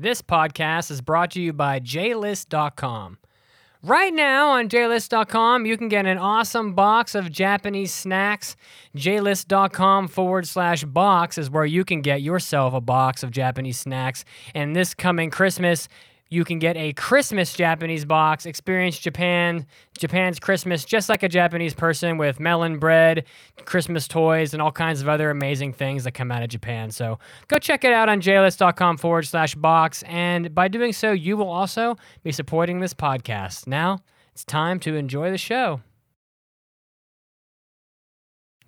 [0.00, 3.18] This podcast is brought to you by JList.com.
[3.82, 8.56] Right now on JList.com, you can get an awesome box of Japanese snacks.
[8.96, 14.24] JList.com forward slash box is where you can get yourself a box of Japanese snacks.
[14.54, 15.86] And this coming Christmas,
[16.30, 18.46] you can get a Christmas Japanese box.
[18.46, 19.66] Experience Japan,
[19.98, 23.24] Japan's Christmas just like a Japanese person with melon bread,
[23.64, 26.92] Christmas toys, and all kinds of other amazing things that come out of Japan.
[26.92, 27.18] So
[27.48, 30.04] go check it out on jlist.com forward slash box.
[30.06, 33.66] And by doing so, you will also be supporting this podcast.
[33.66, 33.98] Now
[34.32, 35.80] it's time to enjoy the show.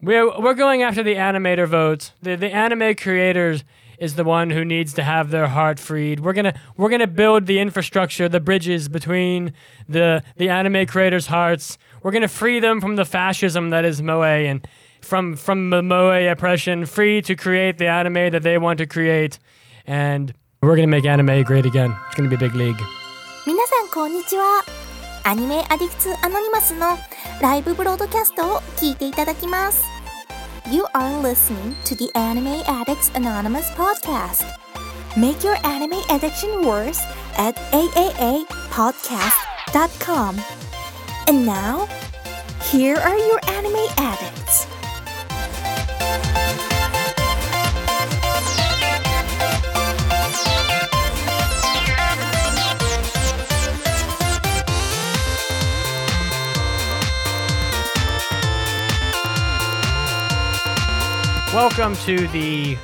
[0.00, 2.10] We're, we're going after the animator votes.
[2.20, 3.62] The, the anime creators
[4.01, 6.19] is the one who needs to have their heart freed.
[6.19, 9.53] We're gonna we're gonna build the infrastructure, the bridges between
[9.89, 11.77] the the anime creators' hearts.
[12.03, 14.67] We're gonna free them from the fascism that is moe and
[15.01, 19.39] from from the moe oppression, free to create the anime that they want to create,
[19.85, 21.95] and we're gonna make anime great again.
[22.07, 22.81] It's gonna be a big league.
[23.47, 24.61] 皆さんこんにちは
[25.23, 26.97] アニメアディクツアノニマスの
[27.41, 29.85] ライブブロードキャストを聞いていただきます
[30.70, 34.44] You are listening to the Anime Addicts Anonymous podcast.
[35.16, 37.00] Make your anime addiction worse
[37.36, 40.40] at aaapodcast.com
[41.26, 41.88] And now,
[42.70, 44.66] here are your anime addicts
[61.52, 62.78] Welcome to the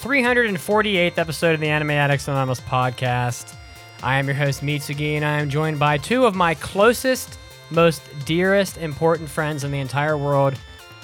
[0.00, 3.54] 348th episode of the Anime Addicts Anonymous podcast.
[4.02, 7.38] I am your host, Mitsugi, and I am joined by two of my closest,
[7.70, 10.54] most dearest, important friends in the entire world,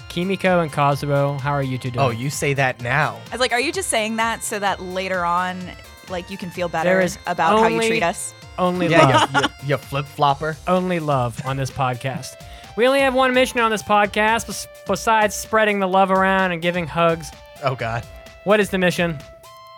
[0.08, 1.40] Kimiko and Kazuo.
[1.40, 2.04] How are you two doing?
[2.04, 3.20] Oh, you say that now.
[3.28, 5.60] I was like, are you just saying that so that later on,
[6.08, 8.34] like, you can feel better There is about how you only- treat us?
[8.58, 9.30] Only Yeah, love.
[9.34, 10.56] you, you, you flip flopper.
[10.66, 12.34] only love on this podcast.
[12.76, 16.86] We only have one mission on this podcast besides spreading the love around and giving
[16.86, 17.30] hugs.
[17.62, 18.04] Oh God,
[18.44, 19.18] What is the mission?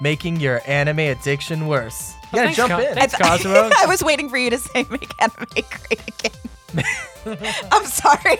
[0.01, 2.13] making your anime addiction worse.
[2.33, 2.95] You gotta thanks, jump Ka- in.
[2.95, 3.73] thanks, Kazuo.
[3.79, 7.39] I was waiting for you to say make anime great again.
[7.73, 8.37] I'm sorry.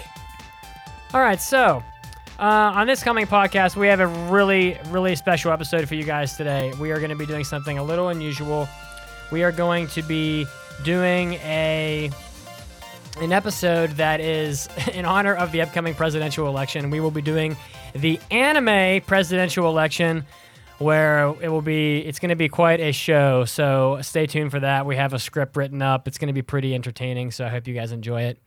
[1.15, 1.83] All right, so
[2.39, 6.37] uh, on this coming podcast, we have a really, really special episode for you guys
[6.37, 6.73] today.
[6.79, 8.69] We are going to be doing something a little unusual.
[9.33, 10.47] We are going to be
[10.85, 12.11] doing a
[13.19, 16.91] an episode that is in honor of the upcoming presidential election.
[16.91, 17.57] We will be doing
[17.95, 20.27] the anime presidential election
[20.79, 23.47] where it will be it's going to be quite a show.
[23.47, 24.85] So stay tuned for that.
[24.85, 26.07] We have a script written up.
[26.07, 28.39] It's going to be pretty entertaining, so I hope you guys enjoy it.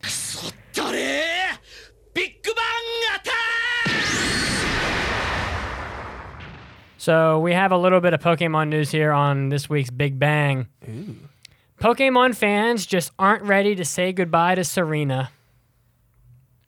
[6.99, 10.69] So we have a little bit of Pokemon news here on this week's Big Bang.
[11.81, 15.31] Pokemon fans just aren't ready to say goodbye to Serena.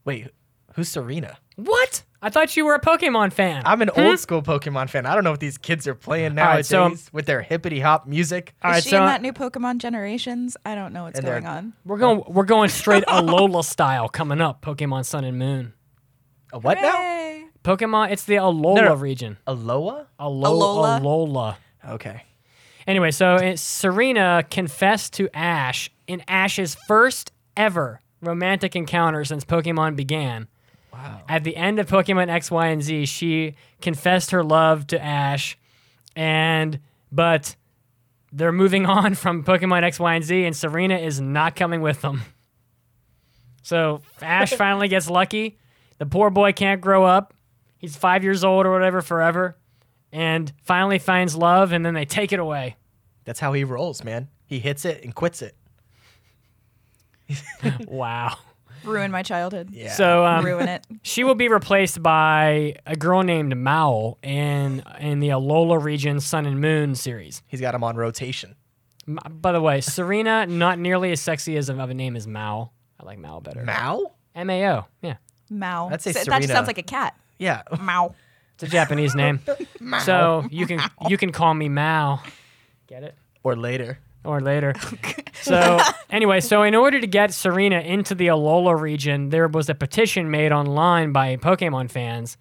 [0.05, 0.29] Wait,
[0.75, 1.39] who's Serena?
[1.57, 2.03] What?
[2.21, 3.63] I thought you were a Pokemon fan.
[3.67, 4.01] I'm an Hmm?
[4.01, 5.05] old school Pokemon fan.
[5.07, 7.81] I don't know what these kids are playing All nowadays right, so- with their hippity
[7.81, 8.55] hop music.
[8.63, 10.57] All Is right, she so in that new Pokemon Generations?
[10.65, 11.73] I don't know what's And they're- going on.
[11.85, 14.63] we're going we're going straight Alola style coming up.
[14.63, 15.75] Pokemon Sun and Moon.
[16.53, 16.93] A what now?
[16.97, 17.45] Hooray.
[17.63, 18.11] Pokemon.
[18.11, 18.95] It's the Alola No, no.
[18.95, 19.37] region.
[19.47, 20.07] Alola?
[20.19, 20.45] Alola.
[20.45, 21.01] Alola?
[21.01, 21.57] Alola.
[21.89, 22.23] Okay.
[22.87, 29.97] Anyway, so uh, Serena confessed to Ash in Ash's first ever romantic encounter since Pokemon
[29.97, 30.49] began.
[30.93, 31.23] Wow.
[31.29, 35.59] At the end of Pokemon X, Y, and Z, she confessed her love to Ash,
[36.15, 36.79] and
[37.11, 37.57] but
[38.33, 42.01] they're moving on from Pokemon X, Y, and Z, and Serena is not coming with
[42.01, 42.23] them.
[43.63, 45.59] So Ash finally gets lucky.
[45.99, 47.35] The poor boy can't grow up.
[47.79, 49.57] He's five years old or whatever forever,
[50.13, 52.77] and finally finds love, and then they take it away.
[53.25, 54.29] That's how he rolls, man.
[54.47, 55.57] He hits it and quits it.
[57.89, 58.37] Wow.
[58.85, 59.71] Ruin my childhood.
[59.73, 59.93] Yeah.
[59.93, 60.87] So um, Ruin it.
[61.03, 66.45] She will be replaced by a girl named Mal in in the Alola region Sun
[66.47, 67.43] and Moon series.
[67.47, 68.55] he's got him on rotation.
[69.09, 72.73] M- By the way, Serena not nearly as sexy as of a name as Mal.
[73.01, 73.65] I like Mal better.
[73.65, 74.13] Mao?
[74.35, 74.85] M A O.
[75.03, 75.17] Yeah,
[75.51, 75.89] Mao.
[75.91, 76.53] I'd say So- That just Serena.
[76.55, 77.15] sounds like a cat.
[77.39, 77.63] Yeah.
[77.81, 78.15] Mao.
[78.55, 79.41] it's a Japanese name.
[80.03, 82.23] So you can you can call me Mal.
[82.87, 83.15] Get it?
[83.43, 83.99] or later.
[84.25, 84.75] Or later.
[85.43, 85.79] so
[86.11, 90.31] anyway, so in order to get Serena into the Alola region, there was a petition
[90.31, 92.37] made online by Pokemon fans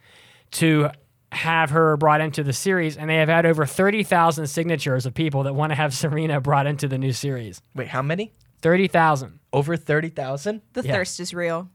[0.51, 0.89] to
[1.31, 5.13] have her brought into the series, and they have had over thirty thousand signatures of
[5.13, 7.61] people that want to have Serena brought into the new series.
[7.75, 8.33] Wait, how many?
[8.61, 9.39] Thirty thousand.
[9.51, 10.61] Over 30,000?
[10.73, 10.93] The Yeah.
[10.93, 11.69] thirst is real.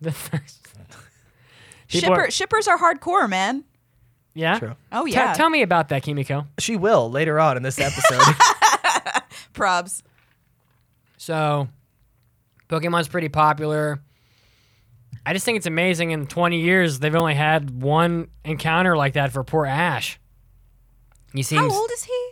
[0.00, 0.68] The thirst.
[1.88, 3.64] Shipper, are- shippers are hardcore, man.
[4.34, 4.58] yeah.
[4.58, 4.74] True.
[4.92, 5.32] Oh Te- yeah.
[5.34, 6.46] tell me about that, Kimiko.
[6.58, 8.34] She will later on in this episode.
[9.54, 10.02] Probs.
[11.16, 11.68] So,
[12.68, 14.02] Pokemon's pretty popular.
[15.24, 16.10] I just think it's amazing.
[16.10, 20.20] In 20 years, they've only had one encounter like that for poor Ash.
[21.32, 22.30] He How old is he?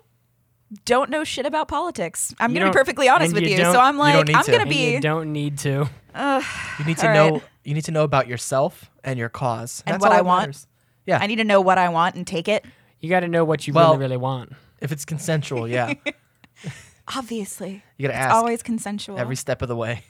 [0.84, 2.34] don't know shit about politics.
[2.38, 3.62] I'm You going to be don't- perfectly honest and with you you.
[3.64, 4.50] don't- So I'm you like, don't need I'm to.
[4.50, 4.92] going to And be.
[4.94, 5.88] you don't need to.
[6.16, 7.30] You need to All know.
[7.34, 7.42] right.
[7.64, 9.82] You need to know about yourself and your cause.
[9.86, 10.40] And That's what all I that want.
[10.48, 10.66] matters.
[11.06, 11.18] Yeah.
[11.20, 12.64] I need to know what I want and take it.
[13.00, 14.52] You got to know what you Well- really, really want.
[14.80, 15.94] if it's consensual, yeah.
[17.16, 17.82] Obviously.
[17.98, 19.18] You gotta It's ask always consensual.
[19.18, 20.04] every step of the way.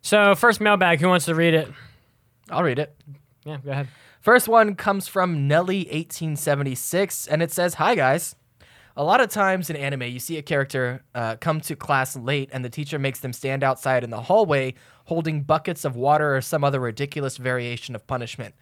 [0.00, 1.00] So first mailbag.
[1.00, 1.68] Who wants to read it?
[2.48, 2.94] I'll read it.
[3.44, 3.88] Yeah, go ahead.
[4.22, 8.34] First one comes from Nelly1876, and it says, Hi, guys.
[8.96, 12.50] A lot of times in anime, you see a character uh, come to class late,
[12.52, 16.40] and the teacher makes them stand outside in the hallway holding buckets of water or
[16.40, 18.54] some other ridiculous variation of punishment.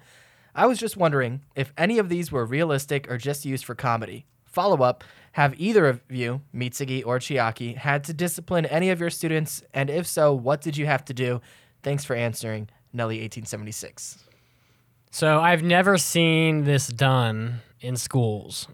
[0.58, 4.26] I was just wondering if any of these were realistic or just used for comedy.
[4.44, 9.08] Follow up Have either of you, Mitsugi or Chiaki, had to discipline any of your
[9.08, 9.62] students?
[9.72, 11.40] And if so, what did you have to do?
[11.84, 14.18] Thanks for answering, Nelly1876.
[15.12, 18.66] So I've never seen this done in schools,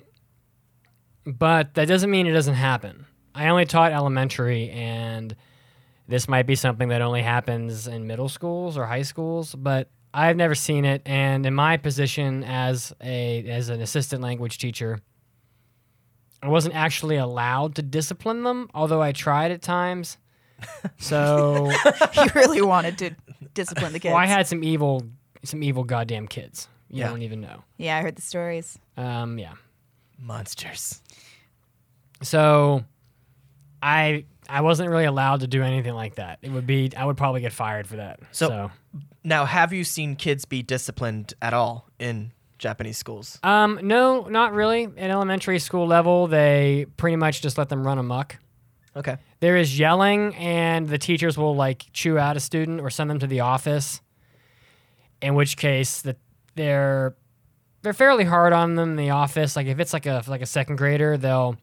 [1.27, 3.05] but that doesn't mean it doesn't happen.
[3.35, 5.37] I only taught elementary, and
[6.09, 10.37] this might be something that only happens in middle schools or high schools, but I've
[10.37, 11.03] never seen it.
[11.05, 15.01] And in my position as a as an assistant language teacher,
[16.43, 20.17] I wasn't actually allowed to discipline them, although I tried at times.
[20.99, 21.71] So
[22.17, 23.11] you really wanted to
[23.55, 24.13] discipline the kids.
[24.13, 25.03] well, I had some evil
[25.43, 26.69] some evil goddamn kids.
[26.89, 27.09] You Yeah.
[27.11, 27.65] don't even know.
[27.77, 28.79] yeah, I heard the stories.
[28.97, 29.55] Um, yeah.
[30.19, 31.03] Monsters.
[32.23, 32.85] So
[33.83, 36.39] I I wasn't really allowed to do anything like that.
[36.43, 38.21] It would be I would probably get fired for that.
[38.33, 38.71] So- So,
[39.25, 43.39] Now, have you seen kids be disciplined at all in Japanese schools?
[43.43, 44.85] um, no, not really.
[44.97, 48.37] At elementary school level, they pretty much just let them run amok.
[48.97, 49.17] Okay.
[49.41, 53.19] There is yelling, and the teachers will like chew out a student or send them
[53.21, 54.01] to the office.
[55.21, 56.19] In which case, that
[56.55, 57.17] they're
[57.83, 59.57] they're fairly hard on them in the office.
[59.57, 61.57] Like if it's like a like a second grader, they'll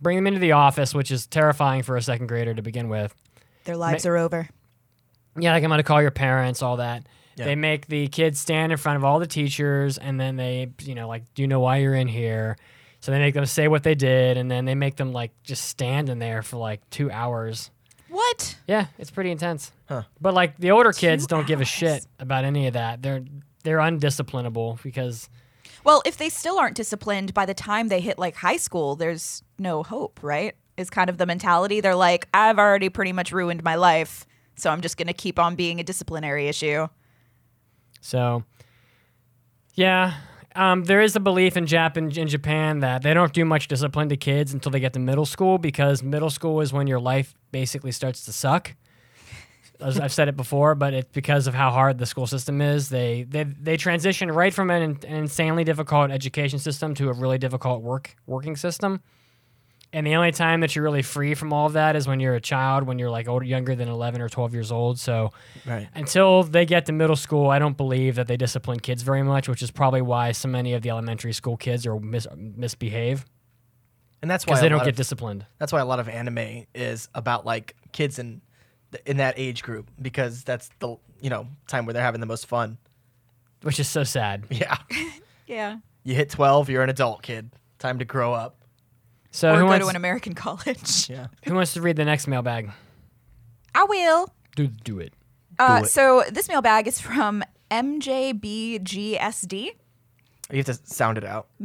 [0.00, 3.14] bring them into the office, which is terrifying for a second grader to begin with.
[3.64, 4.48] Their lives are over.
[5.38, 7.06] Yeah, like I'm gonna call your parents, all that.
[7.36, 7.44] Yeah.
[7.44, 10.94] They make the kids stand in front of all the teachers, and then they, you
[10.94, 12.56] know, like, do you know why you're in here?
[13.00, 15.64] So they make them say what they did, and then they make them like just
[15.64, 17.70] stand in there for like two hours.
[18.10, 18.56] What?
[18.66, 19.72] Yeah, it's pretty intense.
[19.88, 20.02] Huh.
[20.20, 23.02] But like the older kids Two don't give a shit about any of that.
[23.02, 23.22] They're
[23.62, 25.28] they're undisciplinable because
[25.84, 29.42] Well, if they still aren't disciplined by the time they hit like high school, there's
[29.58, 30.54] no hope, right?
[30.76, 31.80] Is kind of the mentality.
[31.80, 35.38] They're like, I've already pretty much ruined my life, so I'm just going to keep
[35.38, 36.88] on being a disciplinary issue.
[38.00, 38.44] so.
[39.74, 40.14] Yeah,
[40.56, 44.16] um, there is a belief in in Japan that they don't do much discipline to
[44.16, 47.92] kids until they get to middle school because middle school is when your life basically
[47.92, 48.74] starts to suck.
[49.82, 52.88] As I've said it before, but it's because of how hard the school system is.
[52.88, 57.38] They they, they transition right from an, an insanely difficult education system to a really
[57.38, 59.00] difficult work working system.
[59.92, 62.36] And the only time that you're really free from all of that is when you're
[62.36, 65.00] a child, when you're like older, younger than 11 or 12 years old.
[65.00, 65.32] So
[65.66, 65.88] Right.
[65.96, 69.48] until they get to middle school, I don't believe that they discipline kids very much,
[69.48, 73.24] which is probably why so many of the elementary school kids are mis- misbehave
[74.22, 75.44] And that's why they don't get of- disciplined.
[75.58, 78.42] That's why a lot of anime is about like kids in
[79.06, 82.46] in that age group because that's the you know time where they're having the most
[82.46, 82.78] fun.
[83.62, 84.44] which is so sad.
[84.50, 84.76] Yeah.
[85.46, 85.78] Yeah.
[86.04, 87.50] You hit 12, you're an adult kid.
[87.78, 88.56] Time to grow up.
[89.32, 91.10] So or who go wants, to an American college.
[91.10, 91.26] Yeah.
[91.44, 92.70] who wants to read the next mailbag?
[93.74, 94.32] I will.
[94.56, 95.12] Do do it.
[95.58, 95.88] Uh, it.
[95.88, 99.70] so this mailbag is from MJBGSD.
[100.50, 101.48] You have to sound it out.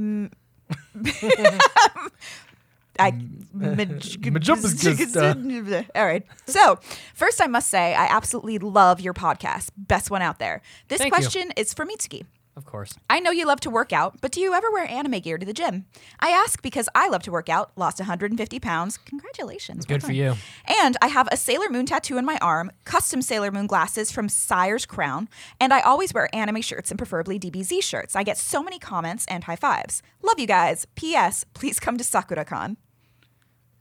[2.99, 3.09] I
[3.63, 3.67] uh,
[5.95, 6.23] all right.
[6.47, 6.79] So
[7.13, 9.69] first, I must say I absolutely love your podcast.
[9.77, 10.61] Best one out there.
[10.87, 11.17] This Thank you.
[11.17, 12.25] question is for Mitsugi.
[12.57, 12.93] Of course.
[13.09, 15.45] I know you love to work out, but do you ever wear anime gear to
[15.45, 15.85] the gym?
[16.21, 18.97] I ask because I love to work out, lost 150 pounds.
[18.97, 19.85] Congratulations.
[19.85, 20.35] Good well for you.
[20.81, 24.29] And I have a Sailor Moon tattoo in my arm, custom Sailor Moon glasses from
[24.29, 25.27] Sire's Crown,
[25.59, 28.15] and I always wear anime shirts and preferably DBZ shirts.
[28.15, 30.01] I get so many comments and high fives.
[30.21, 30.87] Love you guys.
[30.95, 31.45] P.S.
[31.53, 32.77] Please come to SakuraCon.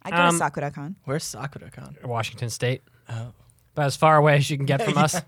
[0.04, 0.94] I go Um, to SakuraCon.
[1.04, 2.04] Where's SakuraCon?
[2.04, 2.82] Washington State.
[3.08, 3.32] Oh.
[3.74, 5.20] About as far away as you can get from us.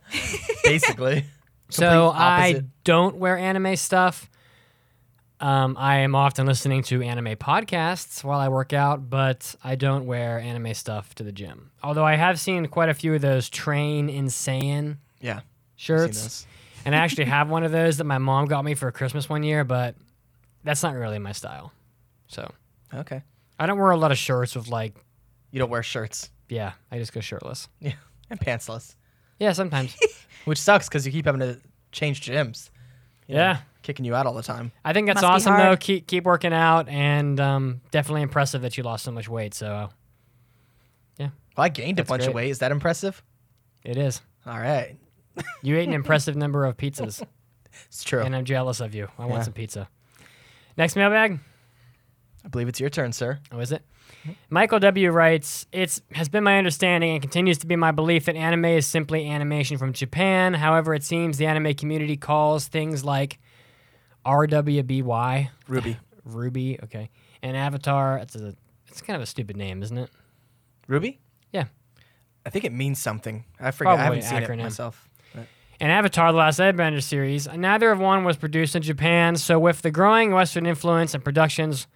[0.64, 1.24] Basically.
[1.68, 2.64] So Complete I opposite.
[2.84, 4.30] don't wear anime stuff.
[5.40, 10.06] Um, I am often listening to anime podcasts while I work out, but I don't
[10.06, 11.72] wear anime stuff to the gym.
[11.82, 15.38] Although I have seen quite a few of those Train Insane Yeah.
[15.38, 16.46] I've seen shirts, those.
[16.84, 19.42] and I actually have one of those that my mom got me for Christmas one
[19.42, 19.96] year, but
[20.62, 21.72] that's not really my style.
[22.28, 22.48] So
[22.94, 23.22] Okay.
[23.58, 24.94] I don't wear a lot of shirts with like,
[25.50, 26.30] You don't wear shirts.
[26.48, 27.68] yeah, I just go shirtless.
[27.80, 27.92] Yeah.
[28.28, 28.96] And pantsless.
[29.38, 29.96] Yeah, sometimes.
[30.46, 31.60] Which sucks because you keep having to
[31.92, 32.70] change gyms.
[33.28, 33.58] You know, yeah.
[33.82, 34.72] Kicking you out all the time.
[34.84, 35.76] I think that's Must awesome though.
[35.76, 39.54] Keep keep working out, and um, definitely impressive that you lost so much weight.
[39.54, 39.90] So
[41.18, 41.28] yeah.
[41.56, 42.28] Well, I gained That's a bunch great.
[42.30, 42.50] of weight.
[42.50, 43.22] Is that impressive?
[43.84, 44.20] it is.
[44.44, 44.96] All right.
[45.62, 47.24] You ate an impressive number of pizzas,
[47.86, 48.22] It's true.
[48.22, 49.06] and I'm jealous of you.
[49.20, 49.88] I want some pizza.
[50.76, 51.38] Next mailbag.
[52.46, 53.40] I believe it's your turn, sir.
[53.50, 53.82] Oh, is it?
[54.50, 55.10] Michael W.
[55.10, 58.86] writes, It has been my understanding and continues to be my belief that anime is
[58.86, 60.54] simply animation from Japan.
[60.54, 63.40] However, it seems the anime community calls things like
[64.24, 65.98] RWBY, Ruby.
[66.24, 67.10] Ruby, okay,
[67.42, 68.18] and Avatar.
[68.18, 68.54] It's a,
[68.86, 70.10] it's kind of a stupid name, isn't it?
[70.86, 71.18] Ruby?
[71.52, 71.64] Yeah.
[72.44, 73.44] I think it means something.
[73.58, 73.98] I forget.
[73.98, 74.60] I haven't seen acronym.
[74.60, 75.08] it myself.
[75.34, 75.46] But-
[75.80, 77.48] and Avatar: The Last Airbender series.
[77.48, 81.88] Neither of one was produced in Japan, so with the growing Western influence and productions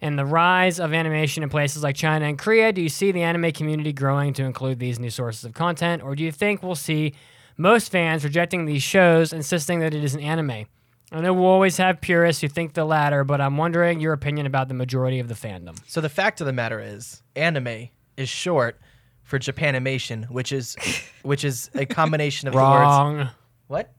[0.00, 3.22] and the rise of animation in places like China and Korea, do you see the
[3.22, 6.74] anime community growing to include these new sources of content, or do you think we'll
[6.74, 7.14] see
[7.56, 10.66] most fans rejecting these shows, insisting that it is an anime?
[11.12, 14.46] I know we'll always have purists who think the latter, but I'm wondering your opinion
[14.46, 15.76] about the majority of the fandom.
[15.86, 18.78] So the fact of the matter is, anime is short
[19.24, 20.76] for Japanimation, which is
[21.22, 22.80] which is a combination of the words.
[22.80, 23.28] Wrong.
[23.66, 23.92] What?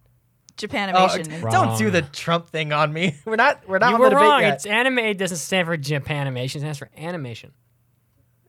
[0.63, 1.23] Oh, Japanimation.
[1.27, 3.15] d- is- don't do the Trump thing on me.
[3.25, 3.61] We're not.
[3.67, 4.41] We're not You on were the debate wrong.
[4.41, 4.53] yet.
[4.55, 6.55] It's anime doesn't stand for Japanimation.
[6.57, 7.51] It stands for animation.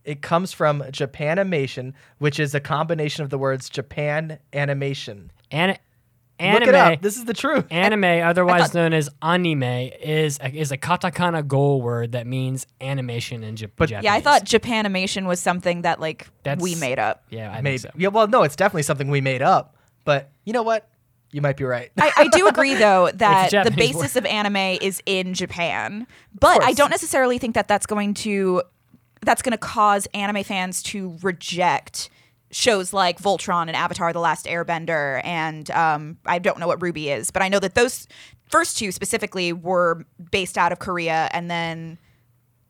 [0.05, 5.31] It comes from Japanimation, which is a combination of the words Japan animation.
[5.51, 5.79] An-
[6.39, 6.61] Anime.
[6.61, 7.01] Look it up.
[7.03, 7.67] This is the truth.
[7.71, 13.45] Anime, otherwise known as anime, is a, is a katakana goal word that means animation
[13.45, 14.05] in Jap- But- Japanese.
[14.07, 17.23] Yeah, I thought Japanimation was something that like That's- we made up.
[17.31, 17.79] Yeah, I Maybe.
[17.79, 17.99] think so.
[18.01, 18.09] Yeah.
[18.09, 19.77] Well, no, it's definitely something we made up.
[20.05, 20.89] But you know what?
[21.33, 21.91] You might be right.
[21.99, 26.07] I, I do agree though that the basis of anime is in Japan,
[26.39, 28.63] but I don't necessarily think that that's going to
[29.23, 32.11] that's going to cause anime fans to reject
[32.51, 37.11] shows like Voltron and Avatar: The Last Airbender, and um, I don't know what Ruby
[37.11, 38.07] is, but I know that those
[38.51, 41.99] first two specifically were based out of Korea, and then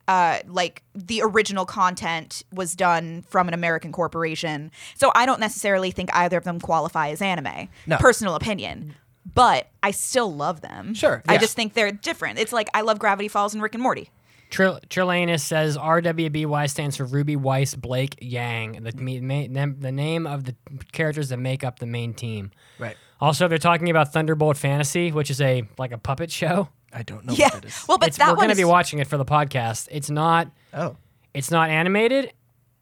[0.09, 4.71] uh, like the original content was done from an American corporation.
[4.95, 7.69] So I don't necessarily think either of them qualify as anime.
[7.87, 7.97] No.
[7.99, 8.95] Personal opinion.
[9.35, 10.95] But I still love them.
[10.95, 11.39] Sure, I yeah.
[11.39, 12.41] just think they're different.
[12.41, 14.11] It's like I love Gravity Falls and Rick and Morty.
[14.51, 18.93] Trill- Trillanus says RWBY stands for Ruby Weiss Blake Yang, the,
[19.23, 20.55] ma- nam- the name of the
[20.93, 22.51] characters that make up the main team.
[22.79, 22.97] right.
[23.21, 26.69] Also, they're talking about Thunderbolt Fantasy, which is a like a puppet show.
[26.93, 27.47] I don't know yeah.
[27.47, 27.85] what that is.
[27.89, 29.89] Well, but It's- that we're one gonna is, be watching it for the podcast.
[29.91, 30.97] It's not oh.
[31.35, 32.33] it's not animated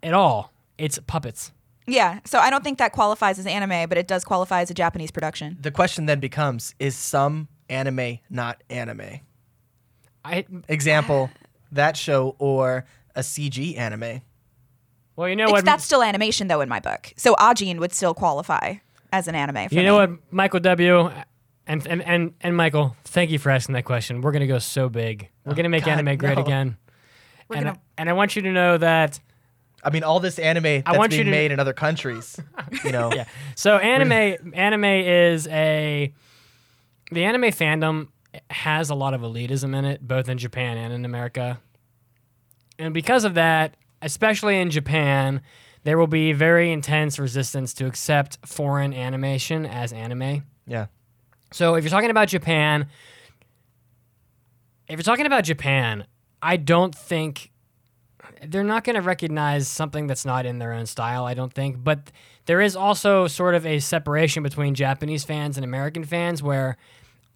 [0.03, 0.53] at all.
[0.79, 1.53] It's puppets.
[1.87, 2.21] Yeah.
[2.25, 5.11] So I don't think that qualifies as anime, but it does qualify as a Japanese
[5.11, 5.59] production.
[5.61, 9.21] The question then becomes: Is some anime not anime?
[10.25, 11.31] I Example:
[11.73, 12.85] that show or
[13.17, 14.23] a CG anime.
[15.17, 15.65] well, you know It's, what?
[15.65, 17.13] that's still animation though in my book.
[17.17, 18.75] So Ajin would still qualify
[19.13, 19.69] as an anime.
[19.69, 19.87] For you me.
[19.87, 21.11] know what, Michael W.
[21.71, 24.23] And, and and and Michael, thank you for asking that question.
[24.23, 25.29] We're gonna go so big.
[25.45, 26.43] We're oh, gonna make God, anime great no.
[26.43, 26.77] again.
[27.49, 29.21] We're and, gonna- I, and I want you to know that
[29.85, 32.39] I mean, all this anime that's want you being to- made in other countries.
[32.85, 33.13] You know.
[33.13, 33.27] yeah.
[33.55, 36.13] So anime anime is a
[37.13, 38.09] the anime fandom
[38.51, 41.61] has a lot of elitism in it, both in Japan and in America.
[42.81, 45.41] And because of that, especially in Japan,
[45.85, 50.45] there will be very intense resistance to accept foreign animation as anime.
[50.67, 50.87] Yeah.
[51.53, 52.87] So if you're talking about Japan,
[54.89, 56.07] if you're talking about Japan,
[56.43, 57.51] I don't think
[58.47, 61.83] they're not going to recognize something that's not in their own style, I don't think.
[61.83, 62.11] But
[62.47, 66.77] there is also sort of a separation between Japanese fans and American fans where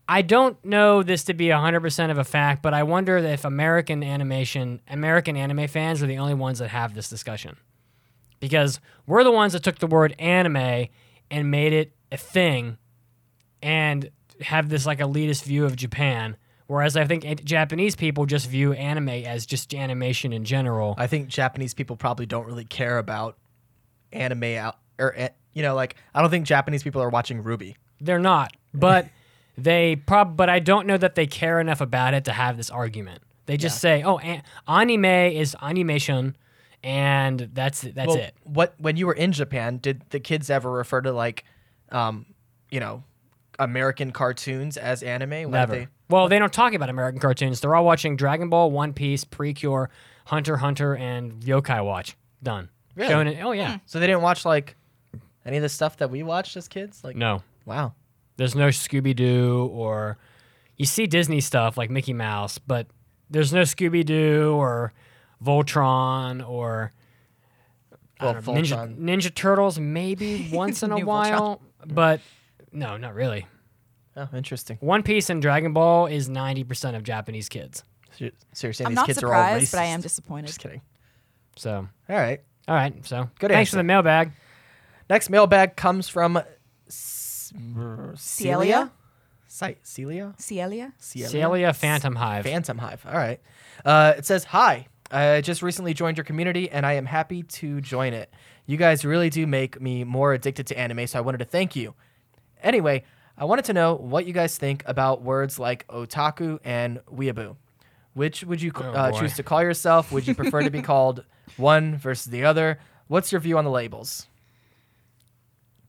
[0.09, 4.03] I don't know this to be 100% of a fact, but I wonder if American
[4.03, 7.57] animation, American anime fans are the only ones that have this discussion.
[8.41, 10.89] Because we're the ones that took the word anime
[11.31, 12.77] and made it a thing
[13.65, 14.11] and
[14.43, 16.37] have this like elitist view of Japan.
[16.67, 20.95] Whereas I think Japanese people just view anime as just animation in general.
[20.99, 23.37] I think Japanese people probably don't really care about
[24.13, 27.77] anime out or eh, you know, like I don't think Japanese people are watching Ruby.
[28.01, 29.09] They're not, but
[29.59, 30.37] they prob.
[30.37, 33.23] But I don't know that they care enough about it to have this argument.
[33.47, 36.37] They just say, "Oh, an- anime is animation,"
[36.83, 38.35] and that's that's Well, it.
[38.43, 41.45] What when you were in Japan, did the kids ever refer to like,
[41.91, 42.27] um,
[42.71, 43.05] you know,
[43.59, 45.31] American cartoons as anime?
[45.31, 45.73] When Never.
[45.75, 47.61] They, Well, they don't talk about American cartoons.
[47.61, 49.91] They're all watching Dragon Ball, One Piece, Precure,
[50.27, 52.17] Hunter Hunter, and Yokai Watch.
[52.43, 52.69] Done.
[52.95, 53.13] Really?
[53.13, 53.73] Shonen- Oh yeah.
[53.73, 53.77] Hmm.
[53.87, 54.77] so they didn't watch like
[55.45, 57.03] any of the stuff that we watched as kids.
[57.05, 57.43] Like, No.
[57.67, 57.93] wow.
[58.37, 60.19] There's no Scooby Doo or
[60.77, 62.87] you see Disney stuff like Mickey Mouse, but
[63.31, 64.93] there's no Scooby Doo or
[65.45, 66.93] Voltron or
[68.21, 71.07] Well, know, Ninja, Ninja Turtles maybe once in a New Voltron.
[71.07, 72.21] while, but
[72.75, 73.47] no, not really.
[74.17, 74.77] Oh, interesting.
[74.81, 77.83] One Piece and Dragon Ball is 90% of Japanese kids.
[78.13, 79.73] So you're- saying I'm these not kids are all surprised, racist?
[79.73, 80.47] but I am disappointed.
[80.47, 80.83] Just kidding.
[81.57, 82.41] So, All right.
[82.69, 82.95] all right.
[83.07, 83.71] So, Good thanks answer.
[83.71, 84.33] for the mailbag.
[85.11, 86.37] Next mailbag comes from
[86.89, 87.53] S-
[88.17, 88.17] Celia?
[88.17, 88.91] Celia.
[89.49, 90.35] Si- Celia.
[90.39, 90.93] Celia?
[90.99, 92.45] Celia Phantom Hive.
[92.45, 93.05] Phantom Hive.
[93.07, 93.41] All right.
[93.85, 97.81] Uh, it says, Hi, I just recently joined your community and I am happy to
[97.81, 98.33] join it.
[98.67, 101.77] You guys really do make me more addicted to anime, so I wanted to thank
[101.77, 101.95] you.
[102.65, 103.05] Anyway,
[103.39, 107.55] I wanted to know what you guys think about words like otaku and weeaboo.
[108.15, 110.11] Which would you Oh, uh, choose to call yourself?
[110.13, 111.25] Would you prefer to be called
[111.57, 112.79] one versus the other?
[113.09, 114.27] What's your view on the labels?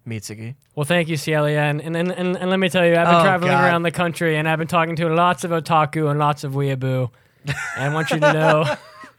[0.07, 0.55] Mitsugi.
[0.75, 1.59] Well, thank you, Celia.
[1.59, 3.63] And, and, and, and, and let me tell you, I've been Oh, traveling God.
[3.63, 7.09] around the country and I've been talking to lots of otaku and lots of weeaboo.
[7.47, 8.75] and I want you to know,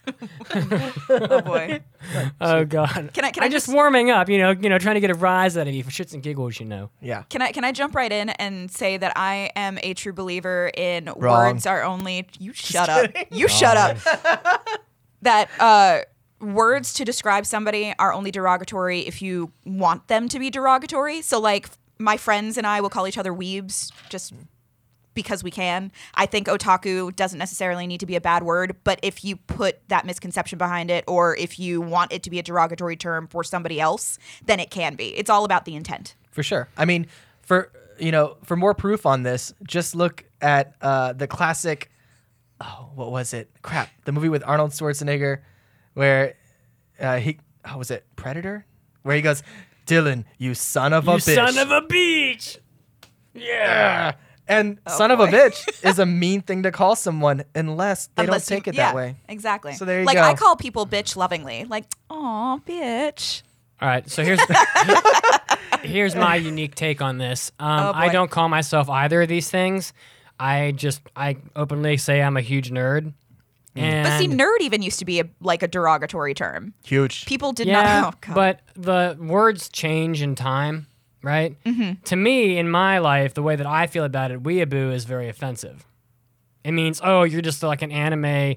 [1.09, 1.81] Oh boy.
[2.41, 3.11] oh God.
[3.13, 5.01] Can I- can I'm I just just- warming up, you know, you know, trying to
[5.01, 6.91] get a rise out of you for shits and giggles, you know.
[7.01, 7.23] Yeah.
[7.31, 10.71] Can I can I jump right in and say that I am a true believer
[10.77, 11.53] in Wrong.
[11.55, 13.11] words are only you shut up.
[13.31, 14.67] You shut up.
[15.23, 16.01] that uh
[16.41, 21.23] words to describe somebody are only derogatory if you want them to be derogatory.
[21.23, 24.35] So like my friends and I will call each other weebs just
[25.17, 25.91] because we can.
[26.15, 29.81] I think otaku doesn't necessarily need to be a bad word, but if you put
[29.89, 33.43] that misconception behind it or if you want it to be a derogatory term for
[33.43, 35.09] somebody else, then it can be.
[35.17, 36.15] It's all about the intent.
[36.31, 36.69] For sure.
[36.77, 37.09] I mean,
[37.41, 41.91] for you know, for more proof on this, just look at uh, the classic.
[42.61, 43.51] Oh, what was it?
[43.63, 45.41] Crap, the movie with Arnold Schwarzenegger,
[45.95, 46.35] where
[47.01, 48.05] uh, he, how was it?
[48.17, 48.65] Predator,
[49.03, 49.43] where he goes,
[49.87, 52.59] "Dillon, you son of a you bitch." son of a bitch.
[53.35, 54.15] Yeah.
[54.49, 58.25] And Oh, son of a bitch is a mean thing to call someone unless they
[58.25, 59.17] Unless don't you- take it yeah, that way.
[59.29, 59.75] Exactly.
[59.75, 60.23] So there you like go.
[60.23, 61.65] I call people bitch lovingly.
[61.65, 63.43] Like, aw, bitch.
[63.81, 64.41] All right, so here's
[65.83, 67.53] here's my unique take on this.
[67.59, 69.93] Um, Oh, I don't call myself either of these things.
[70.39, 73.13] I just I openly say I'm a huge nerd.
[73.75, 76.73] And But see, nerd even used to be a, like a derogatory term.
[76.85, 77.27] Huge.
[77.27, 78.15] People did yeah, not.
[78.15, 78.35] Oh, God.
[78.35, 80.87] but the words change in time,
[81.27, 81.57] right?
[81.65, 82.03] Mm-hmm.
[82.05, 85.29] To me, in my life, the way that I feel about it, weeaboo is very
[85.29, 85.85] offensive.
[86.65, 88.57] It means, oh, you're just like an anime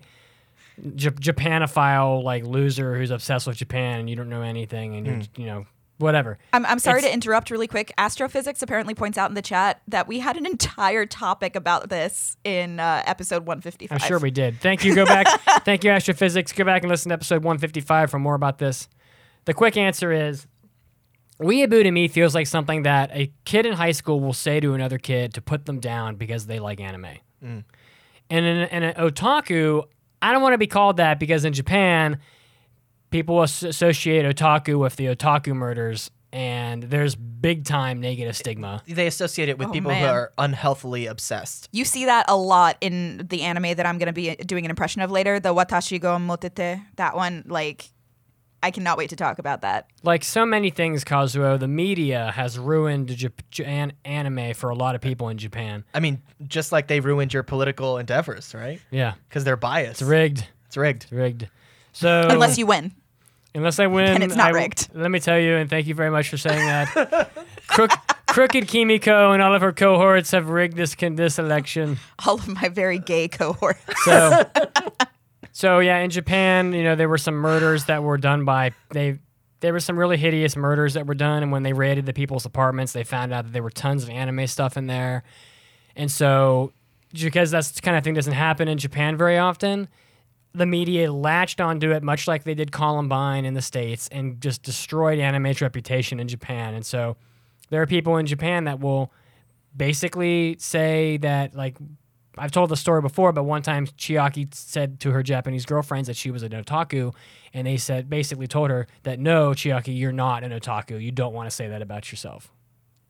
[0.95, 5.19] J- Japanophile like loser who's obsessed with Japan and you don't know anything and you're
[5.36, 5.65] you know
[5.97, 6.38] whatever.
[6.53, 7.91] I'm, I'm sorry It's- to interrupt really quick.
[7.97, 12.38] Astrophysics apparently points out in the chat that we had an entire topic about this
[12.45, 13.91] in uh, episode 155.
[14.01, 14.62] I'm sure we did.
[14.62, 14.95] Thank you.
[14.95, 15.27] Go back.
[15.65, 16.53] thank you, Astrophysics.
[16.53, 18.88] Go back and listen to episode 155 for more about this.
[19.45, 20.47] The quick answer is
[21.41, 24.73] weeaboo to me feels like something that a kid in high school will say to
[24.73, 27.17] another kid to put them down because they like anime.
[27.43, 27.63] Mm.
[28.30, 29.84] And in, in an otaku,
[30.21, 32.19] I don't want to be called that because in Japan,
[33.10, 38.84] people as- associate otaku with the otaku murders, and there's big time negative stigma.
[38.86, 41.69] They associate it with Oh, people who are unhealthily obsessed.
[41.71, 44.69] You see that a lot in the anime that I'm going to be doing an
[44.69, 46.82] impression of later, the Watashi ga Motete.
[46.97, 47.89] That one, like,
[48.62, 49.88] I cannot wait to talk about that.
[50.04, 54.95] like so many things, Kazuo, the media has ruined Jap- Jan- anime for a lot
[54.95, 55.84] of people in Japan.
[55.93, 58.82] I mean, just like they ruined your political endeavors, right?
[58.91, 60.02] Yeah, Because they're biased.
[60.02, 60.45] it's rigged.
[60.67, 61.04] It's rigged.
[61.04, 61.48] It's rigged.
[61.93, 62.91] So Unless you win.
[63.56, 64.89] unless I win, Then it's not I w- rigged.
[64.93, 67.32] Let me tell you, and thank you very much for saying that.
[67.67, 67.91] Crook,
[68.28, 71.98] Crooked Kimiko and all of her cohorts have rigged this this election.
[72.26, 73.80] All of my very gay cohorts.
[74.06, 74.43] So,
[75.51, 79.19] so yeah, in Japan, you know, there were some murders that were done by they.
[79.62, 82.45] There were some really hideous murders that were done, and when they raided the people's
[82.45, 85.23] apartments, they found out that there were tons of anime stuff in there.
[85.97, 86.71] And so,
[87.12, 89.89] because that's the kind of thing doesn't happen in Japan very often,
[90.53, 94.63] the media latched onto it, much like they did Columbine in the states, and just
[94.63, 96.73] destroyed anime's reputation in Japan.
[96.73, 97.17] And so,
[97.69, 99.12] there are people in Japan that will
[99.75, 101.75] basically say that like
[102.39, 106.15] I've told the story before, but one time Chiaki said to her Japanese girlfriends that
[106.15, 107.13] she was an otaku,
[107.54, 111.02] and they said basically told her that no, Chiaki, you're not an otaku.
[111.02, 112.49] You don't want to say that about yourself.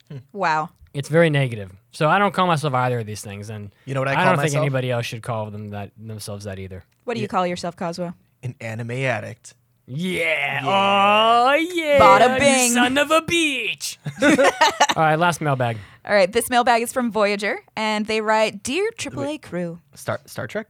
[0.10, 0.18] Hmm.
[0.34, 0.70] Wow.
[0.94, 1.72] It's very negative.
[1.92, 4.16] So I don't call myself either of these things, and You know what I I
[4.16, 4.62] call don't think myself?
[4.64, 6.84] anybody else should call them that themselves that either.
[7.04, 8.14] What do you call yourself, Kazuo?
[8.42, 9.54] An anime addict.
[9.86, 10.62] Yeah.
[10.64, 12.00] Oh yeah.
[12.00, 12.72] Bada you bing.
[12.72, 14.00] Son of a beach.
[14.22, 14.28] All
[14.96, 15.78] right, last mailbag.
[16.10, 19.80] All right, this mailbag is from Voyager, and they write Dear AAA crew.
[19.94, 20.68] Star Star Trek.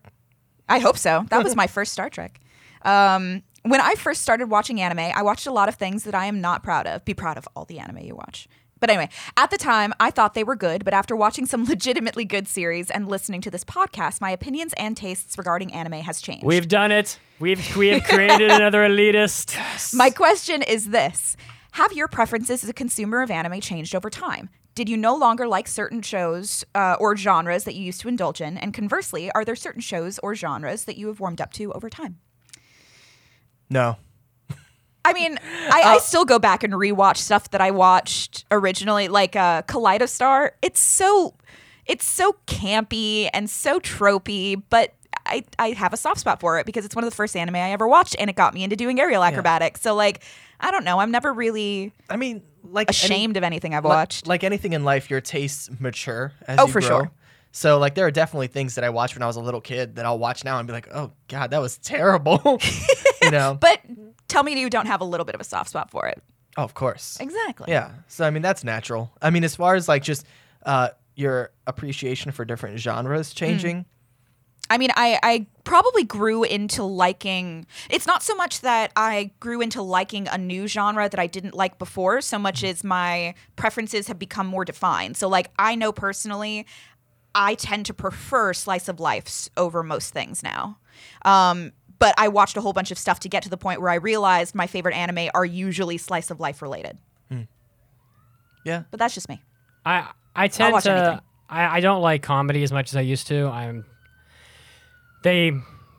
[0.68, 1.24] I hope so.
[1.30, 2.42] That was my first Star Trek.
[2.82, 6.26] Um, when I first started watching anime, I watched a lot of things that I
[6.26, 7.06] am not proud of.
[7.06, 8.50] Be proud of all the anime you watch.
[8.82, 12.26] But anyway, at the time, I thought they were good, but after watching some legitimately
[12.26, 16.46] good series and listening to this podcast, my opinions and tastes regarding anime has changed.
[16.46, 17.18] We've done it.
[17.40, 19.56] We've we have created another elitist.
[19.94, 21.38] My question is this
[21.72, 24.50] Have your preferences as a consumer of anime changed over time?
[24.80, 28.40] Did you no longer like certain shows uh, or genres that you used to indulge
[28.40, 28.58] in?
[28.58, 31.90] And conversely, are there certain shows or genres that you have warmed up to over
[31.90, 32.18] time?
[33.70, 33.98] No.
[35.04, 35.38] I mean,
[35.70, 40.52] I, I still go back and rewatch stuff that I watched originally, like uh, Kaleidostar.
[40.62, 41.34] It's so,
[41.86, 44.94] it's so campy and so tropey, but
[45.26, 47.58] I, I have a soft spot for it because it's one of the first anime
[47.58, 49.82] I ever watched, and it got me into doing aerial acrobatics.
[49.82, 50.24] So, like,
[50.62, 54.28] I don't know, I'm never really I mean, like any- ashamed of anything I've watched.
[54.28, 56.88] Like anything in life, your tastes mature as Oh, you for grow.
[56.90, 57.12] sure.
[57.52, 59.96] So like there are definitely things that I watched when I was a little kid
[59.96, 62.60] that I'll watch now and be like, oh god, that was terrible.
[63.22, 63.58] you know?
[63.60, 63.80] but
[64.28, 66.22] tell me you don't have a little bit of a soft spot for it.
[66.58, 67.18] oh, of course.
[67.20, 67.72] Exactly.
[67.72, 67.92] Yeah.
[68.08, 69.12] So I mean that's natural.
[69.22, 70.26] I mean as far as like just
[70.66, 72.80] uh, your appreciation for different Mm.
[72.80, 73.86] genres changing.
[74.70, 77.66] I mean, I, I probably grew into liking.
[77.90, 81.56] It's not so much that I grew into liking a new genre that I didn't
[81.56, 85.18] like before, so much as my preferences have become more defined.
[85.18, 86.66] So, like, I know personally,
[87.34, 90.78] I tend to prefer slice of life over most things now.
[91.26, 93.90] Um, but I watched a whole bunch of stuff to get to the point where
[93.90, 96.98] I realized my favorite anime are usually slice of life related.
[98.66, 98.84] Yeah.
[98.92, 99.42] But that's just me.
[99.86, 101.20] I I tend watch to anything.
[101.50, 103.48] I, I don't like comedy as much as I used to.
[103.48, 103.86] I'm
[105.24, 105.52] they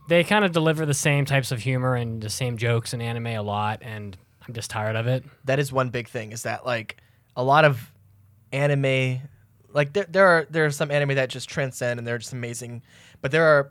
[0.09, 3.27] they kind of deliver the same types of humor and the same jokes in anime
[3.29, 5.25] a lot and I'm just tired of it.
[5.45, 6.97] That is one big thing is that like
[7.37, 7.93] a lot of
[8.53, 9.21] anime
[9.73, 12.83] like there there are there are some anime that just transcend and they're just amazing,
[13.21, 13.71] but there are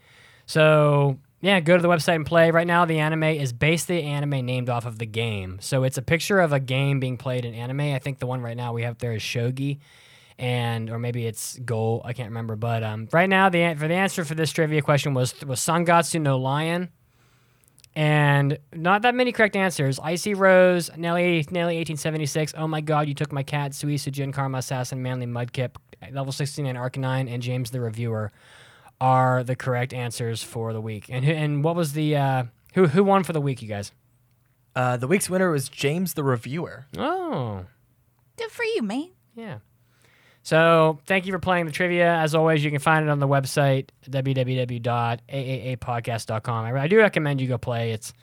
[0.47, 2.49] So yeah, go to the website and play.
[2.49, 5.59] Right now, the anime is based the anime named off of the game.
[5.61, 7.81] So it's a picture of a game being played in anime.
[7.81, 9.77] I think the one right now we have there is shogi,
[10.39, 12.01] and or maybe it's Go.
[12.03, 12.55] I can't remember.
[12.55, 16.19] But um, right now, the for the answer for this trivia question was was Sangatsu
[16.19, 16.89] no Lion.
[17.95, 19.99] And not that many correct answers.
[19.99, 22.53] Icy Rose, Nelly, Nelly 1876.
[22.55, 23.71] Oh my God, you took my cat.
[23.71, 25.77] Suisu Jin, Karma Assassin, Manly Mudkip,
[26.11, 28.31] Level 69 Arcanine, and James the Reviewer
[28.99, 31.05] are the correct answers for the week.
[31.09, 33.91] And who, and what was the uh, who who won for the week, you guys?
[34.75, 36.85] Uh, the week's winner was James the Reviewer.
[36.97, 37.65] Oh,
[38.37, 39.09] Good for you, man.
[39.35, 39.57] yeah.
[40.43, 42.15] So thank you for playing the trivia.
[42.15, 46.65] As always, you can find it on the website www.aaapodcast.com.
[46.65, 47.91] I, I do recommend you go play.
[47.91, 48.13] It's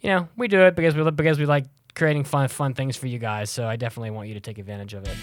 [0.00, 3.06] you know we do it because we because we like creating fun fun things for
[3.08, 3.50] you guys.
[3.50, 5.16] So I definitely want you to take advantage of it.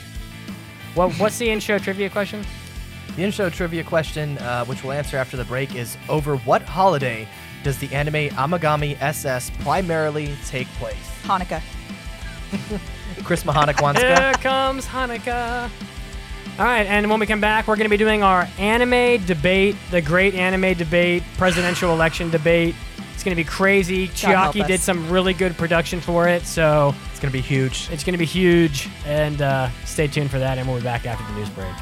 [0.95, 2.45] What what's the intro trivia question?
[3.15, 7.27] The intro trivia question, uh, which we'll answer after the break, is over what holiday
[7.63, 10.95] does the anime Amagami SS primarily take place?
[11.23, 11.61] Hanukkah.
[13.23, 15.69] Chris Mahanik wants Here comes Hanukkah.
[16.59, 19.75] All right, and when we come back, we're going to be doing our anime debate,
[19.91, 22.73] the great anime debate, presidential election debate.
[23.13, 24.07] It's going to be crazy.
[24.07, 27.89] God Chiaki did some really good production for it, so It's going to be huge.
[27.91, 28.89] it's going to be huge.
[29.05, 31.73] And uh, stay tuned for that, and we'll be back after the news break.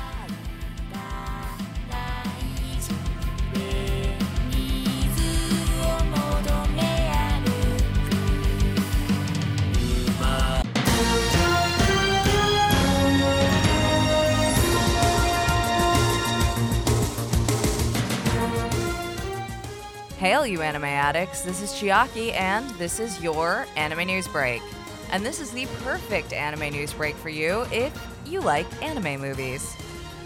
[20.26, 21.42] Hail, you anime addicts.
[21.42, 24.64] This is Chiaki, and this is your anime news break.
[25.12, 27.94] And this is the perfect anime news break for you if
[28.26, 29.78] you like anime movies.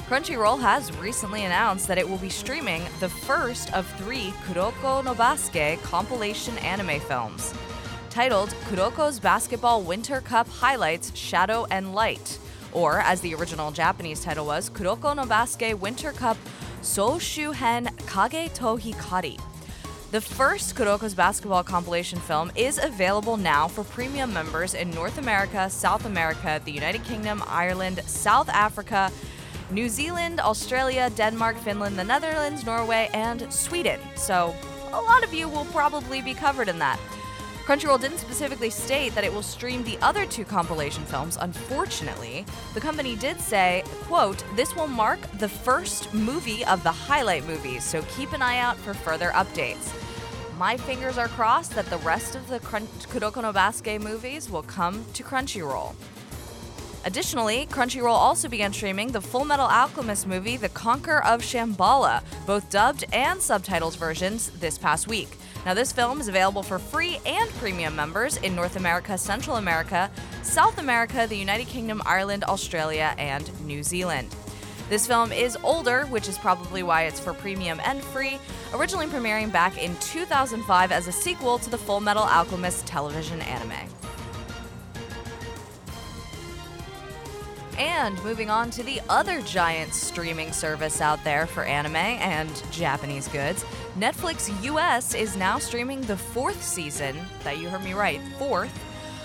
[0.08, 5.14] Crunchyroll has recently announced that it will be streaming the first of three Kuroko no
[5.14, 7.54] Basket compilation anime films,
[8.10, 12.40] titled Kuroko's Basketball Winter Cup Highlights Shadow and Light,
[12.72, 16.38] or as the original Japanese title was, Kuroko no Basket Winter Cup
[16.82, 19.38] Soushuhen Kage to Hikari.
[20.12, 25.70] The first Kuroko's basketball compilation film is available now for premium members in North America,
[25.70, 29.12] South America, the United Kingdom, Ireland, South Africa,
[29.70, 34.00] New Zealand, Australia, Denmark, Finland, the Netherlands, Norway, and Sweden.
[34.16, 34.56] So,
[34.94, 37.00] a lot of you will probably be covered in that.
[37.70, 41.38] Crunchyroll didn't specifically state that it will stream the other two compilation films.
[41.40, 47.46] Unfortunately, the company did say, quote, this will mark the first movie of the highlight
[47.46, 49.94] movies, so keep an eye out for further updates.
[50.58, 55.06] My fingers are crossed that the rest of the Kuroko no Basket movies will come
[55.14, 55.94] to Crunchyroll.
[57.06, 62.68] Additionally, Crunchyroll also began streaming the Full Metal Alchemist movie, The Conqueror of Shamballa, both
[62.72, 65.38] dubbed and subtitled versions this past week.
[65.66, 70.10] Now, this film is available for free and premium members in North America, Central America,
[70.42, 74.34] South America, the United Kingdom, Ireland, Australia, and New Zealand.
[74.90, 78.40] This film is older, which is probably why it's for premium and free,
[78.74, 83.88] originally premiering back in 2005 as a sequel to the Full Metal Alchemist television anime.
[87.78, 93.28] And moving on to the other giant streaming service out there for anime and Japanese
[93.28, 93.64] goods,
[94.00, 98.72] Netflix US is now streaming the fourth season, that you heard me right, fourth,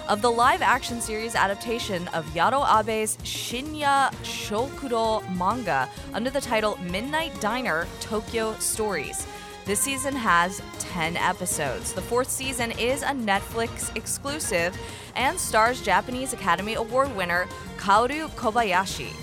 [0.08, 6.76] of the live action series adaptation of Yaro Abe's Shinya Shokudo manga under the title
[6.90, 9.28] Midnight Diner Tokyo Stories.
[9.64, 11.92] This season has 10 episodes.
[11.92, 14.76] The fourth season is a Netflix exclusive
[15.14, 19.14] and stars Japanese Academy Award winner Kaoru Kobayashi.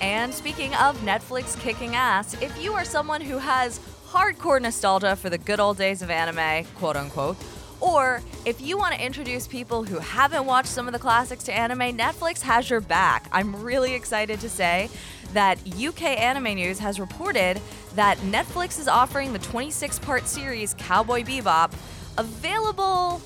[0.00, 5.30] And speaking of Netflix kicking ass, if you are someone who has hardcore nostalgia for
[5.30, 7.36] the good old days of anime, quote unquote,
[7.80, 11.52] or if you want to introduce people who haven't watched some of the classics to
[11.52, 13.28] anime, Netflix has your back.
[13.32, 14.88] I'm really excited to say
[15.32, 17.60] that UK Anime News has reported
[17.94, 21.72] that Netflix is offering the 26 part series Cowboy Bebop
[22.16, 23.20] available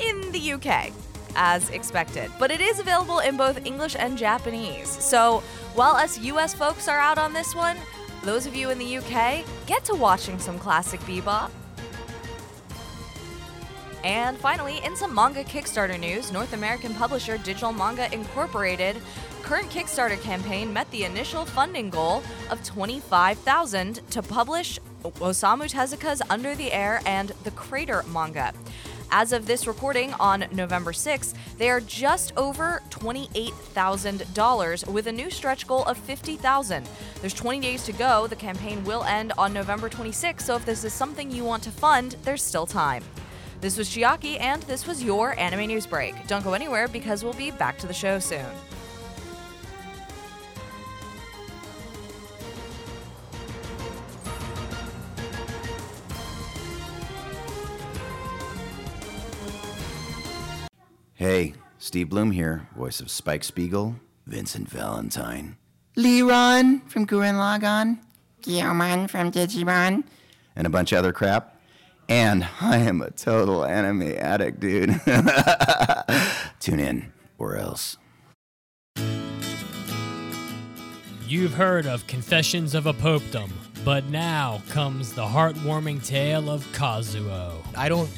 [0.00, 0.92] in the UK
[1.36, 2.30] as expected.
[2.38, 4.88] But it is available in both English and Japanese.
[4.88, 5.40] So
[5.74, 7.76] while us US folks are out on this one,
[8.22, 11.50] those of you in the UK get to watching some classic bebop.
[14.02, 18.96] And finally, in some manga Kickstarter news, North American publisher Digital Manga Incorporated
[19.44, 26.54] current Kickstarter campaign met the initial funding goal of 25,000 to publish Osamu Tezuka's Under
[26.54, 28.54] the Air and The Crater manga.
[29.10, 35.30] As of this recording on November 6th, they are just over $28,000 with a new
[35.30, 36.88] stretch goal of 50,000.
[37.20, 38.26] There's 20 days to go.
[38.26, 41.70] The campaign will end on November 26th, so if this is something you want to
[41.70, 43.04] fund, there's still time.
[43.60, 46.14] This was Chiaki, and this was your anime news break.
[46.26, 48.44] Don't go anywhere because we'll be back to the show soon.
[61.16, 63.94] Hey, Steve Blum here, voice of Spike Spiegel,
[64.26, 65.56] Vincent Valentine,
[65.96, 68.00] Leeron from Gurren Lagann,
[68.42, 70.02] Guilmon from Digimon,
[70.56, 71.60] and a bunch of other crap.
[72.08, 75.00] And I am a total anime addict, dude.
[76.60, 77.96] Tune in, or else.
[81.28, 83.50] You've heard of Confessions of a Popedom,
[83.84, 87.64] but now comes the heartwarming tale of Kazuo.
[87.76, 88.10] I don't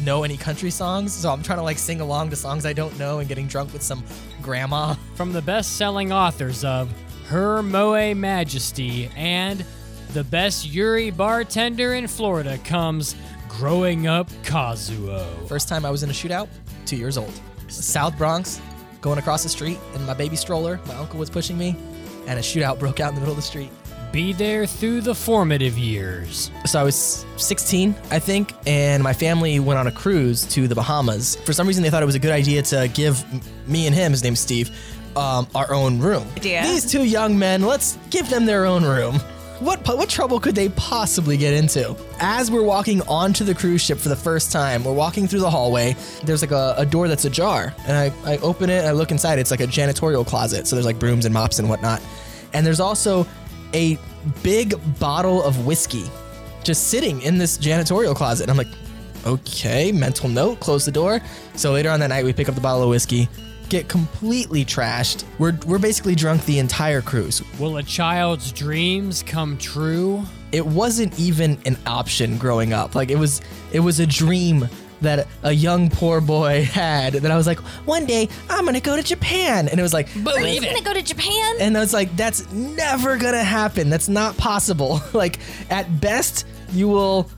[0.00, 2.96] know any country songs, so I'm trying to like sing along to songs I don't
[2.98, 4.02] know and getting drunk with some
[4.40, 4.94] grandma.
[5.14, 6.90] From the best selling authors of
[7.26, 9.64] Her Moe Majesty and
[10.12, 13.16] The Best Yuri Bartender in Florida comes
[13.48, 15.48] Growing Up Kazuo.
[15.48, 16.48] First time I was in a shootout,
[16.86, 17.32] two years old.
[17.68, 18.60] South Bronx,
[19.00, 20.80] going across the street in my baby stroller.
[20.86, 21.76] My uncle was pushing me,
[22.26, 23.70] and a shootout broke out in the middle of the street.
[24.12, 26.50] Be there through the formative years.
[26.66, 30.74] So I was 16, I think, and my family went on a cruise to the
[30.74, 31.36] Bahamas.
[31.36, 33.24] For some reason, they thought it was a good idea to give
[33.66, 34.70] me and him, his name's Steve,
[35.16, 36.26] um, our own room.
[36.36, 36.62] Idea.
[36.62, 39.14] These two young men, let's give them their own room.
[39.60, 41.96] What, what trouble could they possibly get into?
[42.20, 45.50] As we're walking onto the cruise ship for the first time, we're walking through the
[45.50, 45.96] hallway.
[46.24, 49.10] There's like a, a door that's ajar, and I, I open it and I look
[49.10, 49.38] inside.
[49.38, 52.02] It's like a janitorial closet, so there's like brooms and mops and whatnot.
[52.52, 53.26] And there's also
[53.74, 53.98] a
[54.42, 56.04] big bottle of whiskey
[56.62, 58.44] just sitting in this janitorial closet.
[58.44, 58.74] And I'm like,
[59.26, 61.20] okay, mental note, close the door.
[61.54, 63.28] So later on that night, we pick up the bottle of whiskey,
[63.68, 65.24] get completely trashed.
[65.38, 67.42] We're, we're basically drunk the entire cruise.
[67.58, 70.22] Will a child's dreams come true?
[70.52, 72.94] It wasn't even an option growing up.
[72.94, 73.40] Like it was,
[73.72, 74.68] it was a dream
[75.02, 78.96] that a young poor boy had that I was like, one day I'm gonna go
[78.96, 79.68] to Japan.
[79.68, 80.62] And it was like, Believe it.
[80.62, 81.56] You're Gonna go to Japan?
[81.60, 83.90] And I was like, that's never gonna happen.
[83.90, 85.00] That's not possible.
[85.12, 85.38] like,
[85.70, 87.28] at best, you will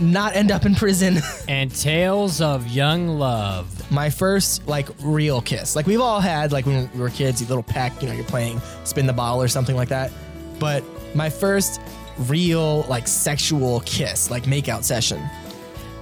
[0.00, 1.18] not end up in prison.
[1.48, 3.90] And tales of young love.
[3.90, 5.76] My first, like, real kiss.
[5.76, 8.24] Like, we've all had, like, when we were kids, you little peck, you know, you're
[8.24, 10.10] playing spin the bottle or something like that.
[10.58, 10.82] But
[11.14, 11.80] my first
[12.18, 15.22] real, like, sexual kiss, like, makeout session.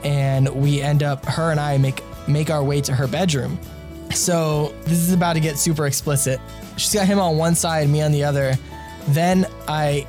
[0.05, 3.59] And we end up, her and I make make our way to her bedroom.
[4.13, 6.41] So this is about to get super explicit.
[6.77, 8.55] She's got him on one side, me on the other.
[9.09, 10.07] Then I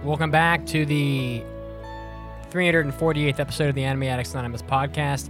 [0.07, 1.43] Welcome back to the
[2.51, 5.29] 348th episode of the Anime Addicts Anonymous podcast,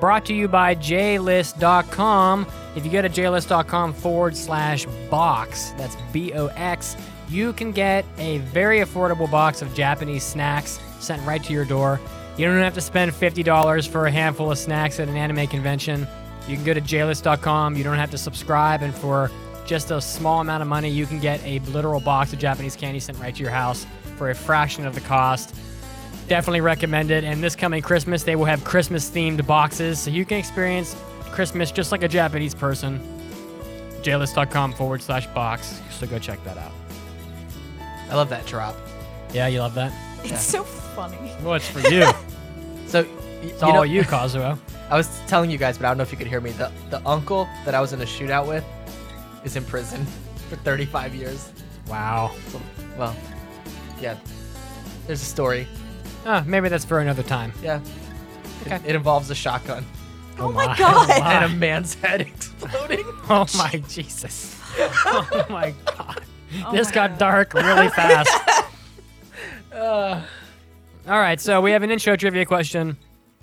[0.00, 2.44] brought to you by JList.com.
[2.74, 6.96] If you go to JList.com forward slash box, that's B O X,
[7.28, 12.00] you can get a very affordable box of Japanese snacks sent right to your door.
[12.36, 16.08] You don't have to spend $50 for a handful of snacks at an anime convention.
[16.48, 17.76] You can go to JList.com.
[17.76, 19.30] You don't have to subscribe, and for
[19.64, 22.98] just a small amount of money, you can get a literal box of Japanese candy
[22.98, 23.86] sent right to your house
[24.18, 25.54] for a fraction of the cost.
[26.28, 27.24] Definitely recommend it.
[27.24, 30.94] And this coming Christmas, they will have Christmas themed boxes so you can experience
[31.30, 33.00] Christmas just like a Japanese person.
[34.02, 35.80] JList.com forward slash box.
[35.90, 36.72] So go check that out.
[38.10, 38.76] I love that drop.
[39.32, 39.92] Yeah, you love that?
[40.24, 41.32] It's so funny.
[41.42, 42.04] Well, it's for you.
[42.86, 43.08] So, y-
[43.42, 44.58] It's all know, you, Kazuo.
[44.90, 46.52] I was telling you guys, but I don't know if you could hear me.
[46.52, 48.64] The the uncle that I was in a shootout with
[49.44, 50.06] is in prison
[50.48, 51.52] for 35 years.
[51.86, 52.34] Wow.
[52.46, 52.58] So,
[52.96, 53.14] well,
[54.00, 54.16] yeah.
[55.06, 55.66] There's a story.
[56.26, 57.52] Ah, maybe that's for another time.
[57.62, 57.80] Yeah.
[58.62, 58.76] Okay.
[58.76, 59.84] It, it involves a shotgun
[60.38, 60.76] Oh my my.
[60.76, 61.10] God.
[61.10, 63.04] Oh and a man's head exploding.
[63.30, 64.60] Oh my Jesus.
[64.78, 66.20] Oh my God.
[66.64, 67.18] Oh this my got God.
[67.18, 68.64] dark really fast.
[69.74, 70.22] All
[71.06, 72.96] right, so we have an intro trivia question.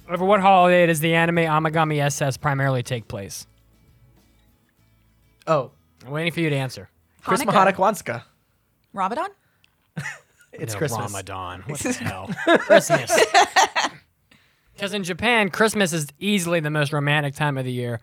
[0.10, 3.46] Over what holiday does the anime Amagami SS primarily take place?
[5.48, 5.72] Oh,
[6.06, 6.90] I'm waiting for you to answer.
[7.24, 7.74] Chris Hanukkah.
[7.74, 8.24] Mahanakwanska.
[8.94, 9.30] Ramadan?
[10.60, 11.12] It's No, Christmas.
[11.12, 11.64] Ramadan.
[11.68, 12.30] What the hell?
[12.60, 13.12] Christmas.
[14.74, 18.02] Because in Japan, Christmas is easily the most romantic time of the year.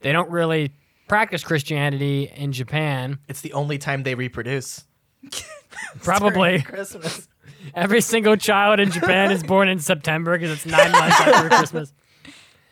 [0.00, 0.72] They don't really
[1.06, 3.20] practice Christianity in Japan.
[3.28, 4.84] It's the only time they reproduce.
[6.02, 6.62] Probably.
[6.62, 7.28] Christmas.
[7.72, 11.92] Every single child in Japan is born in September because it's nine months after Christmas.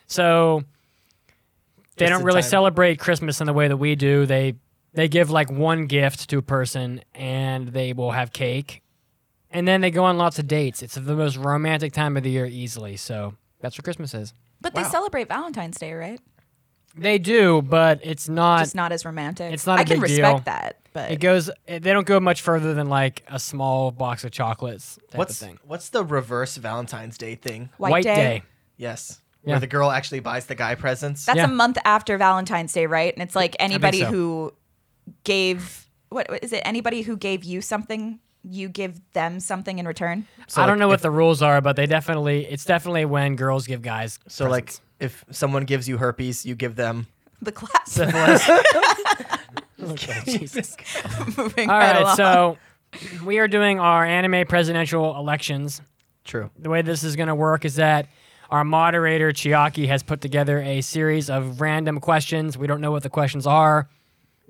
[0.08, 0.64] So
[1.96, 2.50] they Just don't really time.
[2.50, 4.26] celebrate Christmas in the way that we do.
[4.26, 4.54] They
[4.92, 8.82] they give like one gift to a person and they will have cake.
[9.51, 10.82] And then they go on lots of dates.
[10.82, 12.96] It's the most romantic time of the year easily.
[12.96, 14.32] So that's what Christmas is.
[14.61, 16.20] But they celebrate Valentine's Day, right?
[16.96, 19.53] They do, but it's not Just not as romantic.
[19.53, 20.44] it's not a I can big respect deal.
[20.46, 24.32] that, but it goes they don't go much further than like a small box of
[24.32, 25.59] chocolates type What's of thing.
[25.64, 27.70] what's the reverse Valentine's Day thing?
[27.78, 28.42] White, Day.
[28.76, 29.20] Yes.
[29.44, 29.53] Yeah.
[29.53, 31.24] Where the girl actually buys the guy presents.
[31.26, 31.44] That's Yeah.
[31.44, 33.14] a month after Valentine's Day, right?
[33.14, 34.07] And it's like anybody so.
[34.07, 34.53] who
[35.22, 36.62] gave what what is it?
[36.64, 40.26] Anybody who gave you something, you give them something in return.
[40.49, 43.05] So I don't like, know what if- the rules are, but they definitely it's definitely
[43.05, 44.18] when girls give guys.
[44.28, 47.07] So like if someone gives you herpes, you give them
[47.43, 47.99] The class.
[49.82, 50.76] Okay, Jesus.
[51.38, 52.16] Moving All right right, along.
[52.16, 52.59] so
[53.24, 55.80] we are doing our anime presidential elections.
[56.24, 56.51] True.
[56.59, 58.07] The way this is going to work is that
[58.51, 62.59] our moderator Chiaki has put together a series of random questions.
[62.59, 63.88] We don't know what the questions are.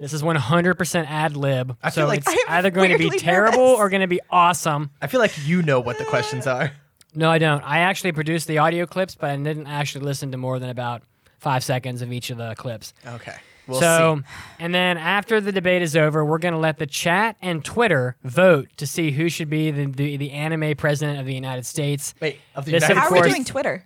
[0.01, 1.77] This is 100% ad lib.
[1.83, 3.79] I so feel like- it's I'm either going to be weirdly terrible nervous.
[3.79, 4.91] or going to be awesome.
[5.01, 6.73] I feel like you know what the questions are.
[7.13, 7.61] No, I don't.
[7.65, 11.03] I actually produced the audio clips, but I didn't actually listen to more than about
[11.41, 12.95] five seconds of each of the clips.
[13.05, 13.35] Okay.
[13.67, 14.33] We'll so, see.
[14.61, 18.17] and then after the debate is over, we're going to let the chat and Twitter
[18.23, 22.15] vote to see who should be the, the, the anime president of the United States.
[22.21, 23.85] Wait, of the This, United of How are we doing Twitter?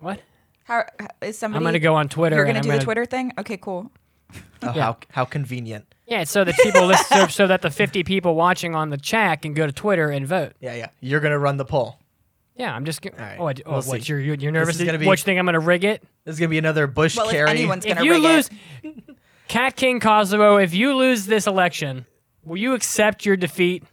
[0.00, 0.20] What?
[0.64, 0.84] How
[1.20, 1.58] is somebody?
[1.58, 2.34] I'm going to go on Twitter.
[2.34, 3.32] You're gonna do gonna, the Twitter thing?
[3.38, 3.92] Okay, cool.
[4.62, 4.82] Oh, yeah.
[4.82, 5.86] how how convenient.
[6.06, 9.42] Yeah, so that people listen, so, so that the 50 people watching on the chat
[9.42, 10.52] can go to Twitter and vote.
[10.60, 10.88] Yeah, yeah.
[11.00, 11.98] You're gonna run the poll.
[12.56, 13.04] Yeah, I'm just.
[13.06, 14.02] All right, Oh, I, oh we'll what?
[14.02, 14.08] see.
[14.12, 14.78] You're, you're you're nervous?
[14.78, 16.02] is gonna be- what you think I'm going to rig it?
[16.24, 17.50] This is gonna be another Bush Well, if carry.
[17.50, 18.50] anyone's If gonna you rig lose,
[18.84, 19.16] it,
[19.48, 22.04] Cat King Kazuo, if you lose this election,
[22.44, 23.84] will you accept your defeat?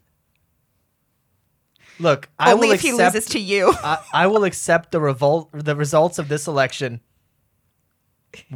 [2.00, 3.16] Look, I only will if he accept.
[3.16, 3.74] loses to you.
[3.84, 7.02] I, I will accept the revolt, the results of this election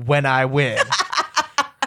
[0.05, 0.77] when I win.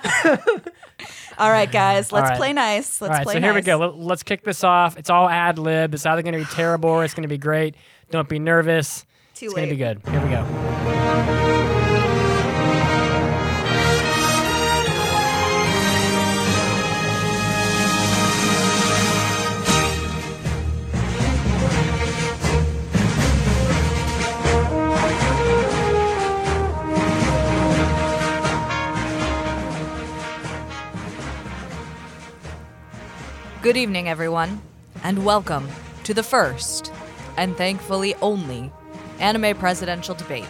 [1.38, 2.38] All right, guys, let's right.
[2.38, 3.00] play nice.
[3.00, 3.76] Let's all right, play so here we go.
[3.76, 4.96] Let, let's kick this off.
[4.96, 5.92] It's all ad lib.
[5.92, 7.74] It's either going to be terrible or it's going to be great.
[8.11, 9.04] Don't be nervous.
[9.34, 10.00] Too it's going to be good.
[10.09, 10.76] Here we go.
[33.66, 34.62] Good evening, everyone,
[35.02, 35.68] and welcome
[36.04, 36.92] to the first,
[37.36, 38.70] and thankfully only,
[39.18, 40.46] anime presidential debate.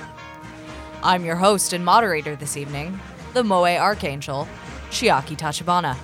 [1.02, 3.00] I'm your host and moderator this evening,
[3.32, 4.46] the Moe Archangel,
[4.90, 5.96] Chiaki Tachibana.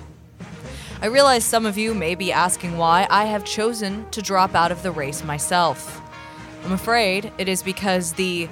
[1.03, 4.71] I realize some of you may be asking why I have chosen to drop out
[4.71, 6.01] of the race myself.
[6.65, 8.49] I'm afraid it is because the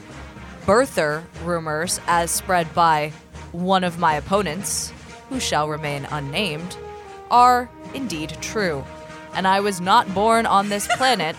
[0.67, 3.11] birther rumors, as spread by
[3.53, 4.93] one of my opponents,
[5.29, 6.77] who shall remain unnamed,
[7.31, 8.83] are indeed true.
[9.33, 11.35] And I was not born on this planet,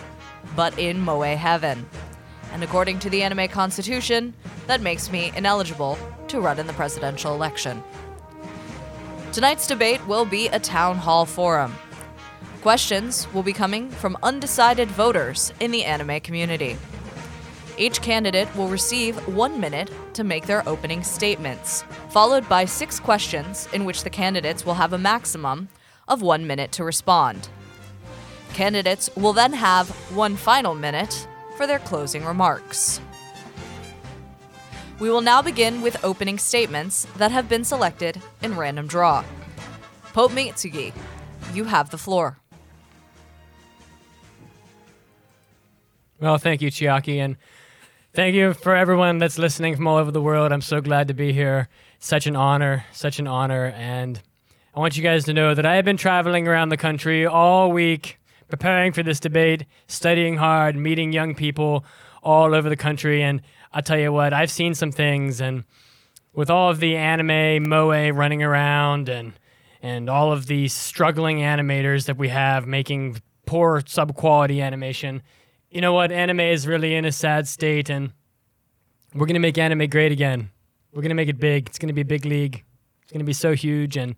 [0.56, 1.86] but in Moe Heaven.
[2.52, 4.34] And according to the anime constitution,
[4.66, 5.98] that makes me ineligible
[6.28, 7.82] to run in the presidential election.
[9.32, 11.74] Tonight's debate will be a town hall forum.
[12.60, 16.76] Questions will be coming from undecided voters in the anime community.
[17.78, 23.66] Each candidate will receive one minute to make their opening statements, followed by six questions
[23.72, 25.68] in which the candidates will have a maximum
[26.08, 27.48] of one minute to respond.
[28.54, 31.26] Candidates will then have one final minute
[31.56, 33.00] for their closing remarks.
[34.98, 39.24] We will now begin with opening statements that have been selected in random draw.
[40.12, 40.92] Pope Mitsugi,
[41.54, 42.38] you have the floor.
[46.20, 47.36] Well, thank you, Chiaki, and
[48.14, 50.52] thank you for everyone that's listening from all over the world.
[50.52, 51.68] I'm so glad to be here.
[51.98, 54.22] Such an honor, such an honor, and
[54.74, 57.70] I want you guys to know that I have been traveling around the country all
[57.70, 58.18] week,
[58.48, 61.84] preparing for this debate, studying hard, meeting young people
[62.22, 63.42] all over the country, and
[63.74, 65.64] I'll tell you what, I've seen some things, and
[66.32, 69.34] with all of the anime moe running around and
[69.82, 75.20] and all of the struggling animators that we have making poor sub quality animation,
[75.70, 76.10] you know what?
[76.10, 78.12] Anime is really in a sad state, and
[79.14, 80.48] we're gonna make anime great again.
[80.94, 81.68] We're gonna make it big.
[81.68, 82.64] It's gonna be a big league.
[83.02, 84.16] It's gonna be so huge, and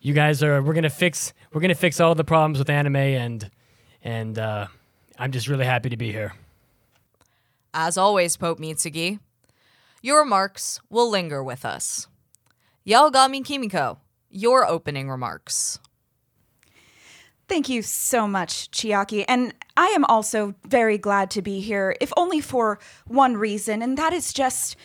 [0.00, 0.62] you guys are.
[0.62, 1.32] We're gonna fix.
[1.52, 3.50] We're gonna fix all the problems with anime, and
[4.02, 4.66] and uh,
[5.18, 6.34] I'm just really happy to be here.
[7.72, 9.20] As always, Pope Mitsugi,
[10.02, 12.08] your remarks will linger with us.
[12.86, 13.98] Yaoigami Kimiko,
[14.30, 15.78] your opening remarks.
[17.46, 19.24] Thank you so much, Chiaki.
[19.26, 23.98] And I am also very glad to be here, if only for one reason, and
[23.98, 24.76] that is just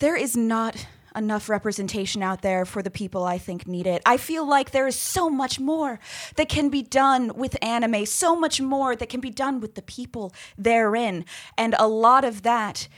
[0.00, 4.02] there is not enough representation out there for the people I think need it.
[4.06, 5.98] I feel like there is so much more
[6.36, 9.82] that can be done with anime, so much more that can be done with the
[9.82, 11.24] people therein.
[11.56, 12.88] And a lot of that,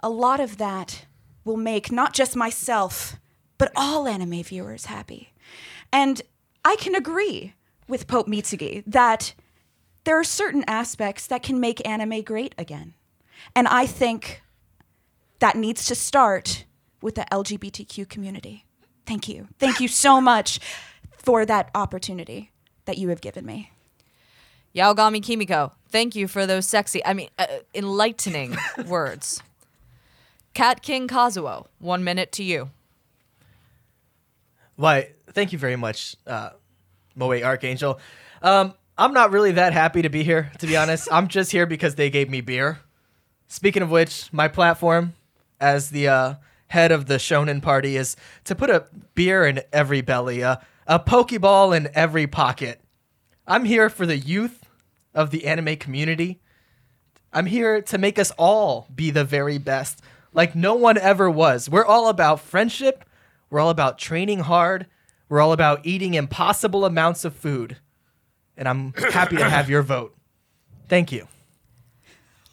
[0.00, 1.06] a lot of that
[1.44, 3.16] will make not just myself,
[3.58, 5.32] but all anime viewers happy.
[5.92, 6.22] And
[6.64, 7.54] I can agree
[7.88, 9.34] with Pope Mitsugi that
[10.04, 12.94] there are certain aspects that can make anime great again.
[13.54, 14.42] And I think
[15.38, 16.64] that needs to start
[17.00, 18.64] with the LGBTQ community.
[19.06, 19.48] Thank you.
[19.58, 20.58] Thank you so much
[21.16, 22.50] for that opportunity
[22.84, 23.70] that you have given me.
[24.74, 29.42] Yaoigami Kimiko, thank you for those sexy, I mean, uh, enlightening words.
[30.52, 32.70] Cat King Kazuo, one minute to you.
[34.76, 36.50] Why, thank you very much, uh,
[37.14, 37.98] Moe Archangel.
[38.42, 41.08] Um, I'm not really that happy to be here, to be honest.
[41.12, 42.80] I'm just here because they gave me beer.
[43.48, 45.14] Speaking of which, my platform
[45.60, 46.34] as the uh,
[46.68, 50.56] head of the shonen party is to put a beer in every belly, uh,
[50.86, 52.80] a pokeball in every pocket.
[53.46, 54.68] I'm here for the youth
[55.14, 56.40] of the anime community.
[57.32, 60.00] I'm here to make us all be the very best,
[60.32, 61.68] like no one ever was.
[61.68, 63.04] We're all about friendship.
[63.50, 64.86] We're all about training hard.
[65.28, 67.76] We're all about eating impossible amounts of food.
[68.56, 70.16] And I'm happy to have your vote.
[70.88, 71.28] Thank you.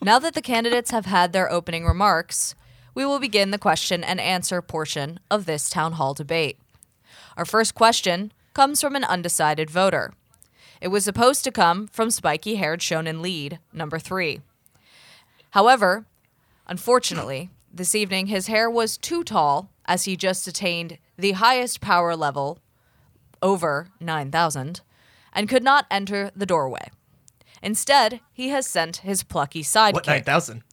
[0.02, 2.56] Now that the candidates have had their opening remarks,
[2.96, 6.58] we will begin the question and answer portion of this town hall debate.
[7.38, 10.14] Our first question comes from an undecided voter.
[10.82, 14.42] It was supposed to come from spiky haired shonen lead, number three.
[15.52, 16.06] However,
[16.68, 22.16] unfortunately, this evening his hair was too tall as he just attained the highest power
[22.16, 22.60] level,
[23.42, 24.82] over 9,000,
[25.34, 26.90] and could not enter the doorway.
[27.62, 29.94] Instead, he has sent his plucky sidekick.
[29.94, 30.64] What, 9,000?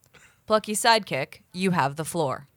[0.50, 2.48] Plucky sidekick, you have the floor.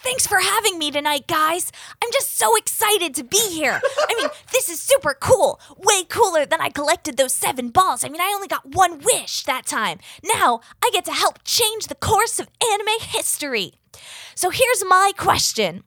[0.00, 1.72] Thanks for having me tonight, guys.
[2.04, 3.80] I'm just so excited to be here.
[3.82, 5.58] I mean, this is super cool.
[5.78, 8.04] Way cooler than I collected those seven balls.
[8.04, 10.00] I mean, I only got one wish that time.
[10.22, 13.72] Now, I get to help change the course of anime history.
[14.34, 15.84] So here's my question.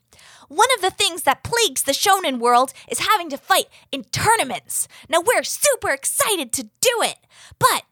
[0.48, 4.88] One of the things that plagues the shonen world is having to fight in tournaments.
[5.08, 7.20] Now, we're super excited to do it,
[7.60, 7.84] but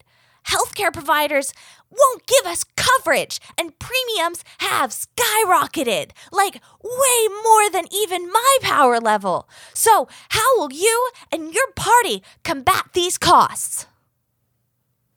[0.48, 1.54] healthcare providers
[1.90, 9.00] won't give us coverage, and premiums have skyrocketed like way more than even my power
[9.00, 9.48] level.
[9.74, 13.86] So, how will you and your party combat these costs?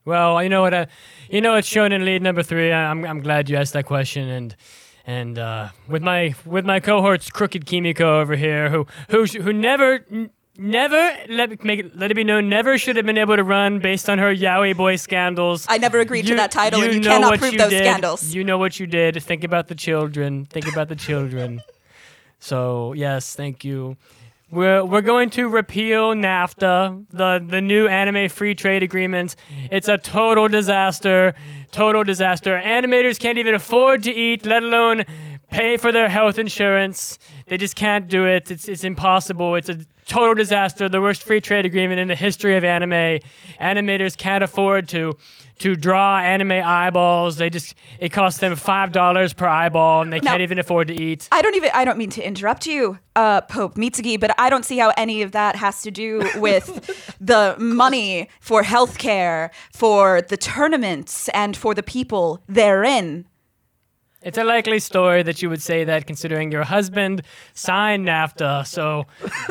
[0.05, 0.75] Well, you know what?
[0.75, 0.87] Uh,
[1.29, 2.73] you know it's shown in lead number three.
[2.73, 4.57] I'm I'm glad you asked that question, and
[5.07, 10.05] and uh, with my with my cohorts, Crooked Kimiko over here, who who who never.
[10.63, 12.51] Never let it, make it, let it be known.
[12.51, 15.65] Never should have been able to run based on her yaoi boy scandals.
[15.71, 17.83] I never agreed to that title, and you cannot prove you those did.
[17.83, 18.35] scandals.
[18.35, 19.23] You know what you did.
[19.23, 20.45] Think about the children.
[20.45, 21.63] Think about the children.
[22.41, 23.97] So yes, thank you.
[24.51, 29.37] We're we're going to repeal NAFTA, the the new anime free trade agreement.
[29.71, 31.35] It's a total disaster.
[31.73, 32.61] Total disaster.
[32.63, 35.05] Animators can't even afford to eat, let alone
[35.51, 37.19] pay for their health insurance.
[37.47, 38.51] They just can't do it.
[38.51, 39.55] It's it's impossible.
[39.55, 39.79] It's a
[40.11, 43.21] total disaster, the worst free trade agreement in the history of anime.
[43.61, 45.17] Animators can't afford to
[45.61, 47.37] to draw anime eyeballs.
[47.37, 50.31] They just it costs them five dollars per eyeball, and they No.
[50.33, 51.29] can't even afford to eat.
[51.31, 54.65] I don't even I don't mean to interrupt you, uh, Pope Mitsugi, but I don't
[54.65, 60.37] see how any of that has to do with the money for healthcare, for the
[60.37, 63.27] tournaments, and for the people therein.
[64.23, 67.23] It's a likely story that you would say that, considering your husband
[67.55, 68.67] signed NAFTA.
[68.67, 69.07] So,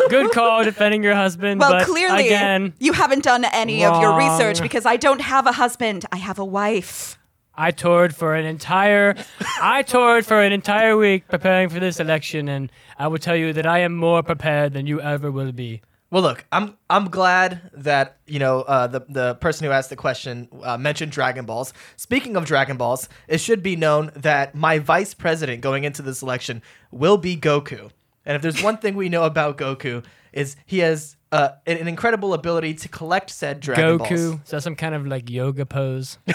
[0.10, 1.60] good call defending your husband.
[1.60, 5.48] Well, but clearly again, you haven't done any of your research because I don't have
[5.48, 6.06] a husband.
[6.12, 7.18] I have a wife.
[7.56, 9.16] I toured for an entire
[9.62, 13.52] I toured for an entire week preparing for this election and I will tell you
[13.52, 15.82] that I am more prepared than you ever will be.
[16.12, 19.96] Well, look, I'm I'm glad that you know uh, the the person who asked the
[19.96, 21.74] question uh, mentioned Dragon Balls.
[21.98, 26.22] Speaking of Dragon Balls, it should be known that my vice president going into this
[26.22, 27.92] election will be Goku.
[28.26, 30.04] And if there's one thing we know about Goku
[30.34, 34.10] is he has uh, an, an incredible ability to collect said Dragon Balls.
[34.10, 34.44] Goku.
[34.44, 36.18] Is that some kind of like yoga pose?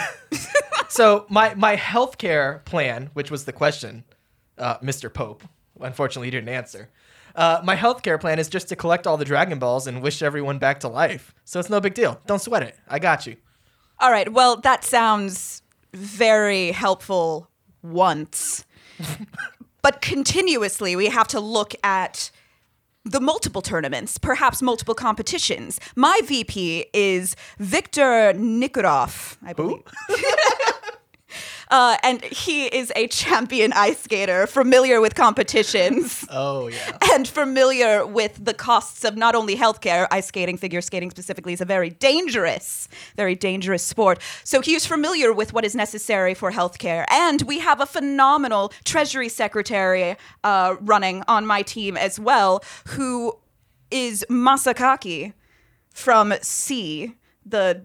[0.94, 4.04] So my my healthcare plan, which was the question,
[4.58, 5.12] uh, Mr.
[5.12, 5.42] Pope,
[5.80, 6.88] unfortunately you didn't answer.
[7.34, 10.58] Uh, my healthcare plan is just to collect all the Dragon Balls and wish everyone
[10.58, 11.34] back to life.
[11.44, 12.20] So it's no big deal.
[12.26, 12.76] Don't sweat it.
[12.88, 13.36] I got you.
[13.98, 14.32] All right.
[14.32, 15.62] Well, that sounds
[15.92, 17.50] very helpful
[17.82, 18.64] once.
[19.82, 22.30] but continuously, we have to look at
[23.04, 25.78] the multiple tournaments, perhaps multiple competitions.
[25.94, 29.82] My VP is Victor Nikodov, I believe.
[31.74, 36.98] Uh, and he is a champion ice skater, familiar with competitions Oh yeah.
[37.12, 41.60] and familiar with the costs of not only healthcare, ice skating, figure skating specifically is
[41.60, 44.20] a very dangerous, very dangerous sport.
[44.44, 47.06] So he is familiar with what is necessary for healthcare.
[47.10, 50.14] And we have a phenomenal Treasury Secretary
[50.44, 53.36] uh, running on my team as well, who
[53.90, 55.32] is Masakaki
[55.92, 57.82] from C, the,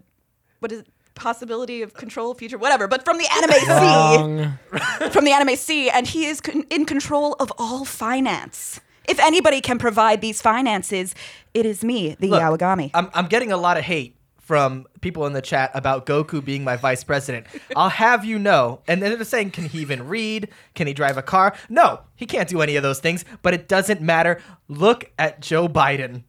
[0.60, 0.88] what is it?
[1.20, 3.52] Possibility of control, future, whatever, but from the anime
[5.02, 8.80] C from the anime C, and he is con- in control of all finance.
[9.08, 11.14] If anybody can provide these finances,
[11.54, 12.92] it is me, the Look, Yaoigami.
[12.94, 16.64] I'm I'm getting a lot of hate from people in the chat about Goku being
[16.64, 17.46] my vice president.
[17.76, 20.50] I'll have you know, and they're saying, can he even read?
[20.74, 21.54] Can he drive a car?
[21.70, 23.26] No, he can't do any of those things.
[23.44, 24.42] But it doesn't matter.
[24.68, 26.24] Look at Joe Biden.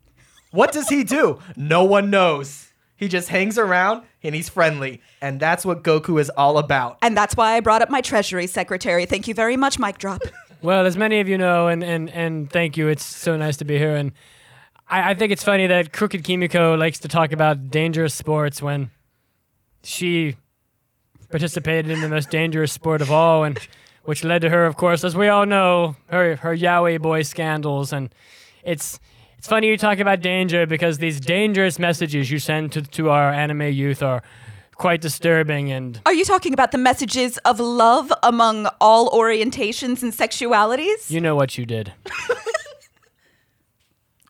[0.51, 1.39] What does he do?
[1.57, 2.70] No one knows.
[3.01, 6.99] He just hangs around and he's friendly, and that's what Goku is all about.
[7.03, 9.07] and that's why I brought up my Treasury Secretary.
[9.07, 10.23] Thank you very much, Mike Drop.
[10.63, 12.89] Well, as many of you know, and, and, and thank you.
[12.89, 13.97] It's so nice to be here.
[13.97, 14.13] And
[14.91, 18.91] I, I think it's funny that Crooked Kimiko likes to talk about dangerous sports when
[19.83, 20.37] she
[21.31, 23.59] participated in the most dangerous sport of all, and
[24.05, 27.91] which led to her, of course, as we all know, her her Yaoi boy scandals.
[27.91, 28.15] And
[28.63, 29.01] it's
[29.41, 33.33] it's funny you talk about danger because these dangerous messages you send to to our
[33.33, 34.23] anime youth are
[34.75, 40.13] quite disturbing and Are you talking about the messages of love among all orientations and
[40.13, 41.11] sexualities?
[41.11, 41.95] you know what you did.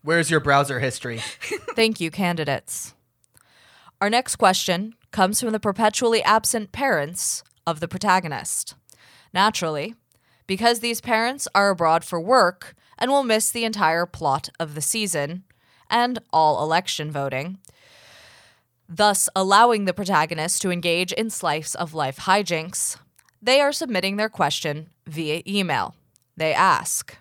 [0.04, 1.18] Where's your browser history?
[1.74, 2.94] Thank you, candidates.
[4.00, 8.76] Our next question comes from the perpetually absent parents of the protagonist.
[9.34, 9.96] Naturally,
[10.46, 14.82] because these parents are abroad for work and will miss the entire plot of the
[14.82, 15.44] season
[15.88, 17.58] and all election voting,
[18.88, 22.98] thus allowing the protagonist to engage in slice of life hijinks,
[23.42, 25.94] they are submitting their question via email.
[26.36, 27.16] They ask,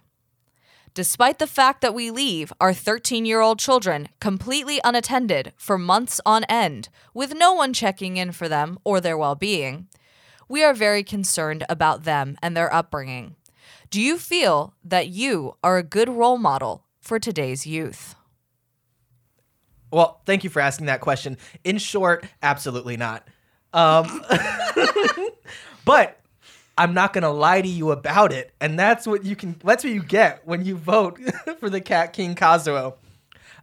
[0.93, 6.19] Despite the fact that we leave our 13 year old children completely unattended for months
[6.25, 9.88] on end, with no one checking in for them or their well being,
[10.49, 13.36] we are very concerned about them and their upbringing.
[13.89, 18.13] Do you feel that you are a good role model for today's youth?
[19.91, 21.39] Well, thank you for asking that question.
[21.63, 23.27] In short, absolutely not.
[23.73, 24.23] Um,
[25.85, 26.19] but
[26.77, 29.55] I'm not gonna lie to you about it, and that's what you can.
[29.63, 31.19] That's what you get when you vote
[31.59, 32.93] for the Cat King Kazuo.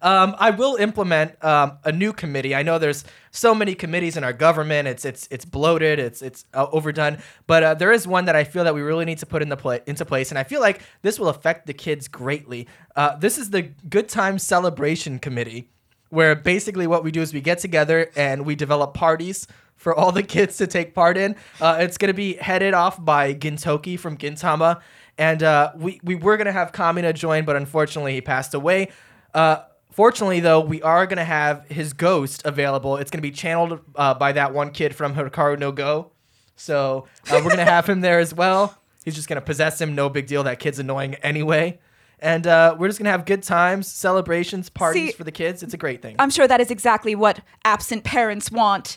[0.03, 2.55] Um, I will implement um, a new committee.
[2.55, 4.89] I know there's so many committees in our government.
[4.89, 5.99] It's it's it's bloated.
[5.99, 7.19] It's it's uh, overdone.
[7.47, 9.49] But uh, there is one that I feel that we really need to put in
[9.49, 12.69] the pla- into place, and I feel like this will affect the kids greatly.
[12.95, 15.71] Uh, this is the Good Time Celebration Committee,
[16.11, 20.11] where basically what we do is we get together and we develop parties for all
[20.11, 21.37] the kids to take part in.
[21.61, 24.81] Uh, it's going to be headed off by Gintoki from Gintama.
[25.19, 28.89] And uh, we, we were going to have Kamina join, but unfortunately he passed away.
[29.35, 29.61] Uh,
[29.97, 32.99] fortunately, though, we are going to have his ghost available.
[32.99, 36.13] It's going to be channeled uh, by that one kid from Hikaru no Go.
[36.55, 38.77] So uh, we're going to have him there as well.
[39.05, 39.95] He's just going to possess him.
[39.95, 40.43] No big deal.
[40.45, 41.81] That kid's annoying anyway.
[42.19, 45.63] And uh, we're just gonna have good times, celebrations, parties See, for the kids.
[45.63, 46.17] It's a great thing.
[46.19, 48.97] I'm sure that is exactly what absent parents want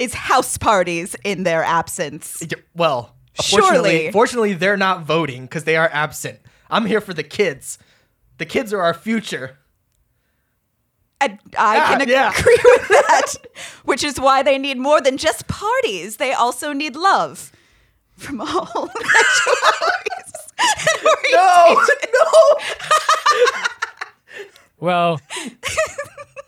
[0.00, 2.42] is house parties in their absence.
[2.42, 3.62] Yeah, Well, Surely.
[3.62, 6.40] fortunately, fortunately, they're not voting because they are absent.
[6.68, 7.78] I'm here for the kids.
[8.38, 9.58] The kids are our future.
[11.20, 12.30] And I Yeah, can yeah.
[12.38, 13.34] agree with that,
[13.84, 16.16] which is why they need more than just parties.
[16.18, 17.52] They also need love
[18.16, 18.46] from all
[18.88, 21.02] sexualities and
[21.32, 21.80] No,
[22.12, 22.56] no.
[24.78, 25.20] Well,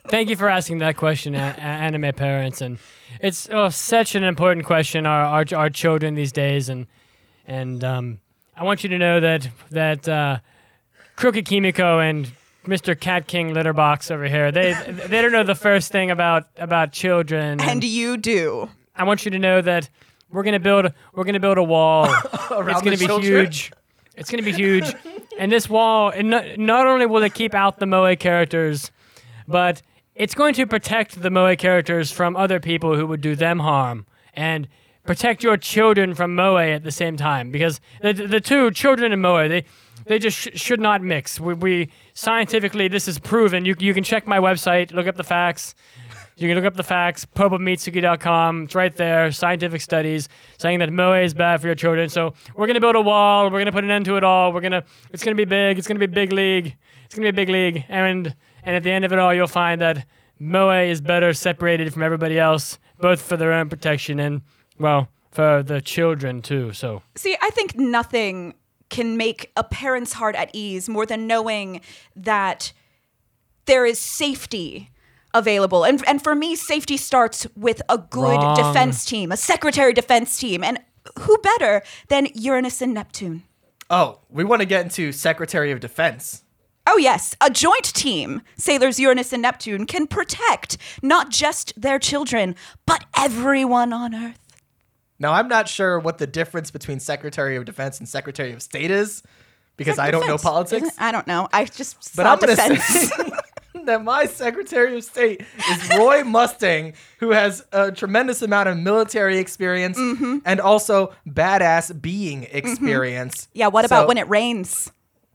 [0.09, 2.79] thank you for asking that question, a- a- anime parents, and
[3.21, 5.07] it's oh, such an important question.
[5.07, 6.87] Our, our our children these days, and
[7.47, 8.21] and um,
[8.57, 10.39] I want you to know that that uh,
[11.17, 12.31] Crooked Kimiko and
[12.69, 12.99] Mr.
[12.99, 14.75] Cat King Litterbox over here, they
[15.07, 17.61] they don't know the first thing about about children.
[17.61, 18.69] And you do.
[18.95, 19.89] I want you to know that
[20.31, 22.05] we're gonna build we're gonna build a wall.
[22.35, 23.47] it's gonna be children?
[23.47, 23.73] huge.
[24.17, 24.93] It's gonna be huge.
[25.39, 28.91] and this wall, and not, not only will it keep out the Moe characters,
[29.47, 29.81] but
[30.15, 34.05] it's going to protect the Moe characters from other people who would do them harm,
[34.35, 34.69] and
[35.07, 37.51] protect your children from Moe at the same time.
[37.51, 39.65] Because the the two children and Moe, they
[40.09, 41.39] they just sh- should not mix.
[41.39, 43.65] We, we scientifically this is proven.
[43.65, 45.75] You you can check my website, look up the facts.
[46.37, 48.65] You can look up the facts, popeofmitsugi.com.
[48.65, 49.33] It's right there.
[49.33, 50.29] Scientific studies
[50.59, 52.09] saying that moe is bad for your children.
[52.09, 53.51] So we're gonna build a wall.
[53.51, 54.53] We're gonna put an end to it all.
[54.53, 54.85] We're gonna.
[55.13, 55.79] It's gonna be big.
[55.79, 56.77] It's gonna be big league.
[57.05, 57.85] It's gonna be a big league.
[57.89, 60.07] And and at the end of it all, you'll find that
[60.39, 64.43] moe is better separated from everybody else, both for their own protection and
[64.79, 66.73] well for the children too.
[66.73, 68.55] So See, I think nothing
[68.89, 71.81] can make a parent's heart at ease more than knowing
[72.17, 72.73] that
[73.67, 74.91] there is safety
[75.35, 75.85] available.
[75.85, 78.57] And and for me, safety starts with a good Wrong.
[78.57, 80.65] defense team, a secretary defense team.
[80.65, 80.81] And
[81.21, 83.43] who better than Uranus and Neptune?
[83.91, 86.45] Oh, we want to get into Secretary of Defense.
[86.87, 92.55] Oh, yes, a joint team, sailors Uranus and Neptune, can protect not just their children,
[92.87, 94.39] but everyone on Earth.
[95.19, 98.91] Now, I'm not sure what the difference between Secretary of Defense and Secretary of State
[98.91, 99.23] is
[99.77, 100.83] because I don't know politics.
[100.87, 101.49] isn't- I don't know.
[101.53, 102.85] I just But I'm going to defense.
[102.85, 103.31] say
[103.87, 109.39] that my Secretary of State is Roy Mustang, who has a tremendous amount of military
[109.39, 110.39] experience Mm-hmm.
[110.45, 113.49] and also badass being experience.
[113.55, 114.91] yeah, what about So- when it rains,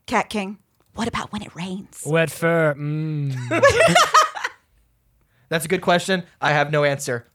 [0.06, 0.58] Cat King?
[0.94, 2.02] What about when it rains?
[2.06, 2.72] wet fur.
[2.74, 3.34] Mm.
[5.48, 6.24] That's a good question.
[6.40, 7.26] I have no answer.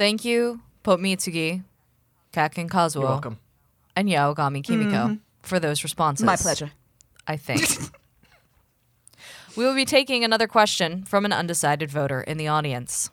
[0.00, 1.62] Thank you, Pope Mitsugi,
[2.32, 3.38] Cat King Kazuo, You're welcome.
[3.94, 6.24] and Yaoigami Kimiko for those responses.
[6.24, 6.70] My pleasure.
[7.26, 7.60] I think.
[9.56, 13.10] we will be taking another question from an undecided voter in the audience.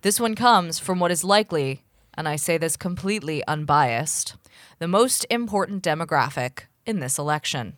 [0.00, 1.82] This one comes from what is likely,
[2.14, 4.36] and I say this completely unbiased,
[4.78, 7.76] the most important demographic in this election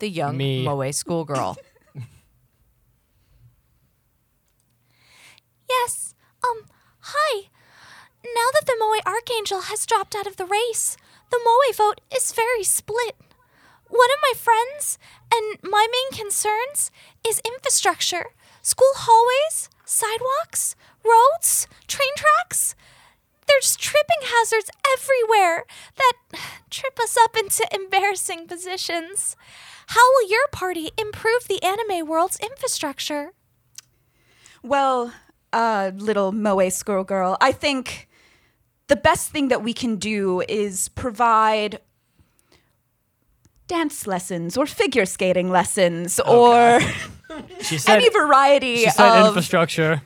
[0.00, 0.64] the young Me.
[0.64, 1.56] Moe schoolgirl.
[5.68, 6.16] Yes.
[6.42, 6.64] Um,
[6.98, 7.48] hi.
[8.34, 10.96] Now that the Moe Archangel has dropped out of the race,
[11.30, 13.16] the Moe vote is very split.
[13.88, 14.98] One of my friends
[15.32, 16.90] and my main concerns
[17.26, 18.26] is infrastructure
[18.62, 22.74] school hallways, sidewalks, roads, train tracks.
[23.48, 25.64] There's tripping hazards everywhere
[25.96, 26.38] that
[26.70, 29.34] trip us up into embarrassing positions.
[29.88, 33.32] How will your party improve the anime world's infrastructure?
[34.62, 35.14] Well,
[35.52, 38.08] uh, little Moe squirrel girl, I think
[38.90, 41.78] the best thing that we can do is provide
[43.68, 46.80] dance lessons or figure skating lessons or
[47.62, 47.98] She said.
[47.98, 49.28] any variety She said of.
[49.28, 50.02] infrastructure.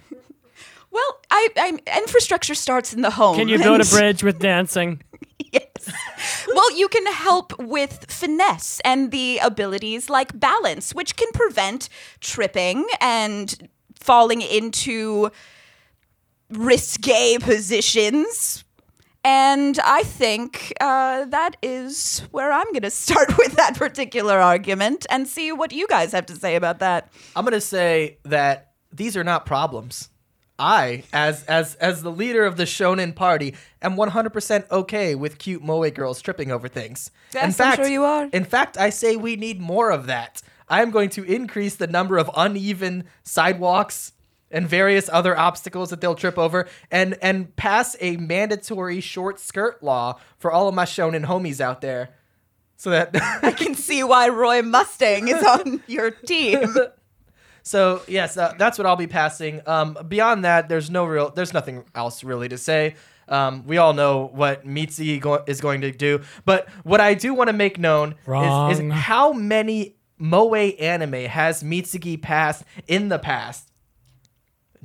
[0.91, 3.37] well, I, I infrastructure starts in the home.
[3.37, 5.03] Can you build a bridge with dancing?
[5.39, 5.91] Yes.
[6.55, 11.89] well, you can help with finesse and the abilities like balance, which can prevent
[12.21, 15.31] tripping and falling into
[16.51, 18.64] risque positions.
[19.25, 25.07] And I think uh, that is where I'm going to start with that particular argument
[25.09, 27.11] and see what you guys have to say about that.
[27.35, 30.11] I'm gonna say that these are not problems.
[30.59, 35.63] I, as as as the leader of the Shonen party, am 100% okay with cute
[35.63, 37.11] moe girls tripping over things.
[37.33, 38.29] in Yes, I'm fact, sure you are.
[38.33, 40.43] In fact, I say we need more of that.
[40.69, 44.13] I am going to increase the number of uneven sidewalks
[44.55, 49.83] and various other obstacles that they'll trip over, and and pass a mandatory short skirt
[49.83, 52.15] law for all of my Shonen homies out there,
[52.77, 53.11] so that
[53.43, 56.75] I can see why Roy Mustang is on your team.
[57.67, 59.63] So yes, uh, that's what I'll be passing.
[59.67, 62.95] Um, beyond that, there's no real, there's nothing else really to say.
[63.27, 66.21] Um, we all know what Mitsugi go- is going to do.
[66.45, 68.17] But what I do want to make known
[68.71, 73.71] is, is how many moe anime has Mitsugi passed in the past.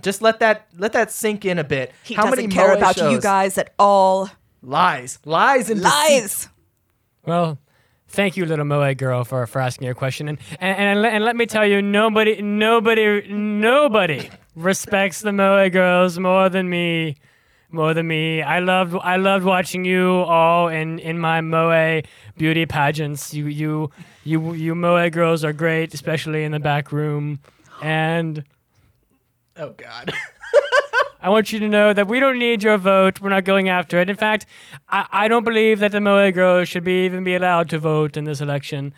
[0.02, 1.92] Just let that let that sink in a bit.
[2.04, 4.30] He how doesn't many care moe about you guys at all.
[4.62, 6.22] Lies, lies, and deceit.
[6.22, 6.50] Lies.
[7.26, 7.60] Well,
[8.08, 10.28] thank you, little Moe girl, for, for asking your question.
[10.28, 15.70] And, and, and, let- and let me tell you, nobody, nobody, nobody respects the Moe
[15.70, 17.16] girls more than me.
[17.72, 18.42] More than me.
[18.42, 22.02] I loved I loved watching you all in, in my Moe
[22.36, 23.32] beauty pageants.
[23.32, 23.92] You you
[24.24, 27.40] you you Moe girls are great, especially in the back room.
[27.80, 28.44] And
[29.60, 30.14] Oh God.
[31.22, 33.20] I want you to know that we don't need your vote.
[33.20, 34.10] We're not going after it.
[34.10, 34.46] In fact,
[34.88, 38.16] I, I don't believe that the Moe girls should be even be allowed to vote
[38.16, 38.94] in this election.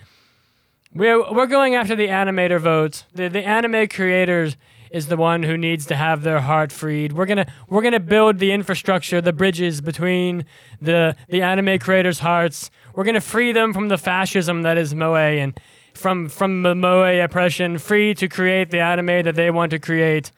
[0.93, 3.05] We're we're going after the animator votes.
[3.13, 4.55] The the anime creators
[4.91, 7.13] is the one who needs to have their heart freed.
[7.13, 10.45] We're gonna we're gonna build the infrastructure, the bridges between
[10.79, 12.69] the the anime creators' hearts.
[12.93, 15.59] We're gonna free them from the fascism that is Moe and
[15.93, 20.31] from from the Moe oppression, free to create the anime that they want to create.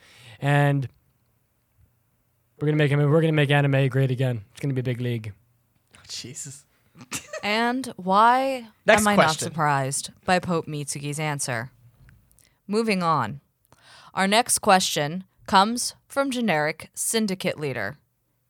[0.43, 0.89] And
[2.59, 2.99] we're gonna make him.
[2.99, 4.41] We're gonna make anime great again.
[4.51, 5.33] It's gonna be a big league.
[5.95, 6.65] Oh, Jesus.
[7.43, 11.71] And why Next am I not surprised by Pope Mitsugi's answer?
[12.67, 13.41] Moving on.
[14.13, 17.97] Our next question comes from generic syndicate leader.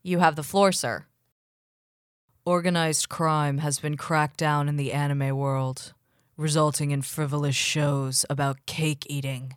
[0.04, 1.06] You have the floor, sir.
[2.44, 5.92] Organized crime has been cracked down in the anime world,
[6.36, 9.56] resulting in frivolous shows about cake eating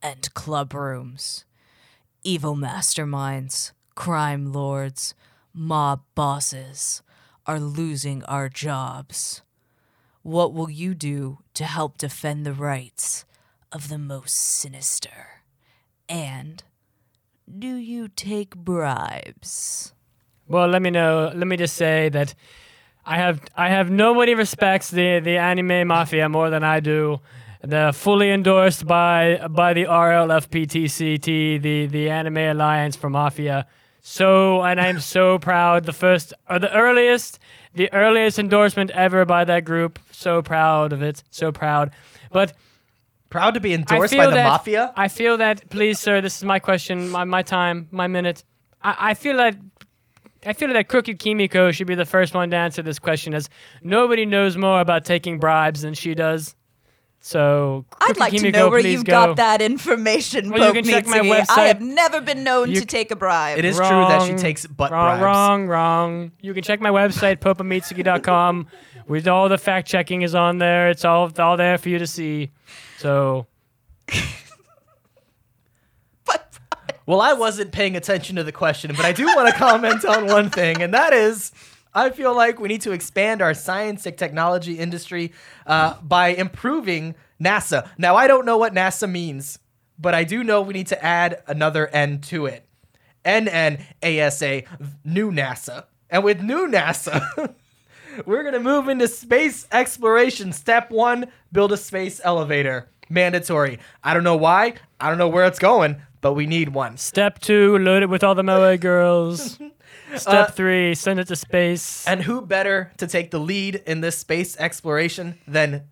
[0.00, 1.44] and club rooms.
[2.24, 5.14] Evil masterminds, crime lords,
[5.54, 7.02] mob bosses
[7.46, 9.42] are losing our jobs.
[10.22, 13.24] What will you do to help defend the rights
[13.70, 15.42] of the most sinister?
[16.08, 16.62] And
[17.58, 19.92] do you take bribes?
[20.48, 21.30] Well, let me know.
[21.34, 22.34] Let me just say that
[23.06, 27.20] I have I have nobody respects the the anime mafia more than I do.
[27.62, 33.66] The uh, fully endorsed by by the RLFPTCT, the the Anime Alliance for Mafia.
[34.00, 35.84] So, and I'm so proud.
[35.84, 37.38] The first or the earliest,
[37.74, 39.98] the earliest endorsement ever by that group.
[40.12, 41.22] So proud of it.
[41.30, 41.90] So proud.
[42.30, 42.54] But
[43.30, 44.92] Proud to be endorsed by the that, mafia.
[44.96, 48.42] I feel that, please, sir, this is my question, my, my time, my minute.
[48.82, 49.56] I, I feel that.
[50.46, 53.50] I feel that Crooked Kimiko should be the first one to answer this question, as
[53.82, 56.54] nobody knows more about taking bribes than she does.
[57.28, 59.10] So, I'd Crooked like to know where you've go.
[59.10, 61.58] got that information, Well, you Pope can check my Mitsugi.
[61.58, 63.58] I have never been known You- to take a bribe.
[63.58, 65.22] It is true that she takes butt wrong, bribes.
[65.22, 66.32] Wrong, wrong.
[66.40, 68.68] You can check my website, popamitsuki.com.
[69.08, 70.88] with all the fact checking is on there.
[70.88, 72.50] It's all all there for you to see.
[72.96, 73.46] So,
[77.04, 80.26] Well, I wasn't paying attention to the question, but I do want to comment on
[80.26, 81.52] one thing, and that is
[81.98, 85.32] I feel like we need to expand our science and technology industry
[85.66, 87.88] uh, by improving NASA.
[87.98, 89.58] Now, I don't know what NASA means,
[89.98, 92.64] but I do know we need to add another N to it.
[93.24, 94.66] NNASA,
[95.04, 95.84] new NASA.
[96.08, 97.54] And with new NASA,
[98.26, 100.52] we're going to move into space exploration.
[100.52, 102.88] Step one build a space elevator.
[103.10, 103.78] Mandatory.
[104.04, 104.74] I don't know why.
[105.00, 106.96] I don't know where it's going, but we need one.
[106.96, 109.58] step two, load it with all the Moe girls.
[110.16, 112.06] Step uh, three, send it to space.
[112.06, 115.84] And who better to take the lead in this space exploration than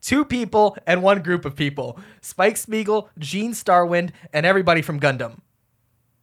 [0.00, 5.38] two people and one group of people Spike Spiegel, Gene Starwind, and everybody from Gundam.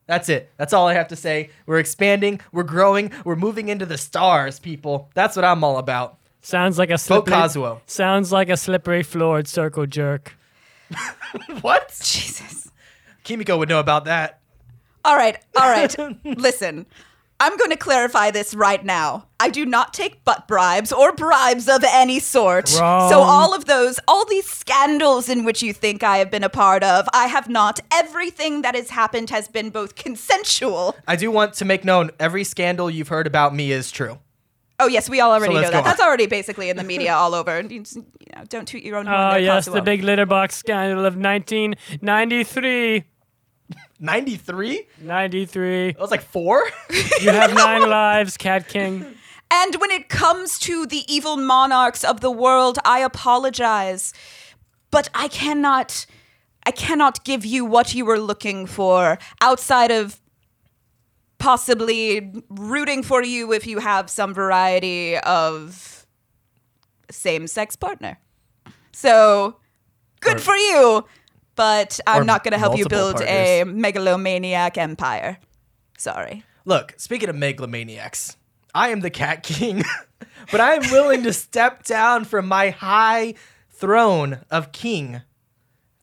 [0.07, 0.51] That's it.
[0.57, 1.51] That's all I have to say.
[1.67, 5.11] We're expanding, we're growing, we're moving into the stars, people.
[5.13, 6.17] That's what I'm all about.
[6.41, 7.33] Sounds like a Vote slippery.
[7.33, 7.81] Kazuo.
[7.85, 10.35] Sounds like a slippery floored circle jerk.
[11.61, 11.89] What?
[12.01, 12.71] Jesus.
[13.23, 14.38] Kimiko would know about that.
[15.09, 15.95] All right, all right.
[16.37, 16.85] Listen,
[17.39, 19.27] I'm going to clarify this right now.
[19.39, 22.77] I do not take butt bribes or bribes of any sort.
[22.79, 23.09] Wrong.
[23.09, 26.49] So, all of those, all these scandals in which you think I have been a
[26.49, 27.79] part of, I have not.
[27.91, 30.95] Everything that has happened has been both consensual.
[31.07, 34.19] I do want to make known every scandal you've heard about me is true.
[34.81, 35.73] Oh, yes, we all already So know let's that.
[35.73, 35.83] go on.
[35.85, 37.59] That's already basically in the media all over.
[37.61, 38.03] You, you
[38.35, 39.17] know, don't toot your own horn.
[39.19, 39.83] Ah, oh, there, yes, the Kazuo.
[39.85, 43.03] big litter box scandal of 1993.
[43.99, 44.87] 93?
[45.01, 45.91] 93.
[45.91, 46.63] That was like four?
[47.21, 49.05] You have nine lives, Cat King.
[49.51, 54.13] And when it comes to the evil monarchs of the world, I apologize.
[54.89, 56.05] But I cannot
[56.65, 60.21] I cannot give you what you were looking for outside of
[61.39, 66.05] possibly rooting for you if you have some variety of
[67.09, 68.19] same-sex partner.
[68.91, 69.55] So,
[70.19, 71.05] good for you.
[71.59, 75.39] But I'm Or not going to help you build a megalomaniac empire.
[75.97, 76.45] Sorry.
[76.63, 78.37] Look, speaking of megalomaniacs,
[78.73, 79.83] I am the Cat King,
[80.51, 83.33] but I am willing to step down from my high
[83.71, 85.21] throne of king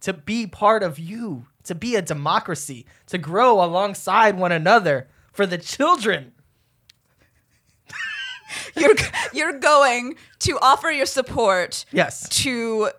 [0.02, 5.46] to be part of you, to be a democracy, to grow alongside one another for
[5.46, 6.32] the children.
[8.76, 8.94] You're
[9.32, 12.28] you're going to offer your support Yes.
[12.42, 12.90] to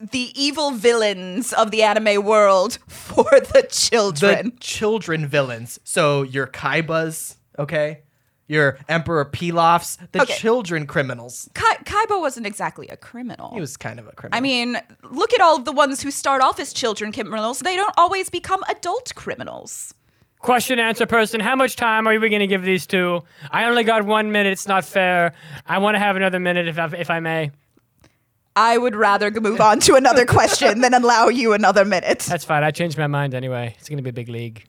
[0.00, 4.30] the evil villains of the anime world for the children.
[4.30, 4.58] The children.
[4.60, 5.78] children villains.
[5.84, 8.00] So your Kaibas, okay?
[8.48, 10.34] Your Emperor Pilafs, the Okay.
[10.34, 11.50] children criminals.
[11.54, 13.52] Kai- Kaiba wasn't exactly a criminal.
[13.52, 14.36] He was kind of a criminal.
[14.36, 14.78] I mean,
[15.10, 17.58] look at all of the ones who start off as children criminals.
[17.58, 19.94] They don't always become adult criminals.
[20.38, 23.22] Question answer person, how much time are we going to give these two?
[23.50, 24.52] I only got one minute.
[24.52, 25.32] It's not fair.
[25.66, 27.50] I want to have another minute if I, if I may.
[28.56, 32.20] I would rather move on to another question than allow you another minute.
[32.20, 32.64] That's fine.
[32.64, 33.76] I changed my mind anyway.
[33.78, 34.64] It's going to be a big league.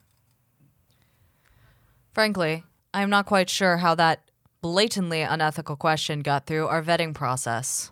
[2.13, 4.29] Frankly, I am not quite sure how that
[4.61, 7.91] blatantly unethical question got through our vetting process.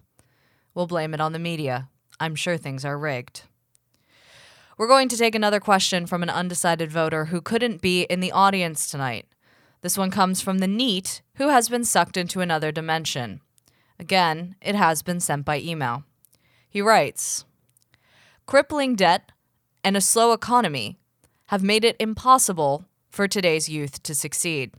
[0.74, 1.88] We'll blame it on the media.
[2.20, 3.44] I'm sure things are rigged.
[4.78, 8.34] We're going to take another question from an undecided voter who couldn't be in the
[8.34, 9.28] audience tonight.
[9.82, 13.40] This one comes from the NEAT, who has been sucked into another dimension.
[14.00, 16.04] Again, it has been sent by email.
[16.70, 17.46] He writes
[18.46, 19.32] Crippling debt
[19.84, 20.98] and a slow economy
[21.48, 24.74] have made it impossible for today's youth to succeed.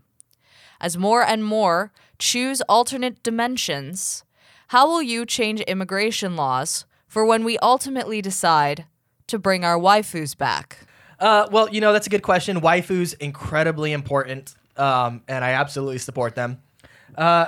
[0.81, 4.25] As more and more choose alternate dimensions,
[4.69, 8.85] how will you change immigration laws for when we ultimately decide
[9.29, 10.87] to bring our waifus back?
[11.19, 12.61] Uh, well, you know that's a good question.
[12.61, 16.61] Waifus incredibly important, um, and I absolutely support them.
[17.17, 17.47] Uh,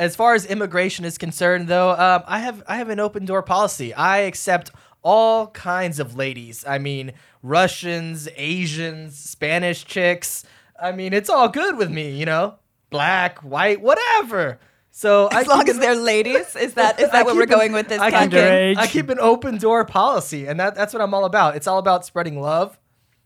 [0.00, 3.42] as far as immigration is concerned, though, um, I have I have an open door
[3.42, 3.92] policy.
[3.94, 4.70] I accept
[5.02, 6.64] all kinds of ladies.
[6.66, 10.44] I mean, Russians, Asians, Spanish chicks.
[10.82, 12.12] I mean, it's all good with me.
[12.12, 12.54] You know,
[12.90, 14.58] black, white, whatever.
[14.92, 17.48] So I As long as an- they're ladies, is that is that what we're an-
[17.48, 18.00] going with this?
[18.00, 18.32] I keep?
[18.32, 18.76] Underage.
[18.78, 21.56] I keep an open door policy, and that, that's what I'm all about.
[21.56, 22.78] It's all about spreading love,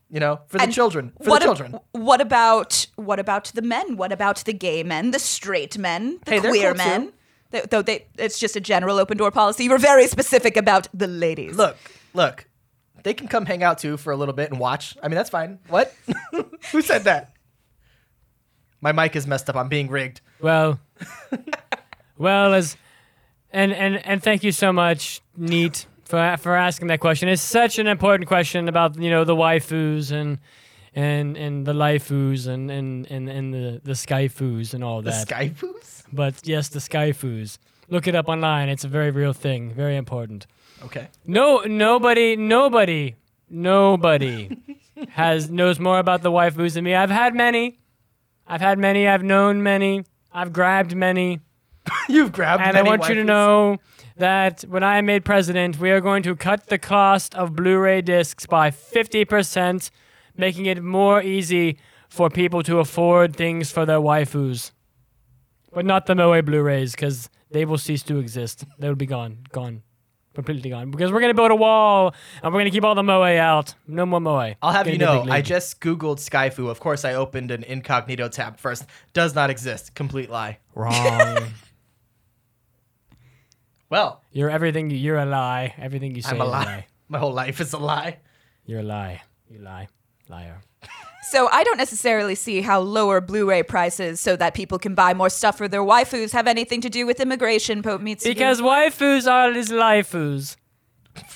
[0.09, 1.11] you know, for the And children.
[1.23, 1.79] For what the ab- children.
[1.91, 3.97] what about what about the men?
[3.97, 6.89] What about the gay men, the straight men, the Hey, they're queer cool too.
[6.89, 7.13] men?
[7.51, 9.63] They- Though they, it's just a general open door policy.
[9.65, 11.55] You were very specific about the ladies.
[11.55, 11.77] Look,
[12.13, 12.47] look,
[13.03, 14.97] they can come hang out too for a little bit and watch.
[15.01, 15.59] I mean, that's fine.
[15.69, 15.93] What?
[16.71, 17.33] Who said that?
[18.81, 19.55] My mic is messed up.
[19.55, 20.21] I'm being rigged.
[20.41, 20.79] Well,
[22.17, 22.77] well, as
[23.51, 25.85] and and and thank you so much, Neat,
[26.15, 27.27] for for asking that question.
[27.29, 30.39] It's such an important question about you know the waifus and
[30.93, 35.27] and and the laifus and and and, and the the skyfus and all that.
[35.27, 36.03] sky foos?
[36.13, 37.57] but yes, the skyfus.
[37.89, 38.69] Look it up online.
[38.69, 39.71] It's a very real thing.
[39.73, 40.47] Very important.
[40.83, 41.07] Okay.
[41.25, 43.15] No, nobody, nobody,
[43.49, 44.57] nobody
[45.09, 46.95] has knows more about the waifus than me.
[46.95, 47.79] I've had many.
[48.47, 49.07] I've had many.
[49.07, 50.03] I've known many.
[50.31, 51.41] I've grabbed many.
[52.09, 53.77] You've grabbed And I want you to know
[54.17, 58.01] that when I am made president, we are going to cut the cost of Blu-ray
[58.01, 59.89] discs by 50%,
[60.37, 61.77] making it more easy
[62.09, 64.71] for people to afford things for their waifus.
[65.73, 68.63] But not the Moe Blu-rays, because they will cease to exist.
[68.79, 69.81] They will be gone, gone,
[70.33, 70.91] completely gone.
[70.91, 73.75] Because we're gonna build a wall and we're gonna keep all the Moe out.
[73.85, 74.53] No more Moe.
[74.61, 76.69] I'll have Gonna you know, I just Googled Skyfu.
[76.69, 78.85] Of course, I opened an incognito tab first.
[79.11, 79.93] Does not exist.
[79.95, 80.59] Complete lie.
[80.73, 81.47] wrong.
[83.89, 84.89] Well, you're everything.
[84.89, 85.73] You, you're a lie.
[85.77, 86.63] Everything you say I'm a is lie.
[86.63, 86.87] a lie.
[87.09, 88.19] My whole life is a lie.
[88.65, 89.21] You're a lie.
[89.49, 89.87] You lie,
[90.27, 90.61] liar.
[91.29, 95.29] So I don't necessarily see how lower Blu-ray prices so that people can buy more
[95.29, 98.25] stuff for their waifus have anything to do with immigration, Pope Mitsugi.
[98.25, 100.55] Because waifus are his laifus.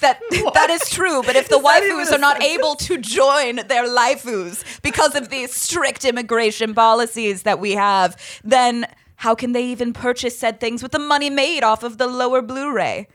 [0.02, 0.20] that
[0.54, 5.16] that is true, but if the waifus are not able to join their laifus because
[5.16, 8.86] of these strict immigration policies that we have, then
[9.20, 12.42] how can they even purchase said things with the money made off of the lower
[12.42, 13.10] Blu-ray?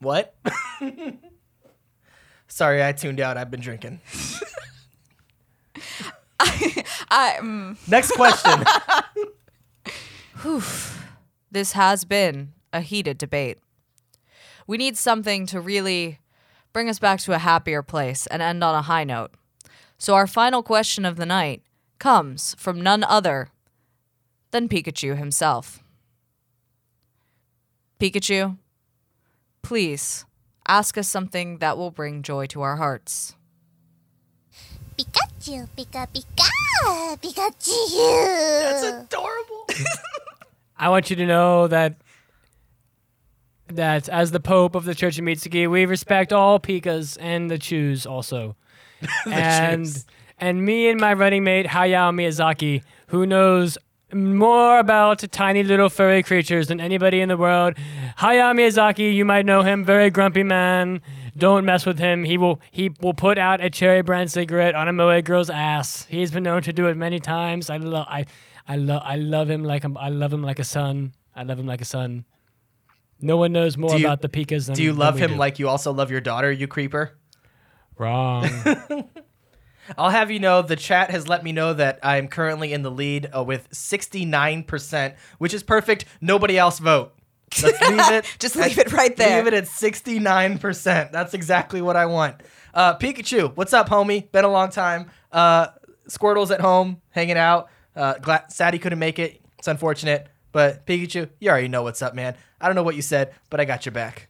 [0.00, 0.34] What?
[2.48, 3.36] Sorry, I tuned out.
[3.36, 4.00] I've been drinking.
[6.40, 8.64] I, mm, Next question.
[11.52, 13.58] This has been a heated debate.
[14.66, 16.18] We need something to really
[16.72, 19.34] bring us back to a happier place and end on a high note.
[19.98, 21.62] So, our final question of the night
[22.00, 23.51] comes from none other
[24.52, 25.82] than Pikachu himself.
[27.98, 28.56] Pikachu,
[29.62, 30.24] please
[30.66, 33.34] ask us something that will bring joy to our hearts.
[34.96, 38.62] Pikachu, Pika Pika, Pikachu.
[38.62, 39.66] That's adorable.
[40.76, 41.96] I want you to know that
[43.68, 47.58] that as the Pope of the Church of Mitsugi, we respect all Pikas and the
[47.58, 48.56] Chews also.
[49.26, 50.04] and Chews.
[50.38, 53.78] and me and my running mate Hayao Miyazaki, who knows
[54.14, 57.74] more about tiny little furry creatures than anybody in the world.
[58.18, 61.00] Hayao Miyazaki, you might know him, very grumpy man.
[61.36, 62.24] Don't mess with him.
[62.24, 66.04] He will he will put out a cherry brand cigarette on a moe girl's ass.
[66.10, 67.70] He's been known to do it many times.
[67.70, 68.26] I love I
[68.68, 71.14] I love I love him like a, I love him like a son.
[71.34, 72.26] I love him like a son.
[73.20, 75.36] No one knows more you- about the Pikas than Do you love him do.
[75.36, 77.16] like you also love your daughter, you creeper?
[77.98, 78.48] wrong?
[79.98, 82.90] I'll have you know the chat has let me know that I'm currently in the
[82.90, 86.04] lead uh, with 69%, which is perfect.
[86.20, 87.14] Nobody else vote.
[87.62, 88.36] Let's leave it.
[88.38, 89.42] Just leave it right there.
[89.42, 91.12] Leave it at 69%.
[91.12, 92.42] That's exactly what I want.
[92.74, 94.30] Uh, Pikachu, what's up, homie?
[94.32, 95.10] Been a long time.
[95.30, 95.68] Uh,
[96.08, 97.68] Squirtle's at home, hanging out.
[97.94, 99.40] Uh, glad sad he couldn't make it.
[99.58, 100.28] It's unfortunate.
[100.52, 102.36] But Pikachu, you already know what's up, man.
[102.60, 104.28] I don't know what you said, but I got your back.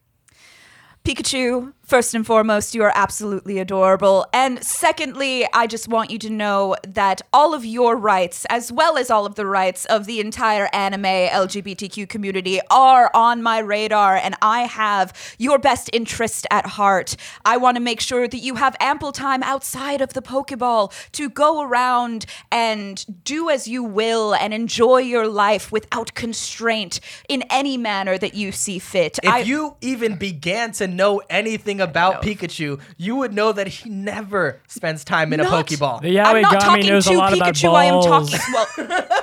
[1.05, 4.27] Pikachu, first and foremost, you are absolutely adorable.
[4.33, 8.97] And secondly, I just want you to know that all of your rights, as well
[8.97, 14.17] as all of the rights of the entire anime LGBTQ community, are on my radar,
[14.17, 17.17] and I have your best interest at heart.
[17.45, 21.29] I want to make sure that you have ample time outside of the Pokeball to
[21.29, 27.77] go around and do as you will and enjoy your life without constraint in any
[27.77, 29.19] manner that you see fit.
[29.23, 33.89] If I- you even began to know anything about Pikachu, you would know that he
[33.91, 36.03] never spends time in a Not- Pokeball.
[36.03, 37.75] The I'm not Yaoigami talking knows to a lot about Pikachu.
[37.75, 38.31] I am balls.
[38.31, 38.87] talking.
[38.87, 39.09] Well,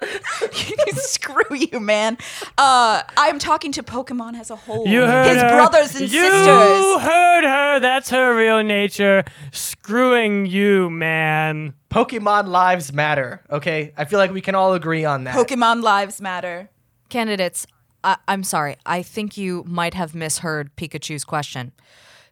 [0.94, 2.16] screw you, man.
[2.56, 4.86] Uh, I'm talking to Pokemon as a whole.
[4.86, 5.48] You heard His her.
[5.50, 6.12] brothers and sisters.
[6.12, 7.02] you sisters.
[7.02, 7.80] heard her.
[7.80, 9.24] That's her real nature.
[9.52, 11.74] Screwing you, man.
[11.90, 13.42] Pokemon lives matter.
[13.50, 15.34] Okay, I feel like we can all agree on that.
[15.34, 16.70] Pokemon lives matter.
[17.08, 17.66] Candidates,
[18.04, 18.76] I- I'm sorry.
[18.86, 21.72] I think you might have misheard Pikachu's question.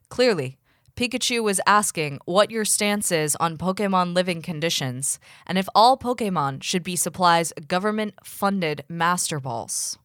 [0.09, 0.59] Clearly,
[0.97, 6.63] Pikachu was asking what your stance is on Pokemon living conditions and if all Pokemon
[6.63, 9.99] should be supplies government funded Master Balls.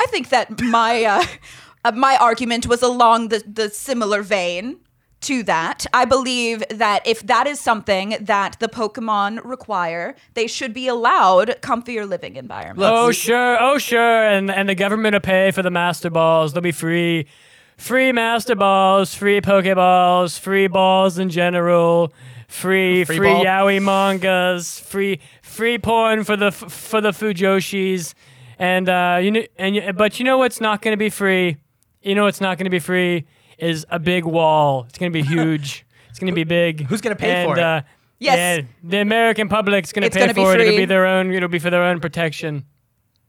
[0.00, 4.80] I think that my uh, my argument was along the, the similar vein
[5.24, 5.84] to that.
[5.92, 11.48] I believe that if that is something that the Pokemon require, they should be allowed
[11.60, 12.90] comfier living environments.
[12.90, 16.52] oh sure, oh sure, and and the government will pay for the master balls.
[16.52, 17.26] They'll be free,
[17.76, 22.12] free master balls, free pokeballs, free balls in general,
[22.48, 23.44] free Free free, ball?
[23.44, 28.14] yaoi mangas, free free porn for the f- for the fujoshis,
[28.58, 31.56] and uh you know and you- but you know what's not going to be free?
[32.02, 33.24] You know what's not going to be free
[33.64, 34.84] is a big wall.
[34.88, 35.84] It's going to be huge.
[36.10, 36.86] It's going to be big.
[36.86, 37.62] who's gonna pay and, for it?
[37.62, 37.82] Uh,
[38.20, 38.36] Yes.
[38.60, 40.60] yeah, the American public's going to It's pay gonna be for it.
[40.60, 40.78] It'll free.
[40.78, 41.32] be their own.
[41.34, 42.64] It'll be for their own protection.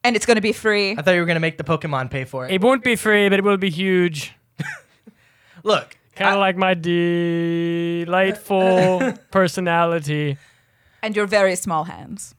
[0.03, 0.91] and it's going to be free.
[0.95, 2.51] I thought you were gonna make the Pokemon pay for it.
[2.51, 4.33] It won't be free, but it will be huge.
[5.63, 6.75] Look, Kind of like my
[8.05, 10.37] delightful personality.
[11.01, 12.35] And your very small hands.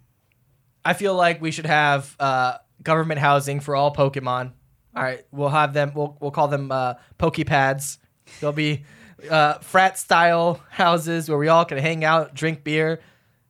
[0.84, 4.52] I feel like we should have uh, government housing for all Pokemon.
[4.96, 5.92] All right, we'll have them.
[5.94, 7.98] We'll we'll call them uh, Pokepads.
[8.40, 8.84] They'll be
[9.30, 13.00] uh, frat style houses where we all can hang out, drink beer,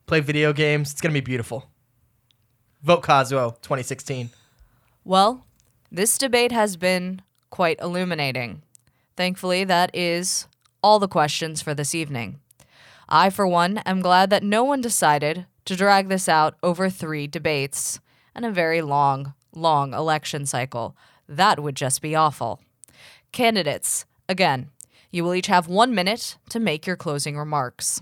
[0.06, 0.90] play video games.
[0.90, 1.70] It's gonna be beautiful.
[2.82, 4.30] Vote Kazuo 2016.
[5.04, 5.46] Well,
[5.90, 8.62] this debate has been quite illuminating.
[9.16, 10.48] Thankfully, that is
[10.82, 12.40] all the questions for this evening.
[13.08, 17.26] I, for one, am glad that no one decided to drag this out over three
[17.26, 18.00] debates
[18.34, 20.96] and a very long, long election cycle.
[21.28, 22.60] That would just be awful.
[23.32, 24.70] Candidates, again,
[25.10, 28.00] you will each have one minute to make your closing remarks.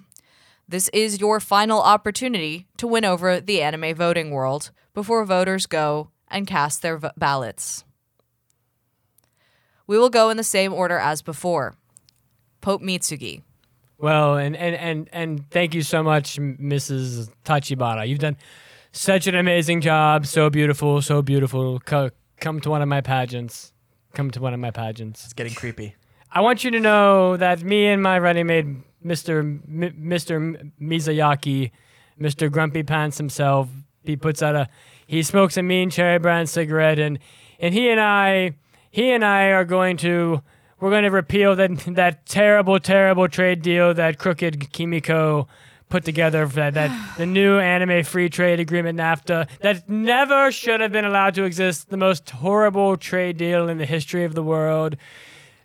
[0.69, 6.09] This is your final opportunity to win over the anime voting world before voters go
[6.29, 7.85] and cast their v- ballots.
[9.87, 11.75] We will go in the same order as before.
[12.63, 13.43] Pope Mitsugi.
[13.99, 17.31] Well, and and and and thank you so much, Mrs.
[17.45, 18.09] Tachibana.
[18.09, 18.37] You've done
[18.93, 20.27] such an amazing job.
[20.27, 21.79] So beautiful, so beautiful.
[22.41, 23.73] Come to one of my pageants.
[24.15, 25.25] Come to one of my pageants.
[25.25, 25.97] It's getting creepy.
[26.31, 28.67] I want you to know that me and my running mate,
[29.05, 29.39] Mr.
[29.41, 29.63] M-
[30.01, 30.37] Mr.
[30.37, 31.71] M- Mizuyaki,
[32.21, 32.51] Mr.
[32.51, 33.69] Grumpy Pants himself,
[34.05, 34.69] he puts out a,
[35.07, 37.19] he smokes a mean cherry brand cigarette, and
[37.59, 38.55] and he and I,
[38.91, 40.43] he and I are going to,
[40.81, 45.49] we're going to repeal that that terrible, terrible trade deal that crooked Kimiko
[45.95, 50.81] put together for that, that the new anime free trade agreement NAFTA that never should
[50.81, 51.89] have been allowed to exist.
[51.89, 54.97] The most horrible trade deal in the history of the world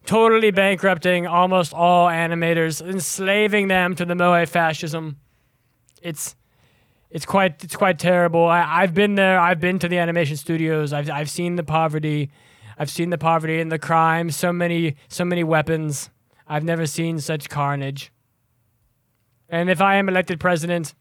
[0.05, 5.17] totally bankrupting almost all animators, enslaving them to the moe fascism.
[6.03, 6.35] It's
[7.09, 8.45] it's quite it's quite terrible.
[8.45, 9.39] I, I've been there.
[9.39, 10.93] I've been to the animation studios.
[10.93, 12.29] I've I've seen the poverty.
[12.77, 14.29] I've seen the poverty and the crime.
[14.29, 16.11] So many so many weapons.
[16.47, 18.11] I've never seen such carnage.
[19.49, 20.93] And if I am elected president,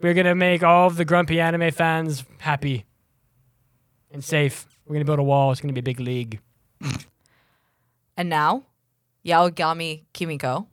[0.00, 2.84] we're going to make all of the grumpy anime fans happy
[4.10, 4.66] and safe.
[4.84, 5.52] We're going to build a wall.
[5.52, 6.40] It's going to be a big league.
[8.14, 8.64] And now,
[9.24, 10.68] Yaoigami Kimiko.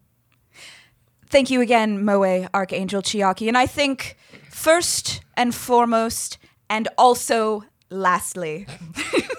[1.30, 3.48] Thank you again, Moe Archangel Chiaki.
[3.48, 4.18] And I think
[4.50, 6.38] first and foremost,
[6.70, 8.68] and also lastly,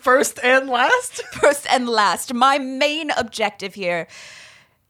[0.00, 1.22] First and last?
[1.32, 4.06] first and last, my main objective here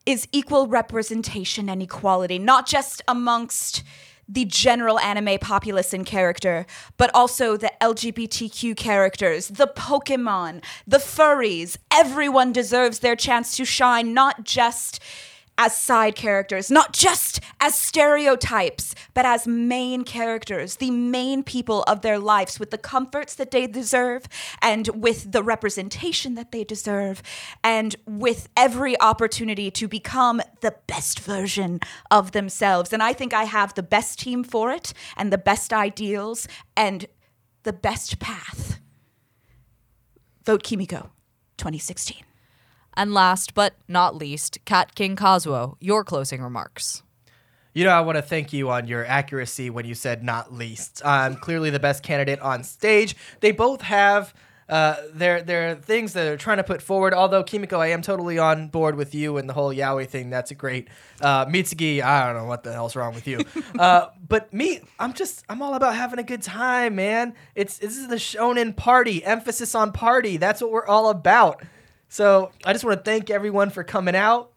[0.06, 3.82] is equal representation and equality, not just amongst
[4.28, 6.64] the general anime populace and character,
[6.97, 11.77] but also the LGBTQ characters, the Pokemon, the furries.
[11.90, 15.02] Everyone deserves their chance to shine, not just
[15.61, 22.01] as side characters, not just as stereotypes, but as main characters, the main people of
[22.01, 24.24] their lives with the comforts that they deserve
[24.62, 27.23] and with the representation that they deserve
[27.62, 31.78] and with every opportunity to become the best version
[32.11, 32.91] of themselves.
[32.91, 37.05] And I think I have the best team for it and the best ideals and
[37.65, 38.81] the best path.
[40.47, 41.11] Vote Kimiko
[41.59, 42.30] 2016.
[43.01, 47.02] And last but not least, Cat King Kazuo, your closing remarks.
[47.72, 51.01] You know, I want to thank you on your accuracy when you said not least.
[51.02, 53.16] I'm clearly the best candidate on stage.
[53.40, 54.35] They both have
[54.68, 57.14] uh, their their things that they're trying to put forward.
[57.14, 60.28] Although Kimiko, I am totally on board with you and the whole yaoi thing.
[60.28, 60.89] That's a great.
[61.22, 63.40] Uh, Mitsugi, I don't know what the hell's wrong with you.
[63.78, 67.32] uh, but me, I'm just I'm all about having a good time, man.
[67.55, 69.24] It's this is the shonen party.
[69.24, 70.36] Emphasis on party.
[70.36, 71.62] That's what we're all about.
[72.11, 74.51] So I just want to thank everyone for coming out.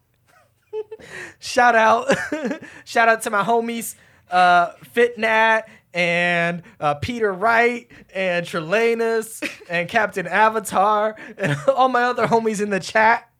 [1.38, 2.12] Shout out
[2.84, 3.94] shout out to my homies
[4.28, 5.62] uh fitnat
[5.92, 12.70] and uh, peter wright and Trelanis and captain avatar and all my other homies in
[12.70, 13.30] the chat.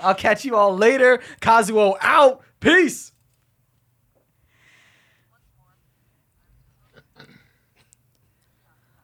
[0.00, 1.20] I'll catch you all later.
[1.42, 2.42] Kazuo out.
[2.60, 3.12] Peace.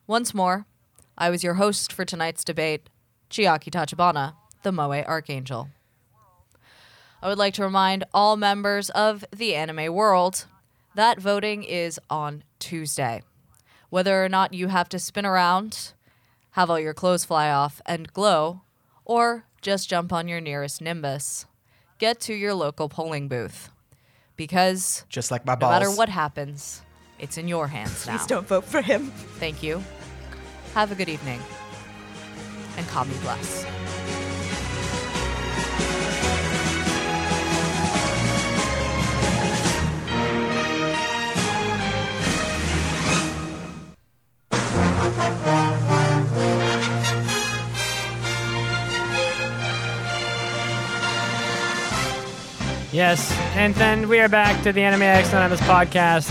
[0.06, 0.64] Once more,
[1.18, 2.88] I was your host for tonight's debate,
[3.30, 5.68] Chiaki Tachibana, the Moe Archangel.
[7.20, 10.46] I would like to remind all members of the anime world
[10.94, 13.22] that voting is on Tuesday.
[13.90, 15.92] Whether or not you have to spin around,
[16.52, 18.62] have all your clothes fly off and glow,
[19.04, 21.46] or just jump on your nearest Nimbus,
[21.98, 23.70] get to your local polling booth.
[24.36, 26.82] Because just like my no balls matter what happens,
[27.18, 28.16] it's in your hands now.
[28.16, 29.10] Please don't vote for him.
[29.38, 29.82] Thank you.
[30.74, 31.40] Have a good evening.
[32.78, 33.66] And call me bless.
[52.92, 56.30] Yes, and then we are back to the Anime X this podcast.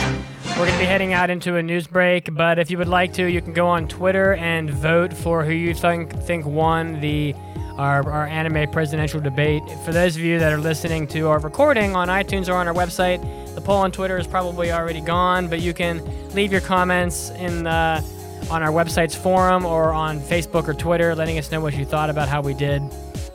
[0.58, 3.14] We're going to be heading out into a news break, but if you would like
[3.14, 7.36] to, you can go on Twitter and vote for who you think think won the
[7.78, 9.62] our, our anime presidential debate.
[9.86, 12.74] For those of you that are listening to our recording on iTunes or on our
[12.74, 13.22] website,
[13.54, 16.04] the poll on Twitter is probably already gone, but you can
[16.34, 18.04] leave your comments in the,
[18.50, 22.10] on our website's forum or on Facebook or Twitter, letting us know what you thought
[22.10, 22.82] about how we did,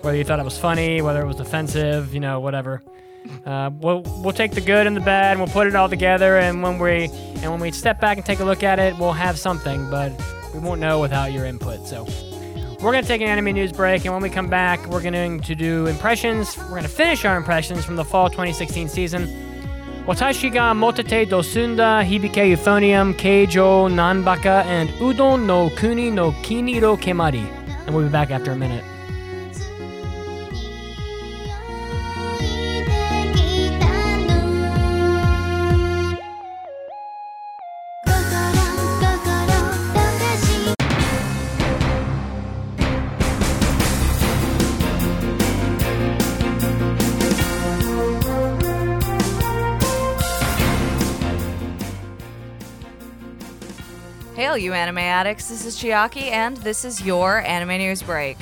[0.00, 2.82] whether you thought it was funny, whether it was offensive, you know, whatever.
[3.46, 6.38] Uh, we'll we'll take the good and the bad, and we'll put it all together.
[6.38, 7.04] And when we
[7.42, 10.12] and when we step back and take a look at it, we'll have something, but
[10.54, 11.86] we won't know without your input.
[11.86, 12.06] So
[12.80, 15.54] we're gonna take an anime news break, and when we come back, we're going to
[15.54, 16.56] do impressions.
[16.56, 19.26] We're gonna finish our impressions from the fall 2016 season.
[20.06, 27.46] Watashi ga motete dousunda hibike euphonium keijo nanbaka and udon no kuni no kiniro kemari.
[27.86, 28.91] And we'll be back after a minute.「
[54.52, 55.48] Hail, you anime addicts!
[55.48, 58.36] This is Chiaki, and this is your anime news break.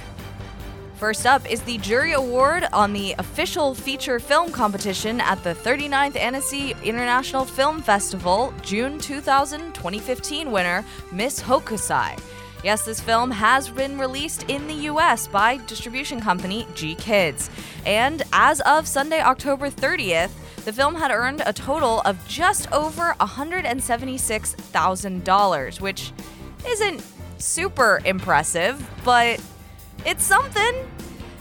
[0.96, 6.16] First up is the jury award on the official feature film competition at the 39th
[6.16, 12.20] Annecy International Film Festival, June 2000 2015 winner, Miss Hokusai.
[12.64, 17.50] Yes, this film has been released in the US by distribution company GKids.
[17.86, 20.32] And as of Sunday, October 30th,
[20.64, 26.12] the film had earned a total of just over $176,000, which
[26.66, 27.02] isn't
[27.38, 29.40] super impressive, but
[30.04, 30.90] it's something.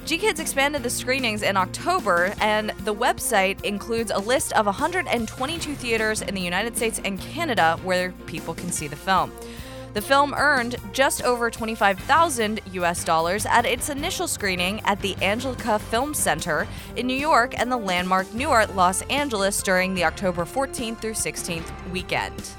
[0.05, 6.21] GKids expanded the screenings in October, and the website includes a list of 122 theaters
[6.21, 9.31] in the United States and Canada where people can see the film.
[9.93, 15.79] The film earned just over 25,000 US dollars at its initial screening at the Angelika
[15.79, 20.99] Film Center in New York and the landmark Nuart Los Angeles during the October 14th
[20.99, 22.51] through 16th weekend.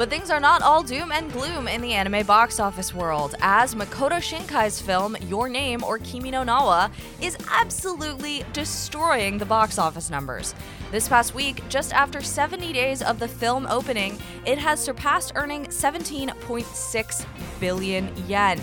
[0.00, 3.74] But things are not all doom and gloom in the anime box office world, as
[3.74, 6.90] Makoto Shinkai's film Your Name or Kimi no Nawa
[7.20, 10.54] is absolutely destroying the box office numbers.
[10.90, 15.66] This past week, just after 70 days of the film opening, it has surpassed earning
[15.66, 17.26] 17.6
[17.60, 18.58] billion yen.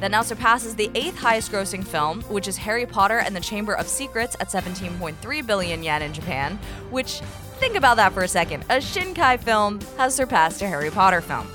[0.00, 3.72] That now surpasses the eighth highest grossing film, which is Harry Potter and the Chamber
[3.72, 6.58] of Secrets at 17.3 billion yen in Japan,
[6.90, 7.22] which
[7.58, 8.64] Think about that for a second.
[8.64, 11.46] A Shinkai film has surpassed a Harry Potter film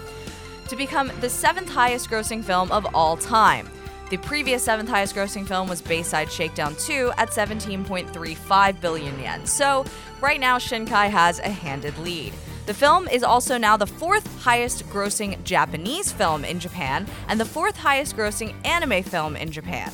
[0.67, 3.69] to become the seventh highest grossing film of all time.
[4.09, 9.45] The previous seventh highest grossing film was Bayside Shakedown 2 at 17.35 billion yen.
[9.45, 9.85] So,
[10.19, 12.33] right now, Shinkai has a handed lead.
[12.65, 17.45] The film is also now the fourth highest grossing Japanese film in Japan and the
[17.45, 19.91] fourth highest grossing anime film in Japan.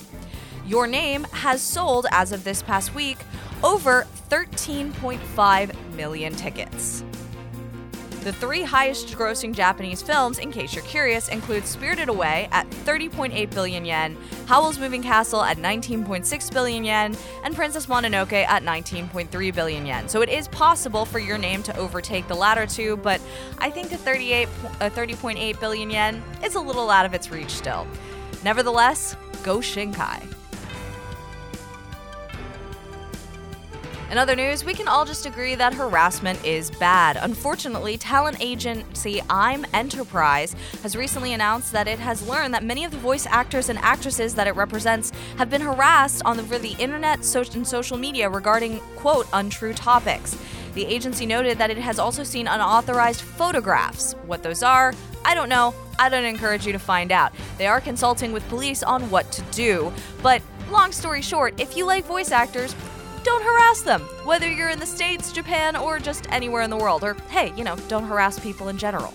[0.66, 3.18] Your Name has sold, as of this past week,
[3.66, 7.04] over 13.5 million tickets.
[8.22, 13.52] The three highest grossing Japanese films, in case you're curious, include Spirited Away at 30.8
[13.52, 19.86] billion yen, Howl's Moving Castle at 19.6 billion yen, and Princess Mononoke at 19.3 billion
[19.86, 20.08] yen.
[20.10, 23.20] So it is possible for your name to overtake the latter two, but
[23.58, 24.48] I think the 38,
[24.80, 27.86] uh, 30.8 billion yen is a little out of its reach still.
[28.44, 30.45] Nevertheless, go Shinkai.
[34.12, 37.18] In other news, we can all just agree that harassment is bad.
[37.20, 42.92] Unfortunately, talent agency I'm Enterprise has recently announced that it has learned that many of
[42.92, 47.20] the voice actors and actresses that it represents have been harassed on the, the internet
[47.56, 50.38] and social media regarding, quote, untrue topics.
[50.76, 54.14] The agency noted that it has also seen unauthorized photographs.
[54.28, 54.94] What those are,
[55.26, 55.74] I don't know.
[55.98, 57.34] I don't encourage you to find out.
[57.58, 59.92] They are consulting with police on what to do.
[60.22, 62.76] But long story short, if you like voice actors,
[63.26, 67.04] don't harass them, whether you're in the States, Japan, or just anywhere in the world.
[67.04, 69.14] Or, hey, you know, don't harass people in general.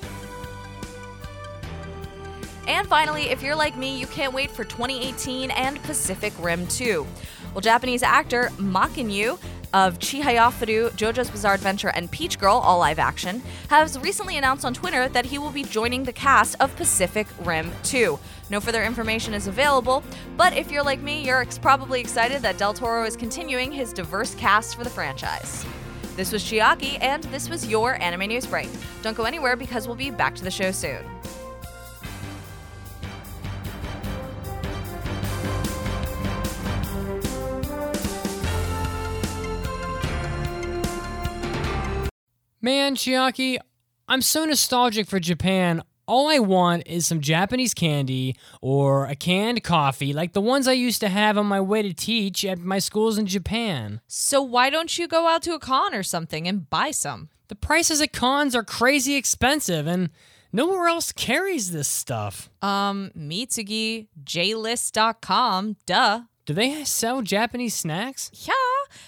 [2.67, 7.07] And finally, if you're like me, you can't wait for 2018 and Pacific Rim 2.
[7.55, 9.39] Well, Japanese actor Mackenyu
[9.73, 14.75] of Chihayafuru, JoJo's Bizarre Adventure, and Peach Girl, all live action, has recently announced on
[14.75, 18.19] Twitter that he will be joining the cast of Pacific Rim 2.
[18.51, 20.03] No further information is available,
[20.37, 23.93] but if you're like me, you're ex- probably excited that Del Toro is continuing his
[23.93, 25.65] diverse cast for the franchise.
[26.17, 28.69] This was Chiaki, and this was your Anime News Break.
[29.03, 31.05] Don't go anywhere because we'll be back to the show soon.
[42.61, 43.59] Man, Chiaki,
[44.09, 45.85] I'm so nostalgic for Japan.
[46.11, 50.73] All I want is some Japanese candy or a canned coffee like the ones I
[50.73, 54.01] used to have on my way to teach at my schools in Japan.
[54.09, 57.29] So why don't you go out to a con or something and buy some?
[57.47, 60.11] The prices at cons are crazy expensive and
[60.53, 62.51] nowhere else carries this stuff.
[62.61, 66.23] Um, Mitsugi, JList.com, duh.
[66.45, 68.33] Do they sell Japanese snacks?
[68.35, 68.55] Yeah,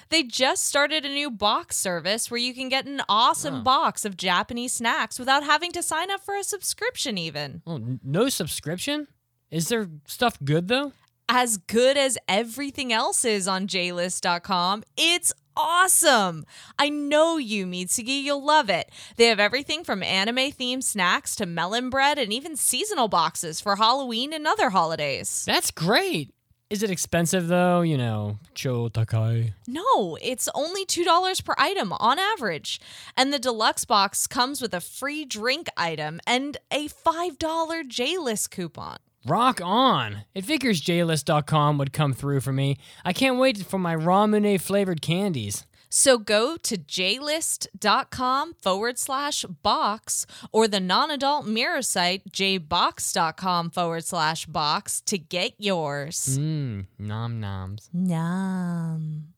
[0.09, 3.61] they just started a new box service where you can get an awesome Oh.
[3.63, 7.63] box of Japanese snacks without having to sign up for a subscription, even.
[7.67, 9.09] Oh, no subscription?
[9.51, 10.93] Is their stuff good though?
[11.29, 16.45] As good as everything else is on JList.com, it's awesome.
[16.79, 18.91] I know you, Mitsugi, you'll love it.
[19.17, 23.77] They have everything from anime themed snacks to melon bread and even seasonal boxes for
[23.77, 25.45] Halloween and other holidays.
[25.47, 26.31] That's great.
[26.73, 27.83] Is it expensive though?
[27.83, 29.53] You know, cho takai.
[29.69, 32.81] No, it's only $2 per item on average.
[33.15, 38.97] And the deluxe box comes with a free drink item and a $5 J-List coupon.
[39.27, 40.25] Rock on.
[40.35, 42.79] It figures JList.com would come through for me.
[43.05, 45.67] I can't wait for my ramune flavored candies.
[45.95, 54.05] So go to jlist.com forward slash box or the non adult mirror site jbox.com forward
[54.07, 56.39] slash box to get yours.
[56.39, 57.91] Mmm, nom noms.
[57.93, 59.32] Nom.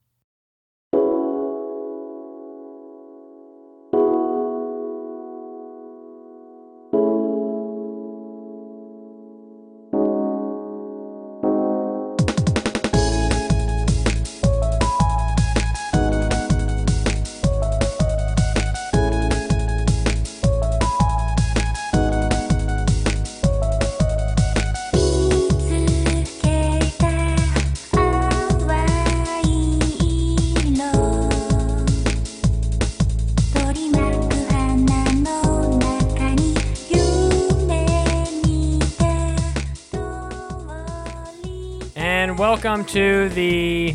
[42.74, 43.94] Welcome to the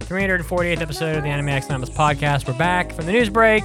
[0.00, 2.48] 348th episode of the Anime Addicts Anonymous podcast.
[2.48, 3.62] We're back from the news break,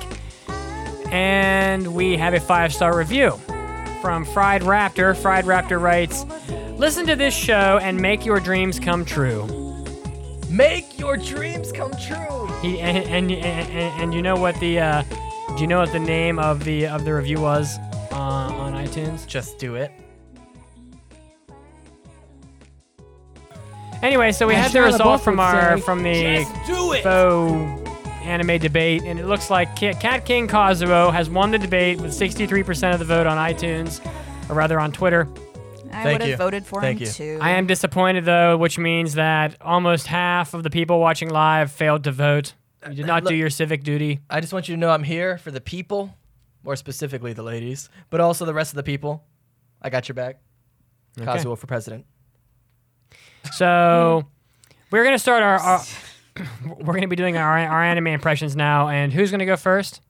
[1.11, 3.31] and we have a five star review
[4.03, 5.17] from Fried Raptor.
[5.17, 6.25] Fried Raptor writes,
[6.77, 9.47] "Listen to this show and make your dreams come true."
[10.47, 12.45] Make your dreams come true.
[12.61, 15.03] He and and, and, and you know what the uh,
[15.55, 17.79] do you know what the name of the of the review was
[18.11, 19.25] uh, on iTunes?
[19.25, 19.91] Just do it.
[24.01, 26.13] Anyway, so we had the result from our say, from the
[26.45, 27.03] Just do it.
[27.03, 27.89] faux
[28.23, 32.93] anime debate, and it looks like Cat King Kazuo has won the debate with 63%
[32.93, 33.99] of the vote on iTunes,
[34.49, 35.27] or rather on Twitter.
[35.91, 36.31] I Thank would you.
[36.33, 37.11] have voted for Thank him you.
[37.11, 37.39] too.
[37.41, 42.03] I am disappointed though, which means that almost half of the people watching live failed
[42.03, 42.53] to vote.
[42.87, 44.19] You did uh, not do your civic duty.
[44.29, 46.15] I just want you to know I'm here for the people,
[46.63, 49.23] more specifically the ladies, but also the rest of the people.
[49.81, 50.39] I got your back.
[51.17, 52.05] Kazuo for president.
[53.53, 54.25] So
[54.91, 55.57] we're gonna start our.
[55.59, 55.81] our
[56.79, 60.01] we're gonna be doing our our anime impressions now, and who's gonna go first?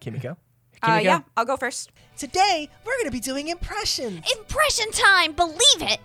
[0.00, 0.36] Kimiko.
[0.82, 1.04] uh, Kimiko?
[1.04, 1.90] yeah, I'll go first.
[2.16, 4.20] Today, we're going to be doing impressions.
[4.36, 6.00] Impression time, believe it.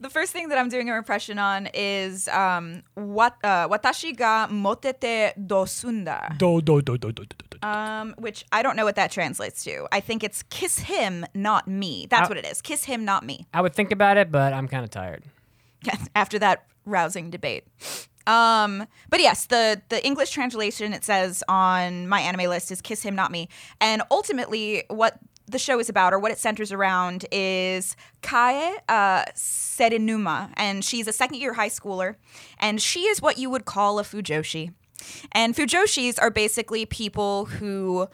[0.00, 4.48] The first thing that I'm doing an impression on is um, what uh, watashi ga
[4.50, 7.51] motete dousunda, Do do do do do do do.
[7.62, 9.86] Um, which I don't know what that translates to.
[9.92, 12.06] I think it's kiss him, not me.
[12.10, 12.60] That's Uh, what it is.
[12.62, 13.46] Kiss him, not me.
[13.54, 15.24] I would think about it, but I'm kind of tired.
[16.14, 17.64] after that rousing debate.
[18.26, 23.02] Um, but yes, the the English translation it says on my anime list is "Kiss
[23.02, 23.48] Him, Not Me,"
[23.80, 29.24] and ultimately what the show is about or what it centers around is Kae uh,
[29.34, 32.14] Serinuma, and she's a second year high schooler,
[32.60, 34.72] and she is what you would call a fujoshi.
[35.32, 38.08] And fujoshis are basically people who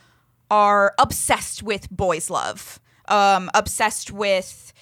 [0.50, 4.72] are obsessed with boys' love, um, obsessed with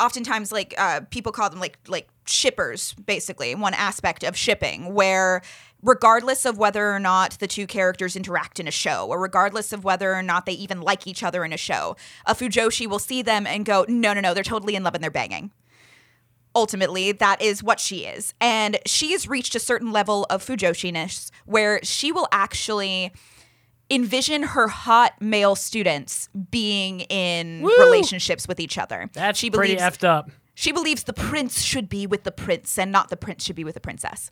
[0.00, 5.42] oftentimes like uh, people call them like like shippers basically one aspect of shipping where
[5.82, 9.84] regardless of whether or not the two characters interact in a show or regardless of
[9.84, 13.22] whether or not they even like each other in a show a fujoshi will see
[13.22, 15.50] them and go no no no they're totally in love and they're banging
[16.54, 18.34] ultimately that is what she is.
[18.40, 23.12] And she has reached a certain level of fujoshiness where she will actually
[23.90, 29.08] envision her hot male students being in relationships with each other.
[29.12, 30.30] That's she pretty believes effed up.
[30.54, 33.64] she believes the prince should be with the prince and not the prince should be
[33.64, 34.30] with the princess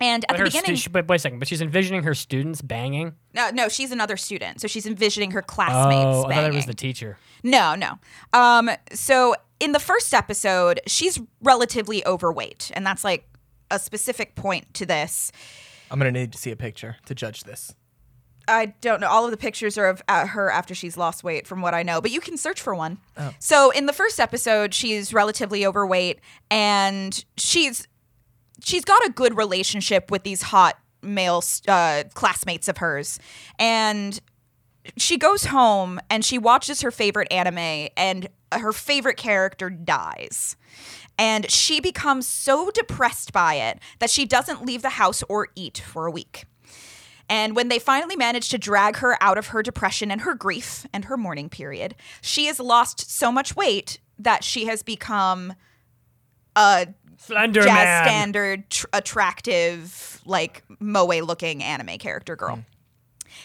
[0.00, 1.38] and at But, the her stu- beginning she- but wait a second.
[1.38, 3.14] But she's envisioning her students banging.
[3.34, 6.66] no, no she's another student so she's envisioning her classmates Oh, I thought it was
[6.66, 7.18] the teacher.
[7.42, 7.98] No, no.
[8.32, 13.28] Um, so in the first episode, she's relatively overweight, and that's like
[13.70, 15.30] a specific point to this.
[15.90, 17.74] I'm gonna need to see a picture to judge this.
[18.48, 19.06] I don't know.
[19.08, 21.84] All of the pictures are of uh, her after she's lost weight, from what I
[21.84, 22.98] know, but you can search for one.
[23.38, 26.18] So in the first episode, she's relatively overweight,
[26.50, 27.86] and she's
[28.64, 33.18] she's got a good relationship with these hot male uh, classmates of hers,
[33.58, 34.20] and
[34.96, 40.56] she goes home and she watches her favorite anime and her favorite character dies.
[41.18, 45.78] And she becomes so depressed by it that she doesn't leave the house or eat
[45.78, 46.44] for a week.
[47.28, 50.86] And when they finally manage to drag her out of her depression and her grief
[50.92, 55.54] and her mourning period, she has lost so much weight that she has become
[56.56, 56.88] a
[57.24, 58.04] Slender jazz man.
[58.04, 62.64] standard, tr- attractive, like moe looking anime character girl.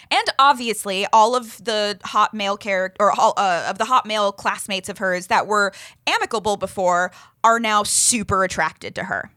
[0.09, 4.31] And obviously, all of the hot male character or all, uh, of the hot male
[4.31, 5.73] classmates of hers that were
[6.05, 7.11] amicable before
[7.43, 9.31] are now super attracted to her.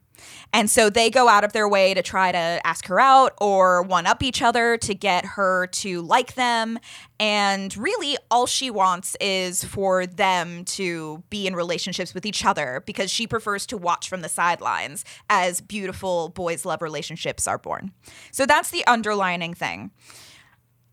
[0.52, 3.82] And so they go out of their way to try to ask her out or
[3.82, 6.78] one up each other to get her to like them.
[7.18, 12.82] And really, all she wants is for them to be in relationships with each other
[12.86, 17.92] because she prefers to watch from the sidelines as beautiful boys' love relationships are born.
[18.32, 19.90] So that's the underlining thing.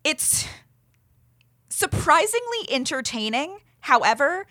[0.04, 0.46] It's
[1.68, 3.58] surprisingly entertaining.
[3.80, 4.46] However,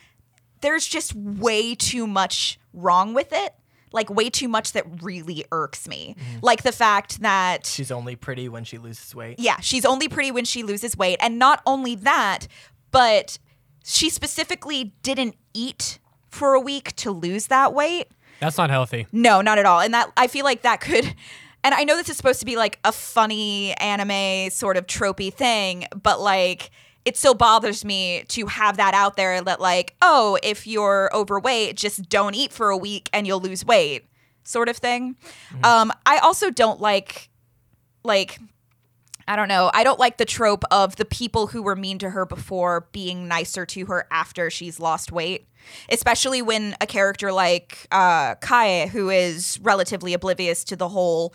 [0.61, 3.53] there's just way too much wrong with it.
[3.97, 6.15] Like, way too much that really irks me.
[6.17, 6.39] Mm-hmm.
[6.41, 9.39] Like the fact that She's only pretty when she loses weight.
[9.39, 11.17] yeah, she's only pretty when she loses weight.
[11.21, 12.47] And not only that,
[12.91, 13.37] but
[13.83, 15.99] she specifically didn't eat
[16.29, 18.07] for a week to lose that weight.
[18.39, 19.07] That's not healthy.
[19.11, 19.79] No, not at all.
[19.79, 21.15] And that I feel like that could
[21.63, 25.33] and I know this is supposed to be like a funny anime sort of tropey
[25.33, 26.69] thing, but like
[27.07, 31.77] it still bothers me to have that out there that like, oh, if you're overweight,
[31.77, 34.05] just don't eat for a week and you'll lose weight,
[34.43, 35.15] sort of thing.
[35.63, 37.29] Um, I also don't like
[38.03, 38.41] like
[39.25, 39.71] I don't know.
[39.73, 43.25] I don't like the trope of the people who were mean to her before being
[43.29, 45.47] nicer to her after she's lost weight.
[45.89, 51.33] Especially when a character like uh, Kae, who is relatively oblivious to the whole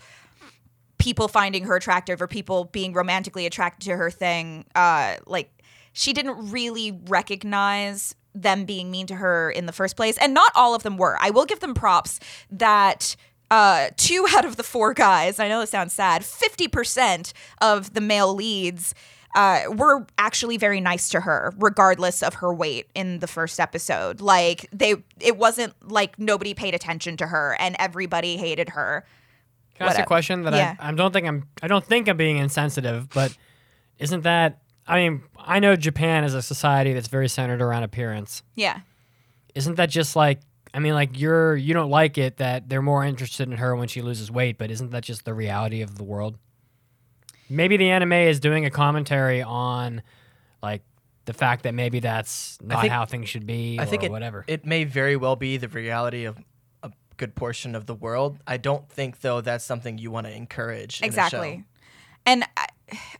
[0.99, 5.52] people finding her attractive or people being romantically attracted to her thing, uh, like
[5.93, 10.17] she didn't really recognize them being mean to her in the first place.
[10.17, 11.17] And not all of them were.
[11.21, 12.19] I will give them props
[12.51, 13.15] that
[13.51, 18.01] uh, two out of the four guys, I know it sounds sad, 50% of the
[18.01, 18.95] male leads
[19.35, 24.21] uh, were actually very nice to her, regardless of her weight in the first episode.
[24.21, 29.05] Like, they, it wasn't like nobody paid attention to her and everybody hated her.
[29.75, 30.75] Can I ask a question that Yeah.
[30.79, 33.35] I, I don't think I'm I don't think I'm being insensitive, but
[33.97, 38.43] isn't that I mean, I know Japan is a society that's very centered around appearance.
[38.55, 38.81] Yeah.
[39.55, 40.39] Isn't that just like
[40.73, 43.87] I mean, like you're you don't like it that they're more interested in her when
[43.87, 46.37] she loses weight, but isn't that just the reality of the world?
[47.49, 50.01] Maybe the anime is doing a commentary on
[50.63, 50.81] like
[51.25, 54.11] the fact that maybe that's not think- how things should be I or think it,
[54.11, 54.43] whatever.
[54.47, 56.37] it may very well be the reality of
[56.81, 58.39] a good portion of the world.
[58.47, 61.01] I don't think though that's something you want to encourage.
[61.01, 61.23] in a show.
[61.25, 61.63] Exactly.
[62.25, 62.45] And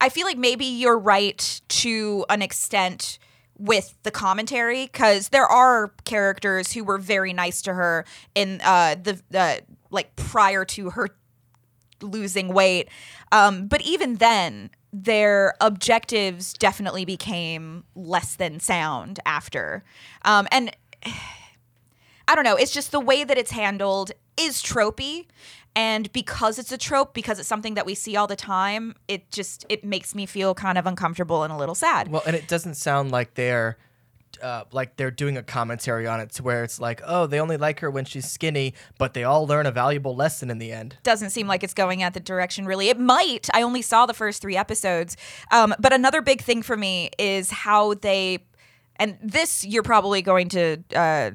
[0.02, 3.20] I, feel like maybe you're right to an extent
[3.58, 8.06] with the commentary because there are characters who were very nice to her
[8.36, 9.58] in uh, the uh,
[9.90, 11.10] like prior to her
[12.02, 12.90] losing weight.
[13.32, 19.84] Um, but even then, their objectives definitely became less than sound after.
[20.24, 20.76] Um, and
[22.28, 22.56] I don't know.
[22.56, 25.26] It's just the way that it's handled is tropey.
[25.76, 29.32] And because it's a trope, because it's something that we see all the time, it
[29.32, 32.10] just it makes me feel kind of uncomfortable and a little sad.
[32.10, 33.78] Well, and it doesn't sound like they're
[34.42, 37.58] uh, like they're doing a commentary on it to where it's like, oh, they only
[37.58, 40.98] like her when she's skinny, but they all learn a valuable lesson in the end.
[41.04, 42.90] doesn't seem like it's going at the direction really.
[42.90, 43.50] It might.
[43.54, 45.18] I only saw the first three episodes.
[45.52, 48.40] Um, but another big thing for me is how they,
[48.98, 51.32] and this you're probably going to, uh,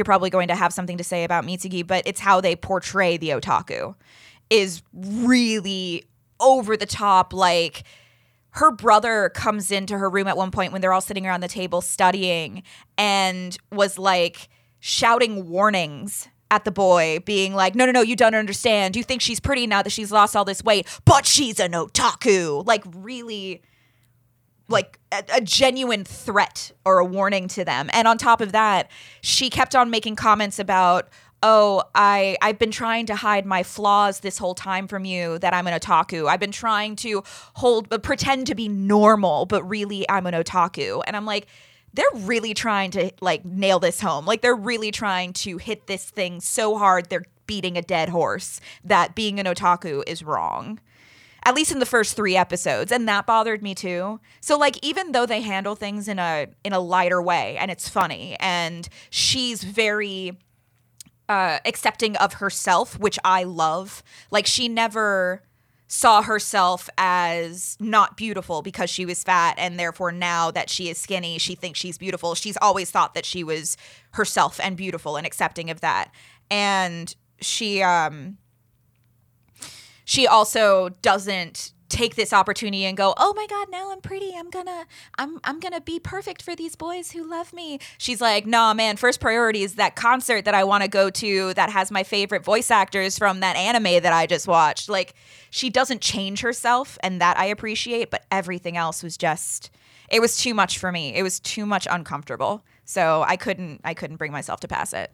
[0.00, 3.18] you're probably going to have something to say about Mitsugi, but it's how they portray
[3.18, 3.94] the otaku
[4.48, 6.06] is really
[6.40, 7.34] over the top.
[7.34, 7.84] Like
[8.52, 11.48] her brother comes into her room at one point when they're all sitting around the
[11.48, 12.62] table studying
[12.96, 14.48] and was like
[14.78, 19.20] shouting warnings at the boy being like no no no you don't understand you think
[19.20, 23.62] she's pretty now that she's lost all this weight but she's an otaku like really
[24.70, 27.90] like a, a genuine threat or a warning to them.
[27.92, 28.90] And on top of that
[29.20, 31.08] she kept on making comments about
[31.42, 35.54] oh i i've been trying to hide my flaws this whole time from you that
[35.54, 36.28] i'm an otaku.
[36.28, 37.22] I've been trying to
[37.54, 41.02] hold pretend to be normal but really i'm an otaku.
[41.06, 41.46] And i'm like
[41.92, 44.24] they're really trying to like nail this home.
[44.24, 48.60] Like they're really trying to hit this thing so hard they're beating a dead horse
[48.84, 50.78] that being an otaku is wrong
[51.44, 54.20] at least in the first three episodes and that bothered me too.
[54.40, 57.88] So like even though they handle things in a in a lighter way and it's
[57.88, 60.38] funny and she's very
[61.28, 64.02] uh accepting of herself which i love
[64.32, 65.44] like she never
[65.92, 70.96] saw herself as not beautiful because she was fat and therefore now that she is
[70.96, 72.36] skinny she thinks she's beautiful.
[72.36, 73.76] She's always thought that she was
[74.12, 76.12] herself and beautiful and accepting of that.
[76.48, 78.38] And she um
[80.10, 84.32] she also doesn't take this opportunity and go oh my god now i'm pretty.
[84.36, 84.86] I'm gonna
[85.18, 87.78] i'm i'm gonna be perfect for these boys who love me.
[87.96, 91.54] She's like nah man first priority is that concert that i want to go to
[91.54, 94.88] that has my favorite voice actors from that anime that i just watched.
[94.88, 95.14] Like
[95.50, 99.70] she doesn't change herself and that i appreciate but everything else was just
[100.10, 101.14] it was too much for me.
[101.14, 102.64] It was too much uncomfortable.
[102.84, 105.12] So i couldn't i couldn't bring myself to pass it.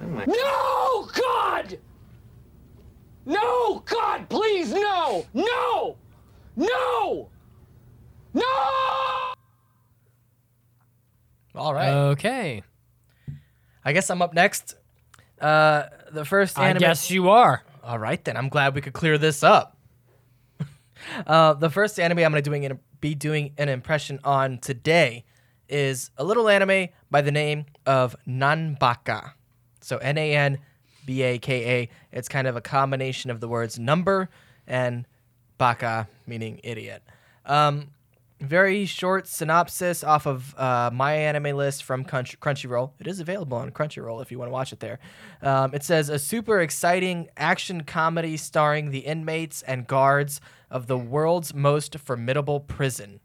[0.00, 1.78] No, God!
[3.26, 5.26] No, God, please, no!
[5.34, 5.96] No!
[6.56, 7.28] No!
[8.32, 8.42] No!
[11.54, 11.92] All right.
[11.92, 12.62] Okay.
[13.84, 14.76] I guess I'm up next.
[15.40, 16.80] Uh, the first I anime.
[16.80, 17.62] guess you are.
[17.82, 18.36] All right, then.
[18.36, 19.76] I'm glad we could clear this up.
[21.26, 25.24] uh, the first anime I'm going to doing an, be doing an impression on today
[25.68, 29.32] is a little anime by the name of Nanbaka.
[29.80, 30.58] So N A N
[31.04, 31.88] B A K A.
[32.12, 34.28] It's kind of a combination of the words number
[34.66, 35.06] and
[35.58, 37.02] baka, meaning idiot.
[37.46, 37.88] Um,
[38.40, 42.92] very short synopsis off of uh, my anime list from Crunch- Crunchyroll.
[42.98, 44.98] It is available on Crunchyroll if you want to watch it there.
[45.42, 50.40] Um, it says a super exciting action comedy starring the inmates and guards
[50.70, 53.20] of the world's most formidable prison.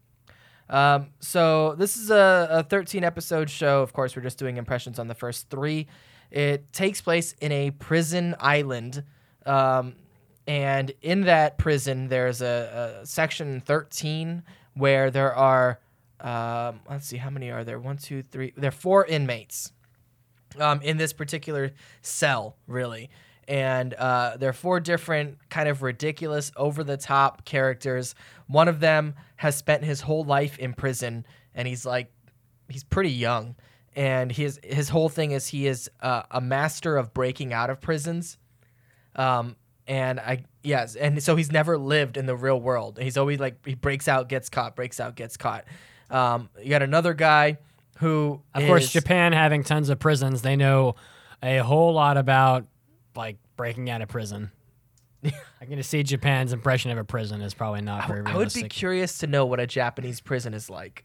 [0.68, 3.82] Um, so this is a, a 13 episode show.
[3.82, 5.86] Of course, we're just doing impressions on the first three.
[6.30, 9.04] It takes place in a prison island.
[9.44, 9.94] Um,
[10.46, 14.42] and in that prison, there's a, a section 13
[14.74, 15.80] where there are,
[16.20, 17.78] um, let's see, how many are there?
[17.78, 18.52] One, two, three.
[18.56, 19.72] There are four inmates
[20.58, 21.72] um, in this particular
[22.02, 23.10] cell, really.
[23.48, 28.14] And uh, there are four different kind of ridiculous, over the top characters.
[28.48, 31.24] One of them has spent his whole life in prison,
[31.54, 32.10] and he's like,
[32.68, 33.54] he's pretty young.
[33.96, 37.80] And his his whole thing is he is uh, a master of breaking out of
[37.80, 38.36] prisons.
[39.16, 39.56] Um,
[39.88, 42.98] and I yes, and so he's never lived in the real world.
[43.00, 45.64] He's always like he breaks out, gets caught, breaks out, gets caught.
[46.10, 47.58] Um, you got another guy
[47.98, 50.96] who, Of course, Japan having tons of prisons, they know
[51.42, 52.66] a whole lot about
[53.14, 54.50] like breaking out of prison.
[55.24, 58.64] I'm gonna see Japan's impression of a prison is probably not very I would be
[58.64, 61.04] curious to know what a Japanese prison is like.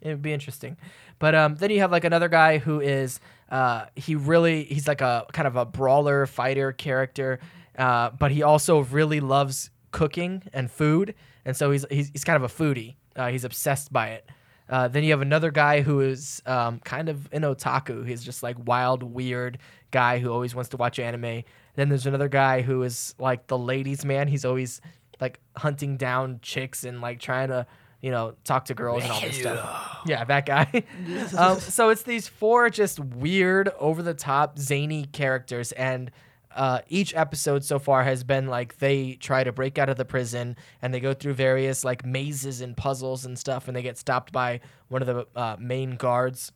[0.00, 0.76] It would be interesting.
[1.18, 3.20] But um, then you have like another guy who is
[3.50, 7.40] uh, he really he's like a kind of a brawler fighter character,
[7.78, 11.14] uh, but he also really loves cooking and food,
[11.44, 12.96] and so he's he's, he's kind of a foodie.
[13.16, 14.28] Uh, he's obsessed by it.
[14.68, 18.06] Uh, then you have another guy who is um, kind of an otaku.
[18.06, 19.58] He's just like wild, weird
[19.90, 21.44] guy who always wants to watch anime.
[21.76, 24.26] Then there's another guy who is like the ladies' man.
[24.26, 24.80] He's always
[25.20, 27.66] like hunting down chicks and like trying to
[28.04, 30.02] you know talk to girls and all this stuff.
[30.04, 30.84] Yeah, that guy.
[31.38, 36.10] um, so it's these four just weird, over the top, zany characters, and
[36.54, 40.04] uh, each episode so far has been like they try to break out of the
[40.04, 43.96] prison and they go through various like mazes and puzzles and stuff, and they get
[43.96, 46.52] stopped by one of the uh, main guards.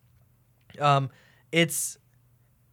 [0.79, 1.09] Um,
[1.51, 1.97] it's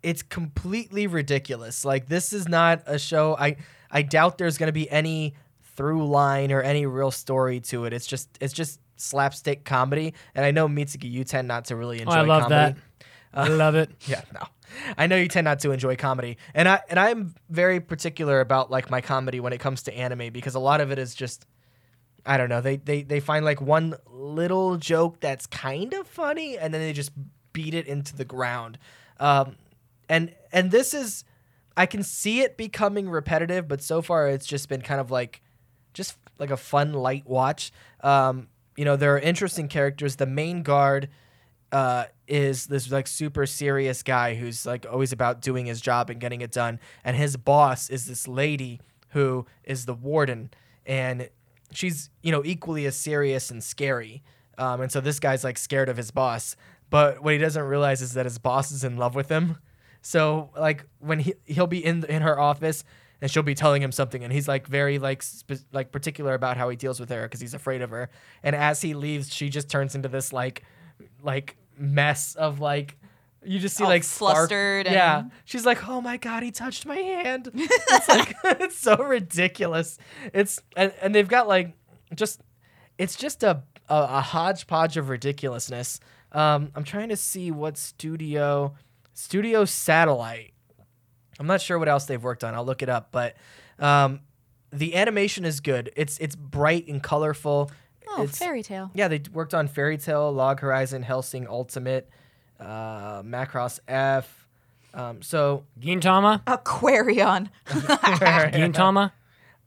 [0.03, 1.85] it's completely ridiculous.
[1.85, 3.37] Like this is not a show.
[3.39, 3.55] I
[3.89, 5.33] I doubt there's gonna be any
[5.75, 7.93] through line or any real story to it.
[7.93, 10.13] It's just it's just slapstick comedy.
[10.33, 12.13] And I know Mitsugi, you tend not to really Oh, enjoy.
[12.13, 12.79] I love comedy.
[12.79, 13.07] that.
[13.33, 13.91] I love it.
[14.07, 14.41] Yeah, no.
[14.97, 16.37] I know you tend not to enjoy comedy.
[16.53, 20.31] And I and I'm very particular about like my comedy when it comes to anime
[20.33, 21.45] because a lot of it is just
[22.25, 22.61] I don't know.
[22.61, 26.93] They they they find like one little joke that's kind of funny and then they
[26.93, 27.11] just
[27.53, 28.77] beat it into the ground.
[29.19, 29.55] Um
[30.09, 31.23] and and this is
[31.77, 35.41] I can see it becoming repetitive, but so far it's just been kind of like
[35.95, 37.71] just like a fun light watch.
[38.01, 40.17] Um, you know, there are interesting characters.
[40.17, 41.09] The main guard
[41.71, 46.19] uh, is this like super serious guy who's like always about doing his job and
[46.19, 50.51] getting it done, and his boss is this lady who is the warden,
[50.85, 51.29] and
[51.71, 54.23] she's you know equally as serious and scary.
[54.57, 56.55] Um, and so this guy's like scared of his boss,
[56.89, 59.57] but what he doesn't realize is that his boss is in love with him.
[60.01, 62.83] So like when he he'll be in in her office
[63.21, 66.57] and she'll be telling him something and he's like very like spe- like particular about
[66.57, 68.09] how he deals with her because he's afraid of her.
[68.43, 70.63] And as he leaves, she just turns into this like
[71.23, 72.97] like mess of like
[73.43, 76.85] you just see All like spark- flustered Yeah, she's like, "Oh my god, he touched
[76.85, 79.97] my hand." it's like it's so ridiculous.
[80.33, 81.73] It's and, and they've got like
[82.15, 82.41] just
[82.97, 85.99] it's just a a, a hodgepodge of ridiculousness.
[86.31, 88.73] Um, I'm trying to see what studio
[89.13, 90.54] Studio Satelight.
[91.39, 92.53] I'm not sure what else they've worked on.
[92.55, 93.35] I'll look it up, but
[93.79, 94.21] um,
[94.71, 95.91] the animation is good.
[95.95, 97.71] It's it's bright and colorful.
[98.07, 98.91] Oh, it's, Fairy Tail.
[98.93, 102.09] Yeah, they worked on Fairy Tail, Log Horizon, Hellsing Ultimate,
[102.59, 104.47] uh, Macross F.
[104.93, 106.41] Um, so Gintama?
[106.45, 107.49] Aquarion.
[107.67, 109.11] Gintama?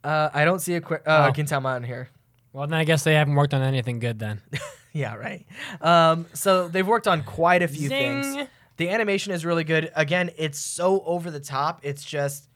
[0.03, 1.32] Uh, I don't see a qu- uh, Oh.
[1.32, 2.09] Gintama on here.
[2.53, 4.40] Well, then I guess they haven't worked on anything good then.
[4.95, 5.47] Yeah, right.
[5.82, 8.23] Um, so they've worked on quite a few Zing.
[8.23, 8.49] things.
[8.79, 9.93] The animation is really good.
[9.95, 11.81] Again, it's so over the top.
[11.83, 12.49] It's just,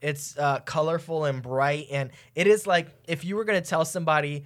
[0.00, 4.44] it's uh, colorful and bright, and it is like if you were gonna tell somebody,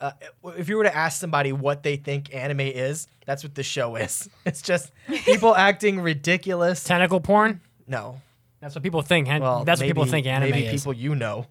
[0.00, 0.12] uh,
[0.56, 3.96] if you were to ask somebody what they think anime is, that's what the show
[3.96, 4.28] is.
[4.46, 4.92] It's just
[5.24, 6.82] people acting ridiculous.
[6.84, 7.60] Tentacle porn?
[7.86, 8.20] No,
[8.60, 9.28] That's what people think.
[9.28, 10.54] well, That's what people think anime is.
[10.54, 10.80] maybe is.
[10.82, 11.46] people you know.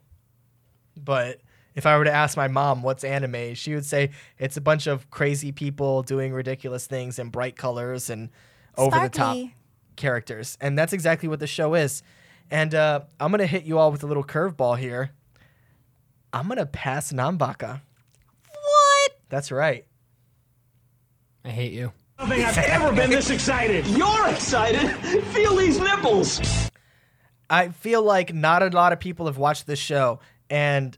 [0.97, 1.41] But
[1.75, 4.87] if I were to ask my mom what's anime, she would say it's a bunch
[4.87, 8.29] of crazy people doing ridiculous things in bright colors and
[8.79, 9.37] over the top
[9.95, 10.57] characters.
[10.61, 12.03] And that's exactly what the show is.
[12.51, 15.11] And uh, I'm going to hit you all with a little curveball here.
[16.33, 17.81] I'm going to pass Nanbaka.
[18.51, 19.11] What?
[19.29, 19.85] That's right.
[21.43, 21.91] I hate you.
[22.17, 23.87] I don't think I've ever been this excited.
[23.87, 24.89] You're excited.
[25.27, 26.41] Feel these nipples.
[27.49, 30.19] I feel like not a lot of people have watched this show,
[30.49, 30.97] and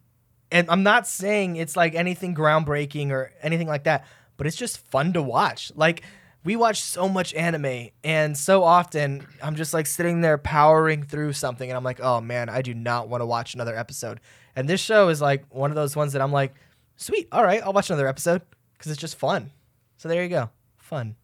[0.52, 4.06] and I'm not saying it's like anything groundbreaking or anything like that,
[4.36, 5.72] but it's just fun to watch.
[5.76, 6.02] Like
[6.43, 11.34] we watch so much anime, and so often I'm just like sitting there powering through
[11.34, 14.19] something, and I'm like, oh man, I do not want to watch another episode.
[14.55, 16.55] And this show is like one of those ones that I'm like,
[16.97, 18.41] sweet, all right, I'll watch another episode
[18.73, 19.51] because it's just fun.
[19.97, 21.15] So there you go, fun.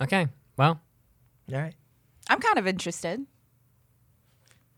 [0.00, 0.28] Okay.
[0.56, 0.80] Well,
[1.52, 1.74] All right.
[2.28, 3.24] I'm kind of interested.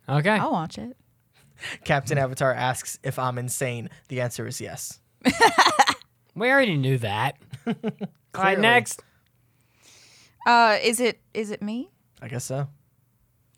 [0.08, 0.30] okay.
[0.30, 0.96] I'll watch it.
[1.84, 3.88] Captain Avatar asks if I'm insane.
[4.08, 5.00] The answer is yes.
[6.34, 7.36] We already knew that.
[7.66, 7.74] All
[8.34, 9.02] right, next.
[10.46, 11.90] Uh, is it is it me?
[12.20, 12.68] I guess so.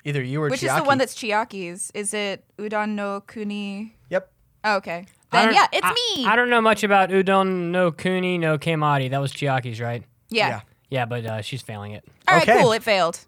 [0.05, 0.77] Either you or Which is Chiaki.
[0.79, 1.91] the one that's Chiaki's?
[1.95, 3.97] Is it Udon no Kuni?
[4.11, 4.31] Yep.
[4.65, 5.07] Oh, okay.
[5.33, 6.27] I Then don't- yeah, it's I- me.
[6.27, 9.09] I don't know much about Udon no Kuni no Kemari.
[9.11, 10.03] That was Chiaki's, right?
[10.31, 10.49] yeah.
[10.49, 10.61] Yeah.
[10.91, 12.05] Yeah, but uh, she's failing it.
[12.29, 12.61] All right, Okay.
[12.61, 12.73] cool.
[12.73, 13.19] It failed.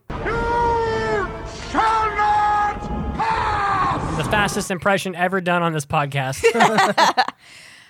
[4.16, 6.44] The fastest impression ever done on this podcast.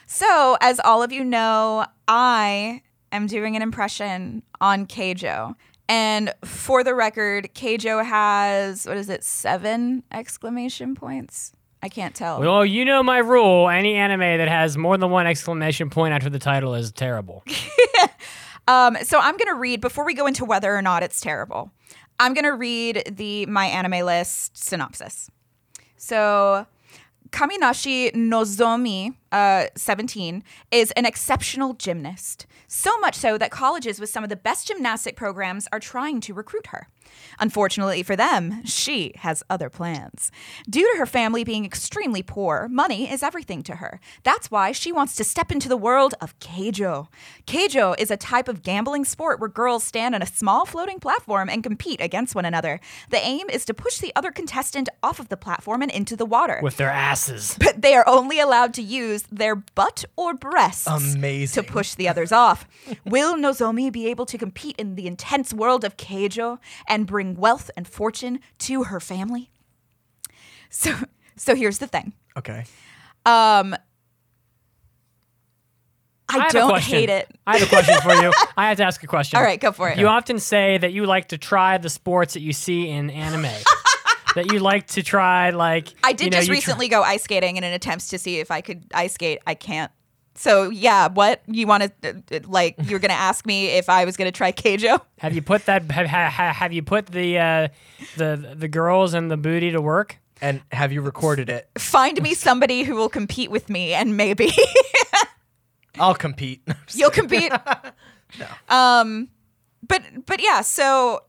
[0.09, 2.81] So, as all of you know, I
[3.17, 5.55] am doing an impression on Keijo.
[5.89, 11.53] And for the record, Keijo has, what is it, seven exclamation points?
[11.83, 12.41] I can't tell.
[12.41, 13.69] well, you know my rule.
[13.69, 17.45] Any anime that has more than one exclamation point after the title is terrible.
[18.69, 21.71] Um, so I'm going to read, before we go into whether or not it's terrible,
[22.19, 25.31] I'm going to read the My Anime List synopsis.
[25.97, 26.67] So,
[27.31, 32.47] Kaminashi Nozomi, uh, 17, is an exceptional gymnast.
[32.69, 36.35] So much so that colleges with some of the best gymnastic programs are trying to
[36.35, 36.89] recruit her.
[37.39, 40.31] Unfortunately for them, she has other plans.
[40.69, 44.01] Due to her family being extremely poor, money is everything to her.
[44.23, 47.09] That's why she wants to step into the world of Keijo.
[47.47, 51.49] Keijo is a type of gambling sport where girls stand on a small floating platform
[51.51, 52.81] and compete against one another.
[53.11, 56.25] The aim is to push the other contestant off of the platform and into the
[56.25, 56.61] water.
[56.63, 57.57] With their asses.
[57.61, 61.63] but they are only allowed to use their butt or breasts Amazing.
[61.65, 62.67] to push the others off.
[63.05, 66.59] Will Nozomi be able to compete in the intense world of Keijo
[66.89, 69.51] and bring wealth and fortune to her family?
[70.71, 70.95] So,
[71.37, 72.13] so here's the thing.
[72.37, 72.65] Okay.
[73.25, 73.75] Um,
[76.29, 77.29] I, have a don't hate it.
[77.47, 78.33] I have a question for you.
[78.57, 79.39] I have to ask a question.
[79.39, 79.99] All right, go for it.
[79.99, 83.53] You often say that you like to try the sports that you see in anime.
[84.35, 87.03] that you like to try, like I did you know, just you tr- recently go
[87.03, 89.39] ice skating in an attempt to see if I could ice skate.
[89.47, 89.91] I can't.
[90.37, 92.77] So yeah, what you want to like?
[92.85, 95.01] You're gonna ask me if I was gonna try Keijo?
[95.19, 95.91] have you put that?
[95.91, 97.69] Have, have, have you put the uh,
[98.17, 100.19] the the girls and the booty to work?
[100.43, 101.71] And have you recorded it?
[101.79, 104.51] Find me somebody who will compete with me, and maybe
[105.99, 106.63] I'll compete.
[106.95, 107.53] you'll compete.
[108.41, 108.47] No.
[108.77, 109.29] Um,
[109.87, 110.61] but but yeah.
[110.61, 111.23] So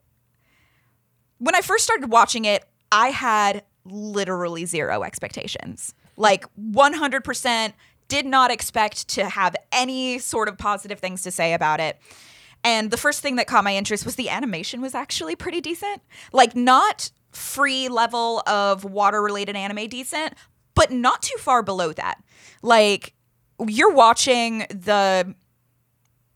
[1.38, 5.93] when I first started watching it, I had literally zero expectations.
[6.17, 7.73] Like 100%
[8.07, 11.99] did not expect to have any sort of positive things to say about it.
[12.63, 16.01] And the first thing that caught my interest was the animation was actually pretty decent.
[16.34, 20.34] Like not free level of water related anime decent,
[20.75, 22.21] but not too far below that.
[22.61, 23.13] Like
[23.67, 25.35] you're watching the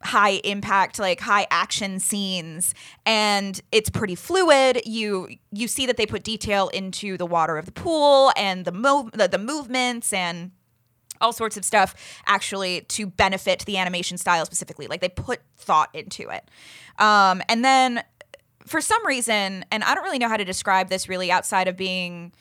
[0.03, 2.73] high impact like high action scenes
[3.05, 7.67] and it's pretty fluid you you see that they put detail into the water of
[7.67, 10.51] the pool and the move the, the movements and
[11.21, 11.95] all sorts of stuff
[12.25, 16.45] actually to benefit the animation style specifically like they put thought into it
[16.99, 18.03] um, and then
[18.65, 21.75] for some reason and i don't really know how to describe this really outside of
[21.75, 22.31] being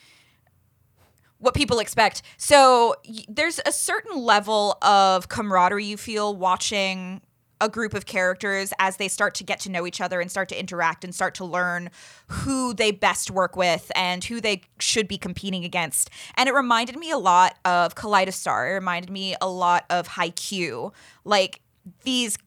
[1.41, 2.21] what people expect.
[2.37, 7.21] So y- there's a certain level of camaraderie you feel watching
[7.61, 10.49] a group of characters as they start to get to know each other and start
[10.49, 11.89] to interact and start to learn
[12.27, 16.09] who they best work with and who they should be competing against.
[16.35, 18.69] And it reminded me a lot of Kaleidostar.
[18.69, 20.91] It reminded me a lot of Haikyuu.
[21.23, 21.61] Like
[22.03, 22.37] these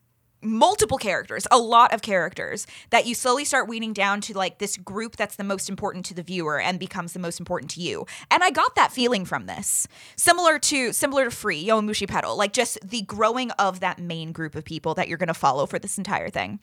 [0.45, 4.77] multiple characters, a lot of characters that you slowly start weaning down to like this
[4.77, 8.07] group that's the most important to the viewer and becomes the most important to you.
[8.31, 9.89] And I got that feeling from this.
[10.17, 14.55] Similar to similar to Free, Yowamushi Pedal, like just the growing of that main group
[14.55, 16.61] of people that you're going to follow for this entire thing.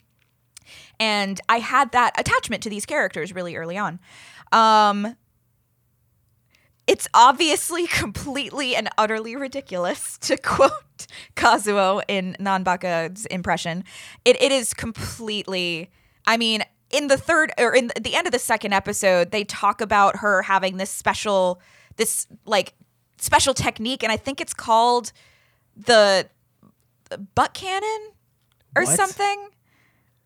[1.00, 3.98] And I had that attachment to these characters really early on.
[4.52, 5.16] Um
[6.86, 11.06] it's obviously completely and utterly ridiculous to quote
[11.36, 13.84] Kazuo in Nanbaka's impression.
[14.24, 15.90] It, it is completely,
[16.26, 19.80] I mean, in the third or in the end of the second episode, they talk
[19.80, 21.60] about her having this special,
[21.96, 22.74] this like
[23.18, 25.12] special technique, and I think it's called
[25.76, 26.28] the,
[27.34, 28.08] butt cannon
[28.74, 28.96] or What?
[28.96, 29.48] something.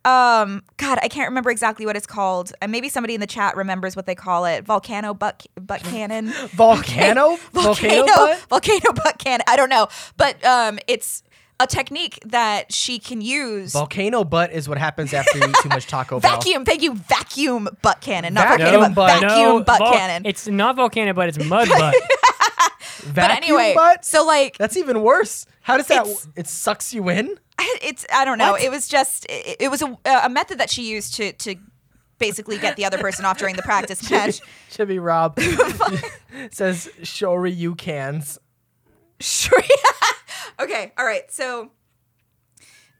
[0.06, 2.52] Um, God, I can't remember exactly what it's called.
[2.62, 4.64] And maybe somebody in the chat remembers what they call it.
[4.64, 6.26] Volcano butt butt cannon.
[6.52, 7.36] Volcano?
[7.52, 8.38] Volcano butt?
[8.48, 9.44] Volcano butt cannon.
[9.48, 11.24] I don't know, but um, it's
[11.58, 13.72] a technique that she can use.
[13.72, 16.36] Volcano butt is what happens after you eat too much Taco Bell.
[16.36, 16.64] vacuum.
[16.64, 16.94] Thank you.
[16.94, 18.34] Vacuum butt cannon.
[18.34, 18.94] Not Vacuum volcano butt.
[18.94, 19.20] butt.
[19.22, 20.22] Vacuum No, butt vol- cannon.
[20.26, 21.94] It's not volcano, but it's mud butt.
[23.14, 24.04] but anyway, butt?
[24.04, 25.46] so like That's even worse.
[25.62, 26.02] How does that?
[26.06, 27.38] It's- it sucks you in.
[27.58, 28.52] I- it's I don't know.
[28.52, 28.62] What?
[28.62, 31.56] It was just it, it was a, a method that she used to to
[32.18, 34.40] basically get the other person off during the practice match.
[34.86, 35.38] Be Rob.
[36.50, 38.38] says Shori you cans.
[39.20, 39.62] Sure.
[40.60, 40.92] okay.
[40.98, 41.30] All right.
[41.32, 41.70] So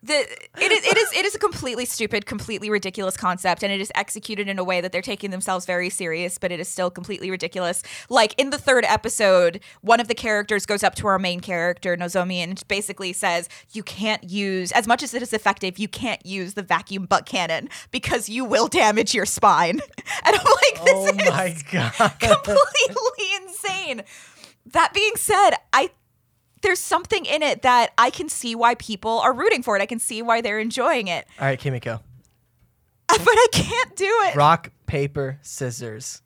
[0.06, 0.20] the
[0.62, 3.90] it is it is it is a completely stupid, completely ridiculous concept, and it is
[3.94, 7.30] executed in a way that they're taking themselves very serious, but it is still completely
[7.30, 7.82] ridiculous.
[8.08, 11.96] Like in the third episode, one of the characters goes up to our main character
[11.96, 15.78] Nozomi and basically says, "You can't use as much as it is effective.
[15.78, 19.80] You can't use the vacuum butt cannon because you will damage your spine."
[20.24, 22.18] And I'm like, "This Oh is my god.
[22.20, 24.02] completely insane."
[24.72, 25.90] That being said, I
[26.66, 29.82] there's something in it that I can see why people are rooting for it.
[29.82, 32.00] I can see why they're enjoying it, All right, Kimiko.
[33.08, 34.34] but I can't do it.
[34.34, 36.22] Rock, paper, scissors.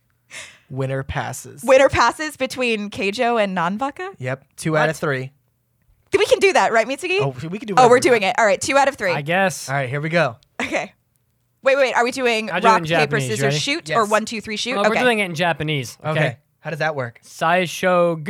[0.71, 1.63] Winner passes.
[1.63, 4.15] Winner passes between Keijo and Nanbaka.
[4.19, 5.33] Yep, two out of three.
[6.17, 7.21] We can do that, right, Mitsugi?
[7.21, 7.75] Oh, we can do.
[7.77, 8.35] Oh, we're doing it.
[8.39, 9.13] All right, two out of three.
[9.13, 9.69] I guess.
[9.69, 10.37] All right, here we go.
[10.61, 10.95] Okay.
[11.63, 11.95] Wait, wait.
[11.95, 13.27] Are we doing I'll do it rock, in paper, Japanese.
[13.29, 13.59] scissors, Ready?
[13.59, 14.77] shoot, or one, two, three, shoot?
[14.77, 14.89] Well, okay.
[14.91, 15.99] We're doing it in Japanese.
[16.01, 16.11] Okay.
[16.11, 16.39] Okay.
[16.61, 17.21] How does that work?
[17.23, 18.23] Saisho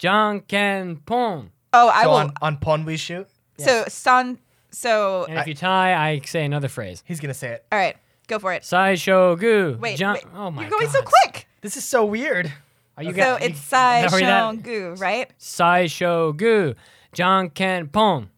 [0.00, 1.50] gu, janken pon.
[1.72, 2.16] oh, I so will.
[2.16, 3.26] on on pon we shoot.
[3.58, 4.38] So, son.
[4.70, 7.02] So, And if you tie, I say another phrase.
[7.06, 7.64] He's gonna say it.
[7.72, 7.96] all right,
[8.26, 8.62] go for it.
[8.62, 10.24] Saisho gu, Wait, jan- wait.
[10.34, 10.92] Oh my You're going God.
[10.92, 11.48] so quick.
[11.62, 12.52] This is so weird.
[12.96, 15.30] Are you So got- it's you- Sai hurry that- Shongu, right?
[15.40, 16.74] Saisho gu,
[17.14, 18.30] janken pon.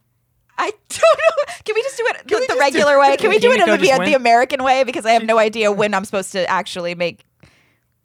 [0.57, 1.55] I don't know.
[1.65, 3.17] Can we just do it the, we the just do- regular way?
[3.17, 4.15] Can we do it Kimiko in the, just the win?
[4.15, 4.85] American way?
[4.85, 7.25] Because I have no idea when I'm supposed to actually make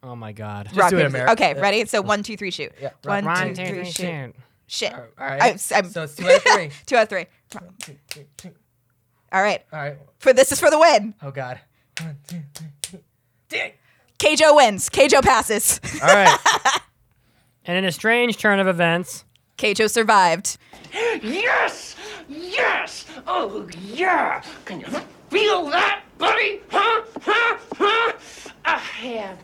[0.08, 0.70] Oh my God.
[0.78, 1.62] rock do it paper- Ameri- Okay, yeah.
[1.62, 1.86] ready?
[1.86, 2.72] So one, two, three, shoot.
[2.80, 2.92] Yeah.
[3.04, 3.94] One, One, two, two, three, three, shoot.
[4.04, 4.36] shoot.
[4.68, 4.94] Shit.
[4.94, 5.42] All right.
[5.42, 6.70] I'm- I'm- so it's two out of three.
[6.86, 7.26] two out of three.
[9.32, 9.64] All right.
[9.74, 9.98] All right.
[10.20, 11.16] For this is for the win.
[11.24, 11.60] Oh God.
[12.02, 13.00] One, two, three, two.
[13.50, 13.72] Dang.
[14.20, 14.90] Keijo wins.
[14.90, 15.80] Keijo passes.
[16.02, 16.38] All right.
[17.68, 19.26] And in a strange turn of events,
[19.58, 20.58] Keijo survived.
[21.24, 21.96] Yes!
[22.30, 23.08] Yes!
[23.26, 24.44] Oh, yeah!
[24.66, 24.86] Can you
[25.32, 26.62] feel that, buddy?
[26.70, 27.02] Huh?
[27.24, 27.58] Huh?
[27.76, 28.12] Huh?
[28.66, 29.40] I have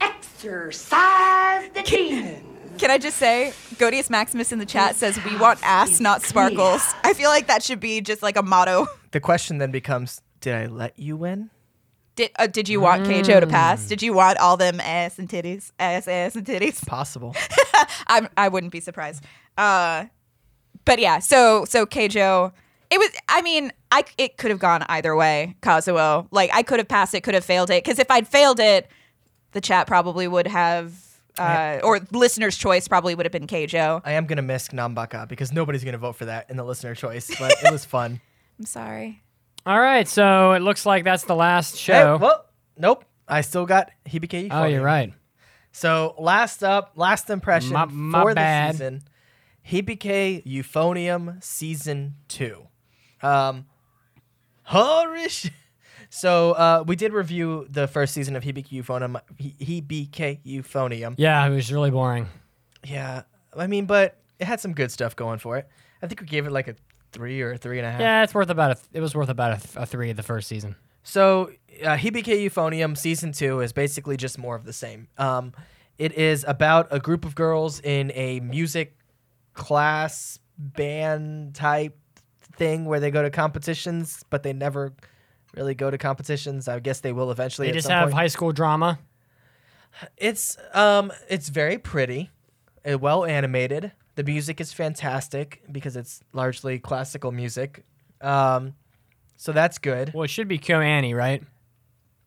[0.00, 2.44] exercised the demon.
[2.78, 6.82] Can I just say, Godius Maximus in the chat says we want ass, not sparkles.
[7.04, 8.86] I feel like that should be just like a motto.
[9.10, 11.50] the question then becomes: Did I let you win?
[12.16, 13.86] Did uh, did you want Keijo to pass?
[13.86, 16.84] Did you want all them ass and titties, ass, ass and titties?
[16.86, 17.34] Possible.
[18.06, 19.24] I'm, I wouldn't be surprised.
[19.56, 20.06] Uh,
[20.84, 22.52] but yeah, so so Keijo,
[22.90, 23.10] it was.
[23.28, 25.56] I mean, I it could have gone either way.
[25.62, 27.84] Kazuo, like I could have passed it, could have failed it.
[27.84, 28.88] Because if I'd failed it,
[29.52, 30.92] the chat probably would have,
[31.38, 34.00] uh, or listener's choice probably would have been Keijo.
[34.04, 37.30] I am gonna miss Nanbaka because nobody's gonna vote for that in the listener choice,
[37.38, 38.20] but it was fun.
[38.58, 39.22] I'm sorry.
[39.66, 40.06] all right.
[40.06, 42.16] So it looks like that's the last Hey, show.
[42.18, 42.44] well,
[42.76, 43.04] nope.
[43.28, 44.48] I still got Hibike.
[44.48, 44.52] Euphonium.
[44.52, 45.12] Oh, you're right.
[45.72, 48.70] So last up, last impression My- my for bad.
[48.74, 49.02] the season,
[49.68, 52.66] Hibike Euphonium season two.
[53.22, 53.66] Um,
[54.68, 55.50] horish.
[56.10, 59.20] So uh, we did review the first season of Hibike Euphonium.
[59.38, 59.54] He-
[60.44, 61.14] Euphonium.
[61.16, 62.26] Yeah, it was really boring.
[62.84, 63.22] Yeah,
[63.56, 65.68] I mean, but it had some good stuff going for it.
[66.02, 66.74] I think we gave it like a
[67.12, 68.00] three or a three and a half.
[68.00, 68.80] Yeah, it's worth about a.
[68.92, 70.76] It was worth about a, th- a three the first season.
[71.02, 71.50] So,
[71.82, 75.08] uh, Hibike Euphonium season two is basically just more of the same.
[75.16, 75.52] Um,
[75.98, 78.96] it is about a group of girls in a music
[79.54, 81.96] class band type
[82.56, 84.94] thing where they go to competitions, but they never
[85.54, 86.68] really go to competitions.
[86.68, 87.68] I guess they will eventually.
[87.68, 88.14] They just have point.
[88.14, 88.98] high school drama.
[90.16, 92.30] It's um, it's very pretty,
[92.88, 93.92] uh, well animated.
[94.14, 97.84] The music is fantastic because it's largely classical music.
[98.20, 98.74] Um,
[99.36, 100.12] so that's good.
[100.12, 101.42] Well, it should be KyoAni, right?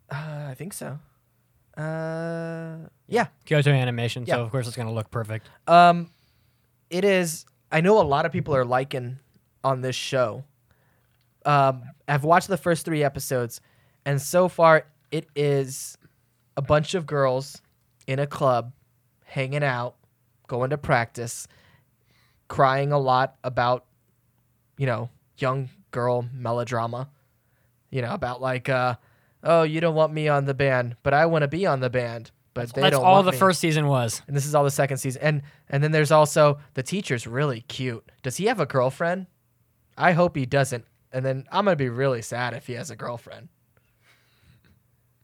[0.09, 0.99] Uh, I think so.
[1.77, 2.77] Uh,
[3.07, 3.27] yeah.
[3.45, 4.25] Kyoto Animation.
[4.25, 4.35] Yeah.
[4.35, 5.49] So of course it's gonna look perfect.
[5.67, 6.09] Um,
[6.89, 7.45] it is.
[7.71, 9.19] I know a lot of people are liking
[9.63, 10.43] on this show.
[11.45, 13.61] Um, I've watched the first three episodes,
[14.05, 15.97] and so far it is
[16.57, 17.61] a bunch of girls
[18.07, 18.73] in a club,
[19.25, 19.95] hanging out,
[20.47, 21.47] going to practice,
[22.47, 23.85] crying a lot about,
[24.77, 27.09] you know, young girl melodrama.
[27.89, 28.95] You know, about like, uh,
[29.43, 31.91] oh, you don't want me on the band, but I want to be on the
[31.91, 33.37] band, but they That's don't all the me.
[33.37, 34.23] first season was.
[34.27, 35.21] And this is all the second season.
[35.21, 38.03] And and then there's also the teacher's really cute.
[38.23, 39.27] Does he have a girlfriend?
[39.95, 40.85] I hope he doesn't.
[41.13, 43.47] And then I'm gonna be really sad if he has a girlfriend.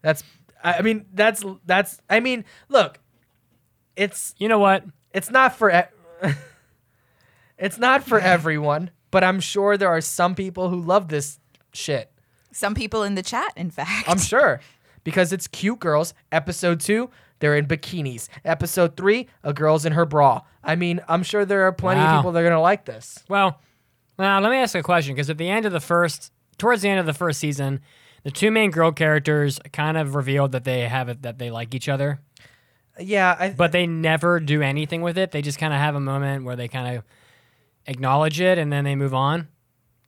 [0.02, 0.24] That's
[0.64, 3.00] I I mean that's that's I mean look,
[3.96, 4.86] it's You know what?
[5.14, 6.30] it's not for e-
[7.58, 11.40] it's not for everyone, but I'm sure there are some people who love this
[11.74, 12.12] shit.
[12.52, 14.08] Some people in the chat, in fact.
[14.08, 14.60] I'm sure
[15.04, 16.14] because it's cute girls.
[16.32, 17.10] Episode two,
[17.40, 18.28] they're in bikinis.
[18.46, 20.42] Episode three, a girl's in her bra.
[20.64, 22.16] I mean, I'm sure there are plenty Wow.
[22.16, 23.24] of people that are gonna like this.
[23.28, 23.60] Well,
[24.20, 26.90] now let me ask a question because at the end of the first, towards the
[26.90, 27.80] end of the first season,
[28.24, 31.74] the two main girl characters kind of revealed that they have it that they like
[31.74, 32.20] each other,
[33.00, 35.32] Yeah, I, but they never do anything with it.
[35.32, 37.04] They just kind of have a moment where they kind of
[37.88, 39.48] acknowledge it and then they move on.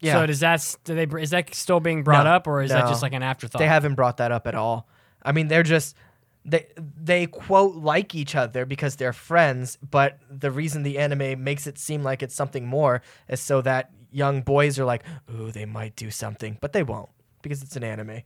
[0.02, 0.14] yeah.
[0.14, 2.88] So does that do they is that still being brought No, up or is that
[2.88, 3.60] just like an afterthought?
[3.60, 4.88] They haven't brought that up at all.
[5.24, 5.96] I mean, they're just
[6.44, 11.66] they they quote like each other because they're friends, but the reason the anime makes
[11.68, 15.66] it seem like it's something more is so that young boys are like, "Ooh, they
[15.66, 17.10] might do something," but they won't
[17.42, 18.22] because it's an anime.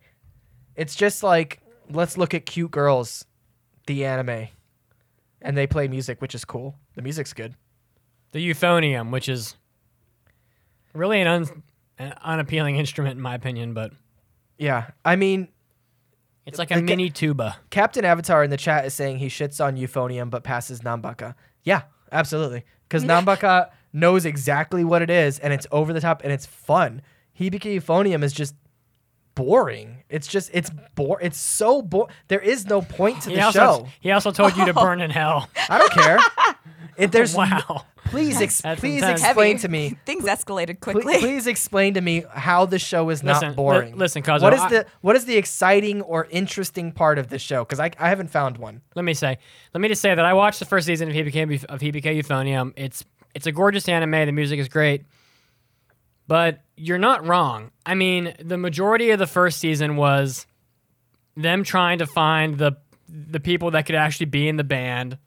[0.76, 3.26] It's just like let's look at cute girls,
[3.88, 4.48] the anime,
[5.42, 6.76] and they play music, which is cool.
[6.96, 7.56] The music's good.
[8.32, 9.56] the euphonium, which is
[10.94, 11.64] really an, un-
[11.98, 13.92] an unappealing instrument in my opinion, but
[14.58, 15.48] Yeah, I mean,
[16.46, 17.58] it's like a Like a- mini tuba.
[17.70, 21.36] Captain Avatar in the chat is saying he shits on euphonium but passes Nanbaka.
[21.64, 22.64] Yeah, absolutely.
[22.88, 27.02] Because Nanbaka knows exactly what it is and it's over the top and it's fun.
[27.40, 28.54] Hibike euphonium is just
[29.36, 30.04] boring.
[30.10, 31.20] It's just it's bore.
[31.22, 32.10] It's so boring.
[32.28, 33.88] There is no point to He the also show.
[34.00, 35.50] he also told you to burn in hell.
[35.70, 36.20] I don't care.
[36.98, 37.84] It, there's Wow.
[38.06, 39.22] please ex- please intense.
[39.22, 39.62] explain Heavy.
[39.64, 39.98] to me.
[40.06, 41.20] Things escalated quickly.
[41.20, 43.98] Please explain to me how the show is Listen, not li- boring.
[43.98, 47.38] listen, Kazuo, what is I- the what is the exciting or interesting part of the
[47.40, 47.66] show?
[47.66, 48.82] Because I, I haven't found one.
[48.96, 49.38] let me say,
[49.74, 52.72] let me just say that I watched the first season of HBK of HBK Euphonium.
[52.78, 53.04] It's
[53.36, 54.12] it's a gorgeous anime.
[54.26, 55.04] The music is great,
[56.28, 57.72] but you're not wrong.
[57.86, 60.48] I mean, the majority of the first season was
[61.38, 65.18] them trying to find the the people that could actually be in the band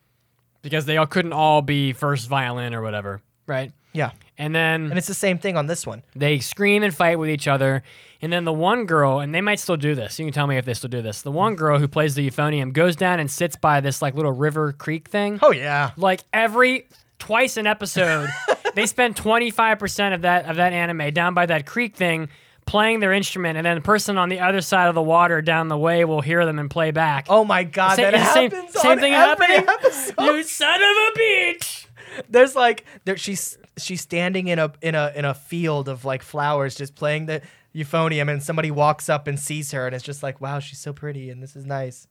[0.63, 3.71] because they all couldn't all be first violin or whatever, right?
[3.95, 6.03] Yeah, And then and it's the same thing on this one.
[6.15, 7.83] they scream and fight with each other.
[8.21, 10.19] And then the one girl, and they might still do this.
[10.19, 11.23] You can tell me if they still do this.
[11.23, 14.33] The one girl who plays the euphonium goes down and sits by this like little
[14.33, 15.39] river creek thing.
[15.41, 15.93] Oh yeah.
[15.97, 16.87] Like every
[17.19, 18.29] twice an episode,
[18.75, 22.29] they spend 25% of that of that anime down by that creek thing
[22.67, 25.69] playing their instrument and then the person on the other side of the water down
[25.69, 27.27] the way will hear them and play back.
[27.31, 29.65] Oh my god, Sa- that same, happens same on thing happening.
[29.67, 30.15] episode.
[30.23, 31.87] You son of a bitch.
[32.29, 36.23] There's like there she's she's standing in a in a in a field of like
[36.23, 37.41] flowers just playing the
[37.75, 40.93] euphonium and somebody walks up and sees her and it's just like wow she's so
[40.93, 42.07] pretty and this is nice.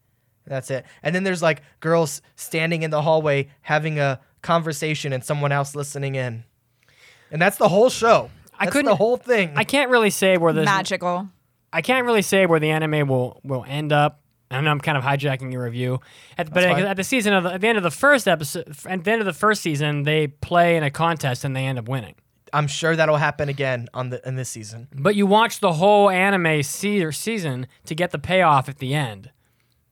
[0.45, 0.85] And that's it.
[1.03, 5.75] And then there's like girls standing in the hallway having a conversation and someone else
[5.75, 6.43] listening in.
[7.31, 8.29] And that's the whole show.
[8.59, 9.53] I That's couldn't- the whole thing.
[9.55, 11.27] I can't really say where this Magical.
[11.71, 14.21] I can't really say where the anime will will end up.
[14.49, 15.99] I know I'm kind of hijacking your review,
[16.37, 18.73] at, but at, at the season of the, at the end of the first episode,
[18.85, 21.77] at the end of the first season, they play in a contest and they end
[21.77, 22.15] up winning.
[22.53, 24.87] I'm sure that'll happen again on the in this season.
[24.95, 28.93] But you watch the whole anime se- or season to get the payoff at the
[28.95, 29.31] end.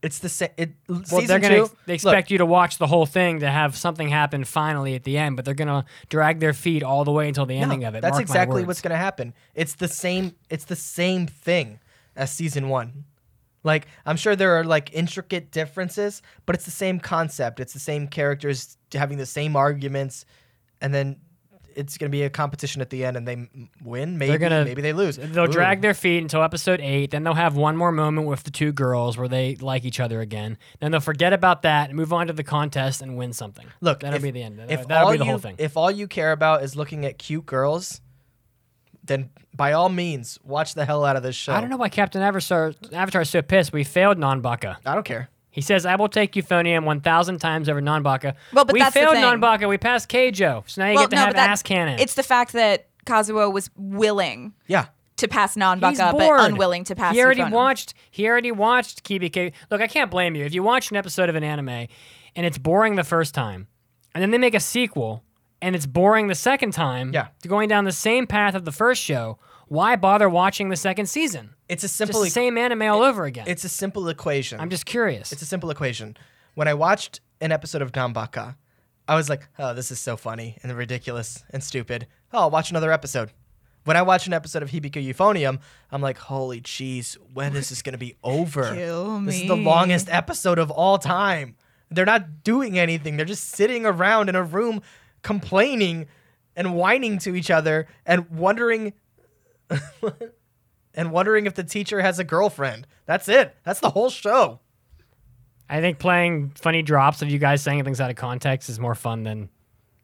[0.06, 0.50] It's the same.
[0.56, 3.50] It, Well, season they're gonna they look, expect you to watch the whole thing to
[3.50, 7.12] have something happen finally at the end, but they're gonna drag their feet all the
[7.12, 8.02] way until the ending of it.
[8.02, 9.34] That's exactly what's going to happen.
[9.56, 10.36] It's the same.
[10.50, 11.80] It's the same thing
[12.16, 13.06] as season one.
[13.64, 17.60] Like I'm sure there are like intricate differences, but it's the same concept.
[17.60, 20.26] It's the same characters having the same arguments,
[20.82, 21.18] and then
[21.76, 23.50] it's going to be a competition at the end, and they
[23.84, 24.18] win.
[24.18, 25.18] Maybe gonna- maybe they lose.
[25.18, 25.48] They'll Ooh.
[25.52, 27.12] drag their feet until episode eight.
[27.12, 30.22] Then they'll have one more moment with the two girls where they like each other
[30.22, 30.58] again.
[30.80, 33.66] Then they'll forget about that and move on to the contest and win something.
[33.82, 34.60] Look, that'll if- be the end.
[34.70, 35.56] If That'll all be the you, whole thing.
[35.58, 38.02] If all you care about is looking at cute girls,
[39.04, 41.54] then by all means, watch the hell out of this show.
[41.54, 43.72] I don't know why Captain Avatar, Avatar is so pissed.
[43.72, 44.78] We failed Nanbaka.
[44.86, 45.30] I don't care.
[45.56, 49.00] He says, "I will take Euphonium 1,000 times over Nanbaka." Well, but we that's the
[49.00, 49.24] failed thing.
[49.24, 49.70] Nanbaka.
[49.70, 50.70] We passed Keijo.
[50.70, 51.98] So now you get to have but that- ass cannon.
[51.98, 54.88] It's the fact that Kazuo was willing Yeah.
[55.16, 57.52] to pass He's Nanbaka, but unwilling to pass He already Euphonium.
[57.52, 57.94] watched.
[58.12, 59.54] He already watched Hibike.
[59.72, 61.70] Look, I can't blame you if you watch an episode of an anime
[62.36, 63.68] and it's boring the first time,
[64.14, 65.24] and then they make a sequel
[65.62, 67.12] and it's boring the second time.
[67.14, 67.28] Yeah.
[67.48, 69.40] going down the same path of the first show.
[69.70, 71.55] Why bother watching the second season?
[71.68, 72.22] It's a Just simple.
[72.22, 73.46] the same anime all over again.
[73.48, 74.60] It's a simple equation.
[74.60, 75.32] I'm just curious.
[75.32, 76.16] It's a simple equation.
[76.54, 78.56] When I watched an episode of Nanbaka,
[79.08, 82.08] I was like, oh, this is so funny and ridiculous and stupid.
[82.34, 83.32] Oh, I'll watch another episode.
[83.84, 85.60] When I watch an episode of Hibike Euphonium,
[85.92, 88.74] I'm like, holy jeez, when is this going to be over?
[89.26, 91.56] This is the longest episode of all time.
[91.92, 93.16] They're not doing anything.
[93.18, 94.82] They're just sitting around in a room
[95.22, 96.08] complaining
[96.56, 98.94] and whining to each other and wondering
[100.96, 102.88] and wondering if the teacher has a girlfriend.
[103.06, 103.56] That's it.
[103.64, 104.60] That's the whole show.
[105.70, 108.96] I think playing funny drops of you guys saying things out of context is more
[108.96, 109.50] fun than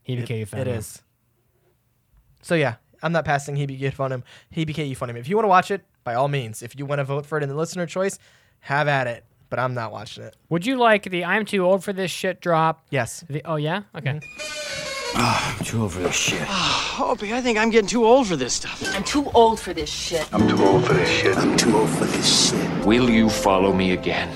[0.07, 0.59] Hibike Euphonium.
[0.59, 1.01] It is.
[2.41, 4.23] So yeah, I'm not passing Hibike Euphonium.
[4.55, 5.18] Hibike Euphonium.
[5.18, 6.63] If you want to watch it, by all means.
[6.63, 8.18] If you want to vote for it in the listener choice,
[8.61, 9.23] have at it.
[9.49, 10.35] But I'm not watching it.
[10.49, 12.85] Would you like the "I'm too old for this shit" drop?
[12.89, 13.26] Yes.
[13.30, 14.13] The, oh yeah, okay.
[14.13, 14.90] Mm-hmm.
[15.15, 16.41] I'm too old for this shit.
[16.99, 18.81] Opie, I think I'm getting too old for this stuff.
[18.95, 20.27] I'm too old for this shit.
[20.33, 21.38] I'm too old for this shit.
[21.38, 22.85] I'm too old for this shit.
[22.85, 24.29] Will you follow me again?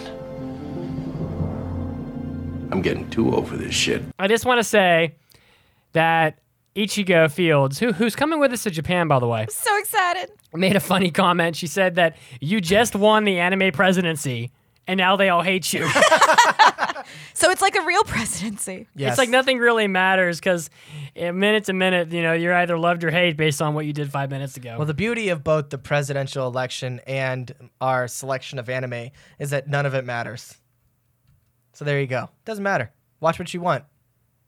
[2.71, 4.01] I'm getting too old for this shit.
[4.19, 5.15] I just want to say
[5.93, 6.39] that
[6.75, 10.29] Ichigo Fields, who who's coming with us to Japan, by the way, I'm So excited.
[10.53, 11.55] made a funny comment.
[11.55, 14.51] She said that you just won the anime presidency,
[14.87, 15.87] and now they all hate you.
[17.33, 18.87] So it's like a real presidency.
[18.95, 20.69] It's like nothing really matters because
[21.15, 23.93] eh, minute to minute, you know, you're either loved or hate based on what you
[23.93, 24.75] did five minutes ago.
[24.77, 27.51] Well, the beauty of both the presidential election and
[27.81, 29.09] our selection of anime
[29.39, 30.55] is that none of it matters.
[31.73, 32.29] So there you go.
[32.45, 32.91] Doesn't matter.
[33.19, 33.83] Watch what you want.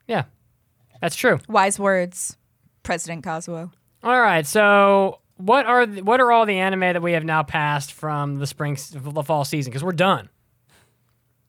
[0.08, 0.24] yeah,
[1.02, 1.40] that's true.
[1.50, 2.38] Wise words,
[2.84, 3.72] President Kazuo.
[4.04, 7.44] All right, so what are the, what are all the anime that we have now
[7.44, 9.72] passed from the spring, s- the fall season?
[9.72, 10.30] Because we're done.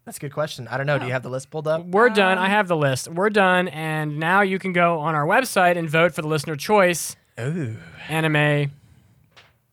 [0.09, 0.67] That's a good question.
[0.69, 0.99] I don't know.
[0.99, 1.85] Do you have the list pulled up?
[1.85, 2.39] We're done.
[2.39, 3.09] I have the list.
[3.09, 6.57] We're done, and now you can go on our website and vote for the listener
[6.57, 7.77] choice Ooh.
[8.09, 8.73] anime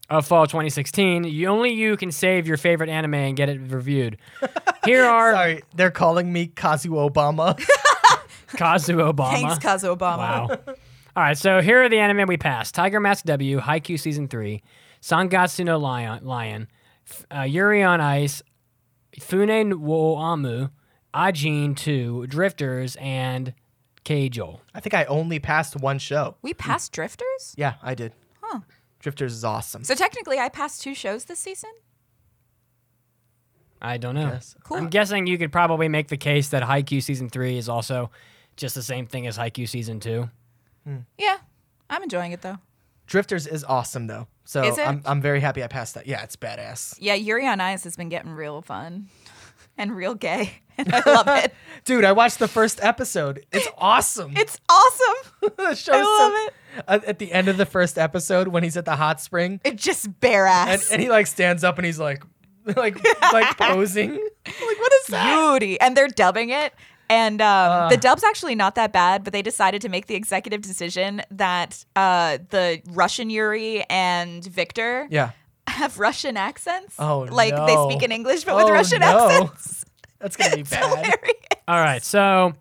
[0.10, 1.24] of fall 2016.
[1.24, 4.18] You only you can save your favorite anime and get it reviewed.
[4.84, 7.58] Here are Sorry, they're calling me Kazu Obama.
[8.58, 9.32] Kazu Obama.
[9.32, 10.18] Thanks, Kazu Obama.
[10.18, 10.60] Wow.
[11.16, 14.64] All right, so here are the anime we passed: Tiger Mask W, Haikyuu season three,
[15.02, 16.68] Sangatsu no Lion, Lion
[17.10, 18.44] F- uh, Yuri on Ice,
[19.20, 20.70] Fune wo Amu,
[21.14, 23.54] Ajin two, Drifters, and
[24.04, 24.60] Keijo.
[24.74, 26.36] I think I only passed one show.
[26.42, 27.54] We passed Drifters?
[27.58, 28.14] Yeah, I did.
[28.42, 28.60] Huh.
[29.00, 29.84] Drifters is awesome.
[29.84, 31.72] So technically, I passed two shows this season?
[33.82, 34.40] I don't know.
[34.64, 34.78] Cool.
[34.78, 38.10] I'm guessing you could probably make the case that Haikyuu season three is also
[38.58, 40.30] just the same thing as Haikyuu season two.
[40.86, 41.00] Hmm.
[41.18, 41.38] Yeah.
[41.90, 42.58] I'm enjoying it, though.
[43.08, 44.28] Drifters is awesome though.
[44.46, 44.62] So?
[44.64, 46.08] I'm I'm very happy I passed that.
[46.08, 46.96] Yeah, it's badass.
[47.00, 49.10] Yeah, Yuri on Ice has been getting real fun
[49.78, 50.52] and real gay.
[50.78, 51.54] And I love it.
[51.86, 53.46] Dude, I watched the first episode.
[53.54, 54.34] It's awesome.
[54.36, 55.32] It's awesome.
[55.56, 56.54] the show's I love so- it.
[56.86, 59.78] At, at the end of the first episode, when he's at the hot spring, It
[59.78, 60.92] just bare and, ass.
[60.92, 62.24] and he like stands up and he's like,
[62.66, 63.02] like
[63.32, 64.12] like posing.
[64.16, 65.58] like what is that?
[65.60, 65.80] Beauty.
[65.80, 66.74] And they're dubbing it.
[67.10, 70.62] And um, the dub's actually not that bad, but they decided to make the executive
[70.62, 75.32] decision that uh, the Russian Yuri and Victor Yeah.
[75.68, 76.96] have Russian accents.
[76.98, 77.66] Oh, Like no.
[77.68, 79.30] they speak in English, but with Oh, Russian no.
[79.30, 79.86] accents.
[80.20, 81.20] That's gonna be bad.
[81.68, 82.54] All right, so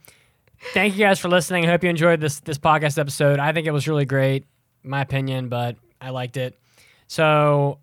[0.72, 1.64] thank you guys for listening.
[1.66, 3.38] I hope you enjoyed this this podcast episode.
[3.38, 4.44] I think it was really great,
[4.82, 6.58] my opinion, but I liked it.
[7.06, 7.78] So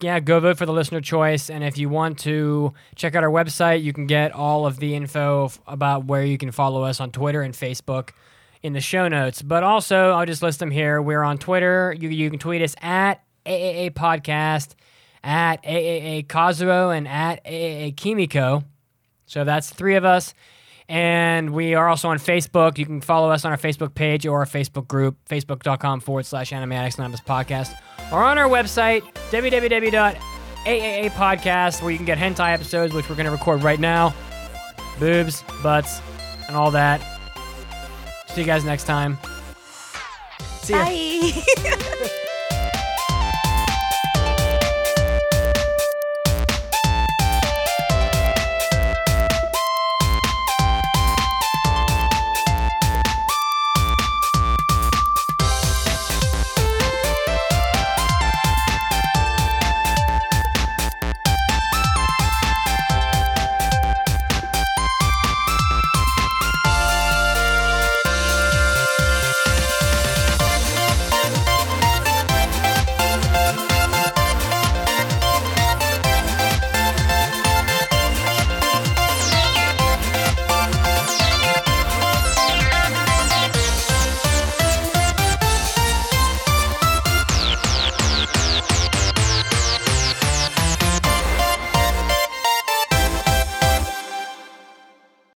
[0.00, 1.50] yeah, go vote for the listener choice.
[1.50, 4.94] And if you want to check out our website, you can get all of the
[4.94, 8.10] info f- about where you can follow us on Twitter and Facebook
[8.62, 9.42] in the show notes.
[9.42, 11.00] But also, I'll just list them here.
[11.00, 11.94] We're on Twitter.
[11.98, 14.74] You, you can tweet us at AAA Podcast,
[15.22, 18.64] at AAA Kazuo, and at AAA Kimiko.
[19.26, 20.34] So that's three of us.
[20.88, 22.76] And we are also on Facebook.
[22.76, 26.52] You can follow us on our Facebook page or our Facebook group, facebook.com forward slash
[26.52, 27.74] Anime Addicts Anonymous Podcast,
[28.12, 33.32] or on our website, www.aaa.podcast, where you can get hentai episodes, which we're going to
[33.32, 34.14] record right now.
[34.98, 36.00] Boobs, butts,
[36.46, 37.00] and all that.
[38.28, 39.18] See you guys next time.
[40.62, 40.84] See ya.
[40.84, 42.10] Bye.